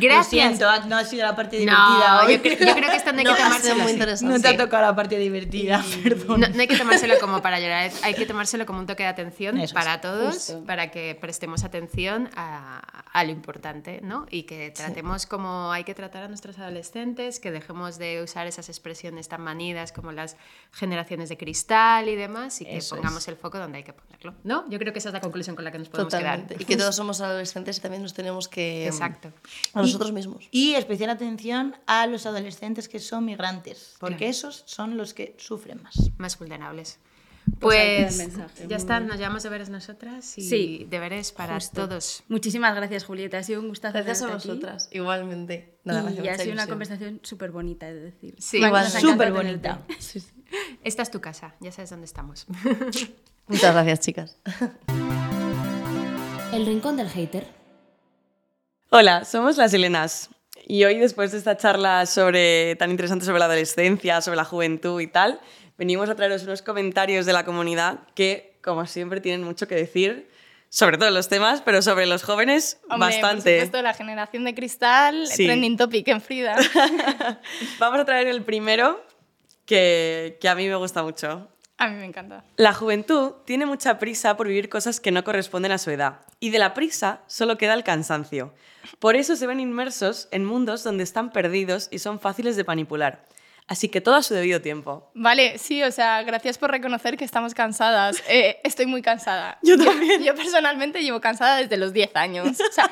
Gracias. 0.00 0.28
siento, 0.28 0.66
no 0.86 0.96
ha 0.96 1.04
sido 1.04 1.26
la 1.26 1.34
parte 1.34 1.56
divertida. 1.58 2.20
No, 2.22 2.26
hoy. 2.26 2.34
yo, 2.36 2.42
cre- 2.42 2.58
yo 2.66 2.74
creo 2.74 2.90
que 2.90 2.96
esto 2.96 3.12
no 3.12 3.18
hay 3.18 3.24
No, 3.24 3.34
que 3.34 3.42
tomárselo 3.42 3.74
muy 3.76 3.82
así. 3.84 3.92
interesante. 3.94 4.34
No 4.34 4.40
te 4.42 4.48
Sí. 4.48 4.54
ha 4.54 4.58
tocado 4.58 4.82
la 4.82 4.94
parte 4.96 5.18
divertida, 5.18 5.84
perdón. 6.02 6.40
No, 6.40 6.48
no 6.48 6.60
hay 6.60 6.66
que 6.68 6.76
tomárselo 6.76 7.14
como 7.20 7.40
para 7.42 7.58
llorar, 7.60 7.90
hay 8.02 8.14
que 8.14 8.26
tomárselo 8.26 8.66
como 8.66 8.78
un 8.80 8.86
toque 8.86 9.02
de 9.04 9.08
atención 9.08 9.58
Eso 9.58 9.74
para 9.74 10.00
todos, 10.00 10.34
justo. 10.34 10.64
para 10.64 10.90
que 10.90 11.16
prestemos 11.20 11.64
atención 11.64 12.28
a, 12.36 12.80
a 13.12 13.24
lo 13.24 13.30
importante, 13.30 14.00
¿no? 14.02 14.26
Y 14.30 14.42
que 14.44 14.70
tratemos 14.70 15.26
como 15.26 15.72
hay 15.72 15.84
que 15.84 15.94
tratar 15.94 16.24
a 16.24 16.28
nuestros 16.28 16.58
adolescentes, 16.58 17.40
que 17.40 17.50
dejemos 17.50 17.98
de 17.98 18.22
usar 18.22 18.46
esas 18.46 18.68
expresiones 18.68 19.28
tan 19.28 19.40
manidas 19.42 19.92
como 19.92 20.12
las 20.12 20.36
generaciones 20.72 21.28
de 21.28 21.36
cristal 21.38 22.08
y 22.08 22.16
demás, 22.16 22.60
y 22.60 22.64
que 22.66 22.76
Eso 22.76 22.96
pongamos 22.96 23.26
el 23.28 23.36
foco 23.36 23.58
donde 23.58 23.78
hay 23.78 23.84
que 23.84 23.92
ponerlo, 23.94 24.34
¿no? 24.44 24.68
Yo 24.68 24.78
creo 24.78 24.92
que 24.92 24.98
esa 24.98 25.08
es 25.08 25.12
la 25.14 25.20
conclusión 25.20 25.56
con 25.56 25.64
la 25.64 25.72
que 25.72 25.78
nos 25.78 25.88
podemos 25.88 26.12
Totalmente. 26.12 26.54
quedar. 26.54 26.62
Y 26.62 26.64
que 26.66 26.76
todos 26.76 26.94
somos 26.94 27.20
adolescentes 27.20 27.63
y 27.72 27.80
también 27.80 28.02
nos 28.02 28.14
tenemos 28.14 28.48
que... 28.48 28.86
Exacto. 28.86 29.32
A 29.72 29.80
nosotros 29.82 30.12
mismos. 30.12 30.48
Y 30.50 30.74
especial 30.74 31.10
atención 31.10 31.76
a 31.86 32.06
los 32.06 32.26
adolescentes 32.26 32.88
que 32.88 32.98
son 32.98 33.24
migrantes, 33.24 33.94
porque 34.00 34.16
Claro. 34.16 34.30
esos 34.30 34.62
son 34.66 34.96
los 34.96 35.14
que 35.14 35.34
sufren 35.38 35.82
más. 35.82 35.94
Más 36.18 36.38
vulnerables. 36.38 36.98
Pues 37.60 38.16
Pues, 38.16 38.16
mensaje, 38.16 38.66
ya 38.68 38.76
está, 38.76 39.00
nos 39.00 39.18
llevamos 39.18 39.42
deberes 39.42 39.68
nosotras 39.68 40.38
y 40.38 40.48
Sí, 40.48 40.86
deberes 40.88 41.30
para 41.30 41.56
justo. 41.56 41.86
todos. 41.86 42.22
Muchísimas 42.28 42.74
gracias, 42.74 43.04
Julieta. 43.04 43.36
Ha 43.36 43.42
sido 43.42 43.60
un 43.60 43.68
gustazo 43.68 43.92
Gracias 43.92 44.22
a 44.22 44.26
tenerte 44.26 44.38
aquí. 44.42 44.48
vosotras. 44.48 44.88
Igualmente. 44.92 45.76
Nada, 45.84 46.10
y 46.10 46.26
ha 46.26 46.38
sido 46.38 46.54
una 46.54 46.66
conversación 46.66 47.20
súper 47.22 47.50
bonita, 47.50 47.86
he 47.88 47.92
de 47.94 48.00
decir. 48.00 48.34
Sí, 48.38 48.62
Súper 48.98 49.30
bonita. 49.32 49.82
Esta 50.82 51.02
es 51.02 51.10
tu 51.10 51.20
casa, 51.20 51.54
ya 51.60 51.70
sabes 51.70 51.90
dónde 51.90 52.06
estamos. 52.06 52.46
Muchas 53.46 53.74
gracias, 53.74 54.00
chicas. 54.00 54.38
El 56.54 56.66
rincón 56.66 56.96
del 56.96 57.08
hater. 57.08 57.48
Hola, 58.90 59.24
somos 59.24 59.56
las 59.56 59.74
Helenas. 59.74 60.30
Y 60.68 60.84
hoy, 60.84 61.00
después 61.00 61.32
de 61.32 61.38
esta 61.38 61.56
charla 61.56 62.06
sobre, 62.06 62.76
tan 62.76 62.92
interesante 62.92 63.24
sobre 63.24 63.40
la 63.40 63.46
adolescencia, 63.46 64.20
sobre 64.20 64.36
la 64.36 64.44
juventud 64.44 65.00
y 65.00 65.08
tal, 65.08 65.40
venimos 65.76 66.08
a 66.08 66.14
traeros 66.14 66.44
unos 66.44 66.62
comentarios 66.62 67.26
de 67.26 67.32
la 67.32 67.44
comunidad 67.44 68.06
que, 68.14 68.56
como 68.62 68.86
siempre, 68.86 69.20
tienen 69.20 69.42
mucho 69.42 69.66
que 69.66 69.74
decir 69.74 70.30
sobre 70.68 70.96
todos 70.96 71.12
los 71.12 71.28
temas, 71.28 71.60
pero 71.60 71.82
sobre 71.82 72.06
los 72.06 72.22
jóvenes 72.22 72.78
Hombre, 72.88 73.08
bastante. 73.08 73.56
Por 73.56 73.66
supuesto, 73.66 73.82
la 73.82 73.94
generación 73.94 74.44
de 74.44 74.54
cristal, 74.54 75.26
Sí. 75.26 75.46
trending 75.46 75.76
topic 75.76 76.06
en 76.06 76.20
Frida. 76.20 76.56
Vamos 77.80 77.98
a 77.98 78.04
traer 78.04 78.28
el 78.28 78.42
primero 78.44 79.04
que, 79.66 80.38
que 80.40 80.48
a 80.48 80.54
mí 80.54 80.68
me 80.68 80.76
gusta 80.76 81.02
mucho. 81.02 81.48
A 81.78 81.88
mí 81.88 81.96
me 81.96 82.04
encanta. 82.04 82.44
La 82.56 82.72
juventud 82.72 83.32
tiene 83.44 83.66
mucha 83.66 83.98
prisa 83.98 84.36
por 84.36 84.48
vivir 84.48 84.68
cosas 84.68 85.00
que 85.00 85.10
no 85.10 85.24
corresponden 85.24 85.72
a 85.72 85.78
su 85.78 85.90
edad, 85.90 86.20
y 86.40 86.50
de 86.50 86.58
la 86.58 86.74
prisa 86.74 87.22
solo 87.26 87.58
queda 87.58 87.74
el 87.74 87.84
cansancio. 87.84 88.54
Por 88.98 89.16
eso 89.16 89.36
se 89.36 89.46
ven 89.46 89.60
inmersos 89.60 90.28
en 90.30 90.44
mundos 90.44 90.84
donde 90.84 91.04
están 91.04 91.30
perdidos 91.30 91.88
y 91.90 91.98
son 91.98 92.20
fáciles 92.20 92.56
de 92.56 92.64
manipular. 92.64 93.24
Así 93.66 93.88
que 93.88 94.00
todo 94.02 94.16
a 94.16 94.22
su 94.22 94.34
debido 94.34 94.60
tiempo. 94.60 95.10
Vale, 95.14 95.58
sí, 95.58 95.82
o 95.82 95.90
sea, 95.90 96.22
gracias 96.22 96.58
por 96.58 96.70
reconocer 96.70 97.16
que 97.16 97.24
estamos 97.24 97.54
cansadas. 97.54 98.22
Eh, 98.28 98.60
estoy 98.64 98.86
muy 98.86 99.00
cansada. 99.00 99.58
Yo 99.62 99.78
también. 99.78 100.22
Yo, 100.22 100.34
personalmente 100.34 101.02
llevo 101.02 101.20
cansada 101.20 101.56
desde 101.56 101.76
los 101.76 101.92
10 101.92 102.16
años. 102.16 102.58
O 102.60 102.72
sea, 102.72 102.90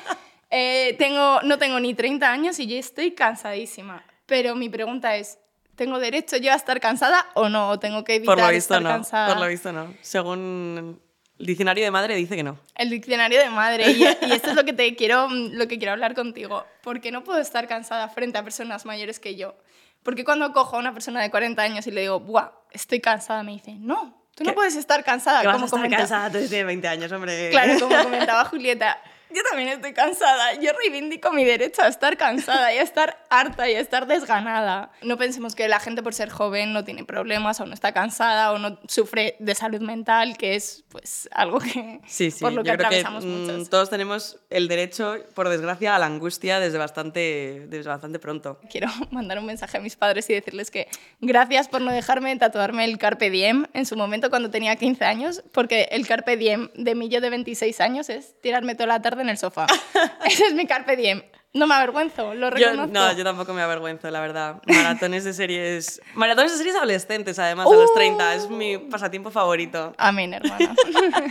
eh, 0.51 0.95
tengo, 0.99 1.41
no 1.43 1.59
tengo 1.59 1.81
ni 1.81 1.95
30 1.95 2.31
años 2.31 2.59
y 2.59 2.67
ya 2.67 2.79
estoy 2.79 3.13
cansadísima. 3.13 4.05
Pero 4.27 4.55
mi 4.55 4.69
pregunta 4.69 5.17
es, 5.17 5.39
¿tengo 5.77 5.99
derecho 5.99 6.37
yo 6.37 6.53
a 6.53 6.57
estar 6.57 6.81
cansada 6.81 7.27
o 7.35 7.49
no? 7.49 7.71
¿O 7.71 7.79
tengo 7.79 8.05
que 8.05 8.17
evitar 8.17 8.35
Por 8.37 8.45
lo 8.45 8.51
visto 8.51 8.75
estar 8.75 8.83
no. 8.83 8.89
cansada? 8.89 9.29
Por 9.35 9.43
lo 9.43 9.49
visto 9.49 9.73
no. 9.73 9.93
Según 10.01 11.01
el 11.39 11.47
diccionario 11.47 11.85
de 11.85 11.91
madre 11.91 12.15
dice 12.17 12.37
que 12.37 12.43
no. 12.43 12.59
El 12.75 12.91
diccionario 12.91 13.39
de 13.41 13.51
madre. 13.51 13.91
Y, 13.91 14.03
y 14.03 14.33
esto 14.33 14.51
es 14.51 14.57
lo 14.57 14.65
que, 14.65 14.73
te 14.73 14.95
quiero, 14.97 15.29
lo 15.29 15.67
que 15.69 15.79
quiero 15.79 15.93
hablar 15.93 16.15
contigo. 16.15 16.65
¿Por 16.83 17.01
qué 17.01 17.11
no 17.11 17.25
puedo 17.25 17.41
estar 17.41 17.67
cansada 17.69 18.09
frente 18.09 18.39
a 18.39 18.45
personas 18.45 18.85
mayores 18.87 19.19
que 19.21 19.35
yo? 19.37 19.57
Porque 20.03 20.25
cuando 20.25 20.53
cojo 20.53 20.77
a 20.77 20.79
una 20.81 20.93
persona 20.93 21.21
de 21.23 21.31
40 21.31 21.63
años 21.63 21.87
y 21.87 21.91
le 21.93 22.03
digo, 22.03 22.21
¡buah! 22.21 22.51
Estoy 22.73 23.01
cansada, 23.01 23.43
me 23.43 23.53
dice, 23.53 23.75
no, 23.79 24.25
tú 24.35 24.43
no 24.45 24.51
¿Qué? 24.51 24.55
puedes 24.55 24.75
estar 24.77 25.05
cansada. 25.05 25.41
Que 25.43 25.47
vas 25.47 25.55
a 25.55 25.59
como 25.59 25.67
estar 25.67 25.79
comenta- 25.81 25.97
cansada, 25.99 26.31
tú 26.31 26.39
tienes 26.49 26.67
20 26.67 26.89
años, 26.89 27.13
hombre. 27.13 27.51
Claro, 27.51 27.75
como 27.81 28.03
comentaba 28.03 28.45
Julieta, 28.47 28.99
yo 29.35 29.43
también 29.49 29.69
estoy 29.69 29.93
cansada. 29.93 30.55
Yo 30.55 30.73
reivindico 30.73 31.33
mi 31.33 31.45
derecho 31.45 31.83
a 31.83 31.89
estar 31.89 32.17
cansada 32.17 32.73
y 32.75 32.79
a 32.79 32.83
estar 32.83 33.25
harta 33.31 33.69
y 33.69 33.75
a 33.75 33.81
estar 33.81 34.07
desganada. 34.07 34.93
No 35.03 35.17
pensemos 35.17 35.55
que 35.55 35.69
la 35.69 35.81
gente 35.81 36.03
por 36.03 36.15
ser 36.15 36.31
joven 36.31 36.73
no 36.73 36.85
tiene 36.85 37.05
problemas 37.05 37.61
o 37.61 37.67
no 37.67 37.75
está 37.75 37.93
cansada 37.93 38.53
o 38.53 38.59
no 38.59 38.79
sufre 38.87 39.37
de 39.39 39.55
salud 39.55 39.81
mental, 39.81 40.37
que 40.37 40.55
es 40.55 40.85
pues 40.89 41.29
algo 41.33 41.59
que 41.59 42.01
Sí, 42.07 42.31
sí, 42.31 42.41
por 42.41 42.53
lo 42.53 42.63
que 42.63 42.71
yo 42.71 42.77
creo 42.77 42.91
que 42.91 42.97
atravesamos 42.97 43.25
mm, 43.25 43.29
muchos. 43.29 43.71
todos 43.71 43.91
tenemos 43.91 44.39
el 44.51 44.69
derecho, 44.69 45.17
por 45.35 45.49
desgracia, 45.49 45.97
a 45.97 45.99
la 45.99 46.07
angustia 46.07 46.61
desde 46.61 46.79
bastante, 46.79 47.67
desde 47.69 47.89
bastante 47.89 48.19
pronto. 48.19 48.61
Quiero 48.71 48.89
mandar 49.11 49.39
un 49.39 49.47
mensaje 49.47 49.79
a 49.79 49.81
mis 49.81 49.97
padres 49.97 50.29
y 50.31 50.35
decirles 50.35 50.71
que 50.71 50.89
gracias 51.21 51.69
por 51.69 51.81
no 51.81 51.93
dejarme 51.93 52.37
tatuarme 52.37 52.85
el 52.85 52.99
Carpe 52.99 53.31
Diem 53.31 53.67
en 53.73 53.87
su 53.87 53.97
momento 53.97 54.31
cuando 54.31 54.51
tenía 54.51 54.77
15 54.77 55.05
años, 55.05 55.43
porque 55.53 55.89
el 55.93 56.07
Carpe 56.07 56.37
Diem 56.37 56.71
de 56.75 56.95
mí 56.95 57.09
yo 57.09 57.21
de 57.21 57.31
26 57.31 57.81
años 57.81 58.09
es 58.09 58.41
tirarme 58.41 58.75
toda 58.75 58.87
la 58.87 59.03
tarde 59.03 59.22
en 59.23 59.31
el 59.31 59.39
sofá. 59.39 59.67
Ese 60.27 60.47
es 60.47 60.55
mi 60.55 60.67
Carpe 60.67 60.97
Diem. 60.97 61.23
No 61.55 61.67
me 61.67 61.75
avergüenzo, 61.75 62.33
lo 62.35 62.49
Yo, 62.49 62.55
reconozco. 62.71 62.93
no, 62.93 63.13
yo 63.13 63.25
tampoco 63.25 63.53
me 63.53 63.61
avergüenzo, 63.61 64.11
la 64.11 64.21
verdad. 64.21 64.63
Maratones 64.67 65.25
de 65.25 65.35
series. 65.35 66.01
Maratones 66.15 66.53
de 66.53 66.57
series 66.59 66.77
adolescentes, 66.77 67.39
además, 67.39 67.67
a 67.67 67.75
los 67.75 67.93
30. 67.93 68.35
Es 68.37 68.49
mi 68.49 68.79
pasatiempo 68.79 69.31
favorito. 69.31 69.93
Amén, 69.99 70.33
hermana. 70.33 70.75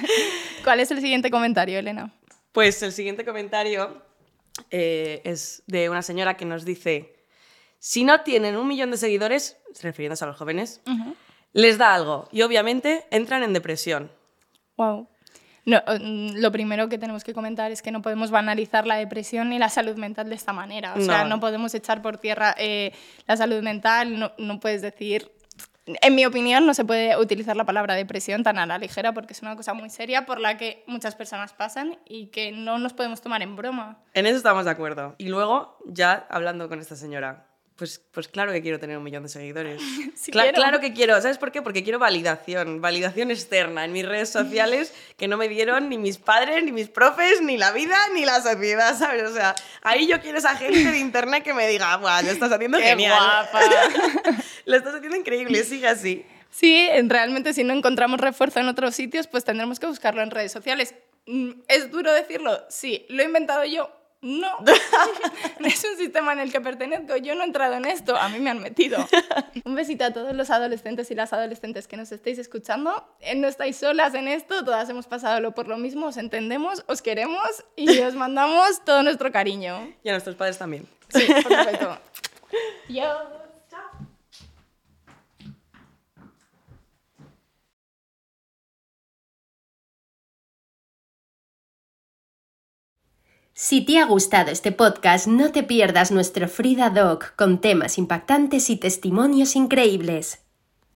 ¿Cuál 0.64 0.80
es 0.80 0.92
el 0.92 1.02
siguiente 1.02 1.32
comentario, 1.32 1.80
Elena? 1.80 2.14
Pues 2.52 2.84
el 2.84 2.92
siguiente 2.92 3.26
comentario 3.26 4.00
eh, 4.70 5.22
es 5.24 5.64
de 5.66 5.90
una 5.90 6.04
señora 6.04 6.38
que 6.38 6.46
nos 6.46 6.66
dice: 6.66 7.16
Si 7.80 8.04
no 8.04 8.22
tienen 8.22 8.58
un 8.58 8.68
millón 8.68 8.92
de 8.92 8.98
seguidores, 8.98 9.58
refiriéndose 9.82 10.24
a 10.24 10.28
los 10.28 10.38
jóvenes, 10.38 10.82
les 11.54 11.80
da 11.80 11.96
algo 11.96 12.28
y 12.32 12.44
obviamente 12.44 13.06
entran 13.10 13.42
en 13.42 13.54
depresión. 13.54 14.12
Wow. 14.78 15.08
No, 15.66 15.78
mm, 15.88 16.38
lo 16.38 16.52
primero 16.52 16.90
que 16.90 16.98
tenemos 16.98 17.24
que 17.24 17.34
comentar 17.34 17.72
es 17.72 17.82
que 17.82 17.92
no 17.92 18.02
podemos 18.02 18.32
banalizar 18.32 18.88
la 18.88 18.96
depresión 18.96 19.50
ni 19.50 19.60
la 19.60 19.70
salud 19.70 19.96
mental 19.96 20.30
de 20.30 20.36
esta 20.36 20.54
manera. 20.54 20.94
O 20.96 21.02
sea, 21.02 21.24
No. 21.24 21.30
no 21.30 21.40
podemos 21.40 21.74
echar 21.76 22.02
por 22.02 22.18
tierra 22.18 22.56
eh, 22.58 22.92
la 23.28 23.38
salud 23.38 23.62
mental, 23.62 24.18
no, 24.20 24.32
no 24.38 24.60
puedes 24.60 24.82
decir... 24.82 25.32
En 26.04 26.14
mi 26.14 26.26
opinión, 26.26 26.68
no 26.68 26.76
se 26.76 26.86
puede 26.86 27.18
utilizar 27.18 27.58
la 27.58 27.66
palabra 27.66 27.96
depresión 27.96 28.44
tan 28.44 28.60
a 28.60 28.68
la 28.68 28.78
ligera 28.78 29.14
porque 29.14 29.34
es 29.34 29.42
una 29.42 29.56
cosa 29.56 29.74
muy 29.74 29.90
seria 29.90 30.28
por 30.28 30.40
la 30.40 30.56
que 30.56 30.84
muchas 30.86 31.16
personas 31.16 31.54
pasan 31.54 31.98
y 32.06 32.28
que 32.28 32.52
no 32.52 32.78
nos 32.78 32.94
podemos 32.94 33.20
tomar 33.20 33.42
en 33.42 33.56
broma. 33.56 33.98
En 34.14 34.28
eso 34.28 34.38
estamos 34.38 34.66
de 34.66 34.72
acuerdo. 34.72 35.16
Y 35.18 35.28
luego, 35.30 35.80
ya 35.88 36.28
hablando 36.30 36.70
con 36.70 36.80
esta 36.80 36.96
señora, 36.96 37.48
pues, 37.82 38.00
pues 38.12 38.28
claro 38.28 38.52
que 38.52 38.62
quiero 38.62 38.80
tener 38.80 38.96
un 38.96 39.04
millón 39.04 39.24
de 39.24 39.30
seguidores. 39.30 39.82
Sí 40.16 40.32
Cla- 40.32 40.44
quiero. 40.44 40.56
Claro 40.56 40.80
que 40.80 40.94
quiero. 40.94 41.20
¿Sabes 41.20 41.40
por 41.40 41.52
qué? 41.52 41.64
Porque 41.64 41.84
quiero 41.84 41.98
validación, 41.98 42.80
validación 42.80 43.32
externa 43.32 43.86
en 43.86 43.92
mis 43.92 44.06
redes 44.06 44.30
sociales 44.40 44.94
que 45.18 45.28
no 45.28 45.36
me 45.38 45.48
dieron 45.48 45.90
ni 45.90 45.98
mis 45.98 46.20
padres, 46.20 46.64
ni 46.64 46.72
mis 46.72 46.90
profes, 46.90 47.42
ni 47.42 47.58
la 47.58 47.72
vida, 47.72 47.98
ni 48.14 48.24
la 48.24 48.40
sociedad, 48.40 48.96
¿sabes? 48.96 49.24
O 49.24 49.34
sea, 49.34 49.56
ahí 49.82 50.06
yo 50.08 50.22
quiero 50.22 50.38
esa 50.38 50.56
gente 50.56 50.92
de 50.92 51.00
internet 51.00 51.44
que 51.44 51.56
me 51.56 51.68
diga, 51.68 51.98
¡buah, 51.98 52.22
lo 52.22 52.30
estás 52.30 52.52
haciendo 52.52 52.78
¡Qué 52.78 52.84
genial! 52.84 53.18
guapa! 53.18 53.62
lo 54.66 54.76
estás 54.76 54.94
haciendo 54.94 55.18
increíble, 55.18 55.64
sigue 55.64 55.88
así. 55.88 56.24
Sí, 56.52 56.88
en- 56.92 57.10
realmente 57.10 57.54
si 57.54 57.64
no 57.64 57.74
encontramos 57.74 58.20
refuerzo 58.20 58.60
en 58.60 58.68
otros 58.68 58.94
sitios, 58.94 59.26
pues 59.26 59.44
tendremos 59.44 59.80
que 59.80 59.88
buscarlo 59.88 60.22
en 60.22 60.30
redes 60.30 60.52
sociales. 60.52 60.94
Mm, 61.26 61.52
¿Es 61.68 61.90
duro 61.92 62.14
decirlo? 62.14 62.64
Sí. 62.70 63.06
¿Lo 63.10 63.24
he 63.24 63.26
inventado 63.26 63.64
yo? 63.66 63.90
No. 64.22 64.48
es 65.66 65.84
un 65.84 65.98
sistema 65.98 66.34
en 66.34 66.40
el 66.40 66.52
que 66.52 66.62
pertenezco. 66.62 67.18
Yo 67.18 67.36
no 67.36 67.42
he 67.42 67.46
entrado 67.46 67.74
en 67.76 67.86
esto. 67.86 68.16
A 68.16 68.30
mí 68.30 68.40
me 68.40 68.50
han 68.50 68.60
metido. 68.60 69.06
un 69.66 69.76
besito 69.76 70.06
a 70.06 70.12
todos 70.12 70.34
los 70.36 70.50
adolescentes 70.50 71.10
y 71.12 71.16
las 71.16 71.34
adolescentes 71.34 71.88
que 71.88 71.98
nos 71.98 72.12
estéis 72.12 72.38
escuchando. 72.38 73.08
Eh, 73.20 73.36
No 73.36 73.48
estáis 73.48 73.78
solas 73.78 74.14
en 74.14 74.28
esto. 74.28 74.64
Todas 74.64 74.90
hemos 74.90 75.08
pasado 75.08 75.40
lo 75.40 75.54
por 75.54 75.68
lo 75.68 75.78
mismo. 75.78 76.08
Os 76.08 76.18
entendemos, 76.18 76.84
os 76.88 77.02
queremos 77.02 77.66
y 77.76 78.00
os 78.00 78.14
mandamos 78.14 78.84
todo 78.86 79.04
nuestro 79.04 79.32
cariño. 79.32 79.94
Y 80.04 80.10
a 80.10 80.12
nuestros 80.14 80.36
padres 80.36 80.58
también. 80.58 80.88
Sí, 81.10 81.26
por 81.44 81.58
supuesto. 81.58 81.98
Yo. 82.90 83.42
Si 93.64 93.82
te 93.82 94.00
ha 94.00 94.08
gustado 94.08 94.50
este 94.50 94.72
podcast, 94.72 95.28
no 95.28 95.52
te 95.52 95.62
pierdas 95.62 96.12
nuestro 96.12 96.48
Frida 96.48 96.90
Doc 96.90 97.36
con 97.36 97.62
temas 97.62 98.00
impactantes 98.00 98.72
y 98.72 98.76
testimonios 98.76 99.56
increíbles. 99.56 100.41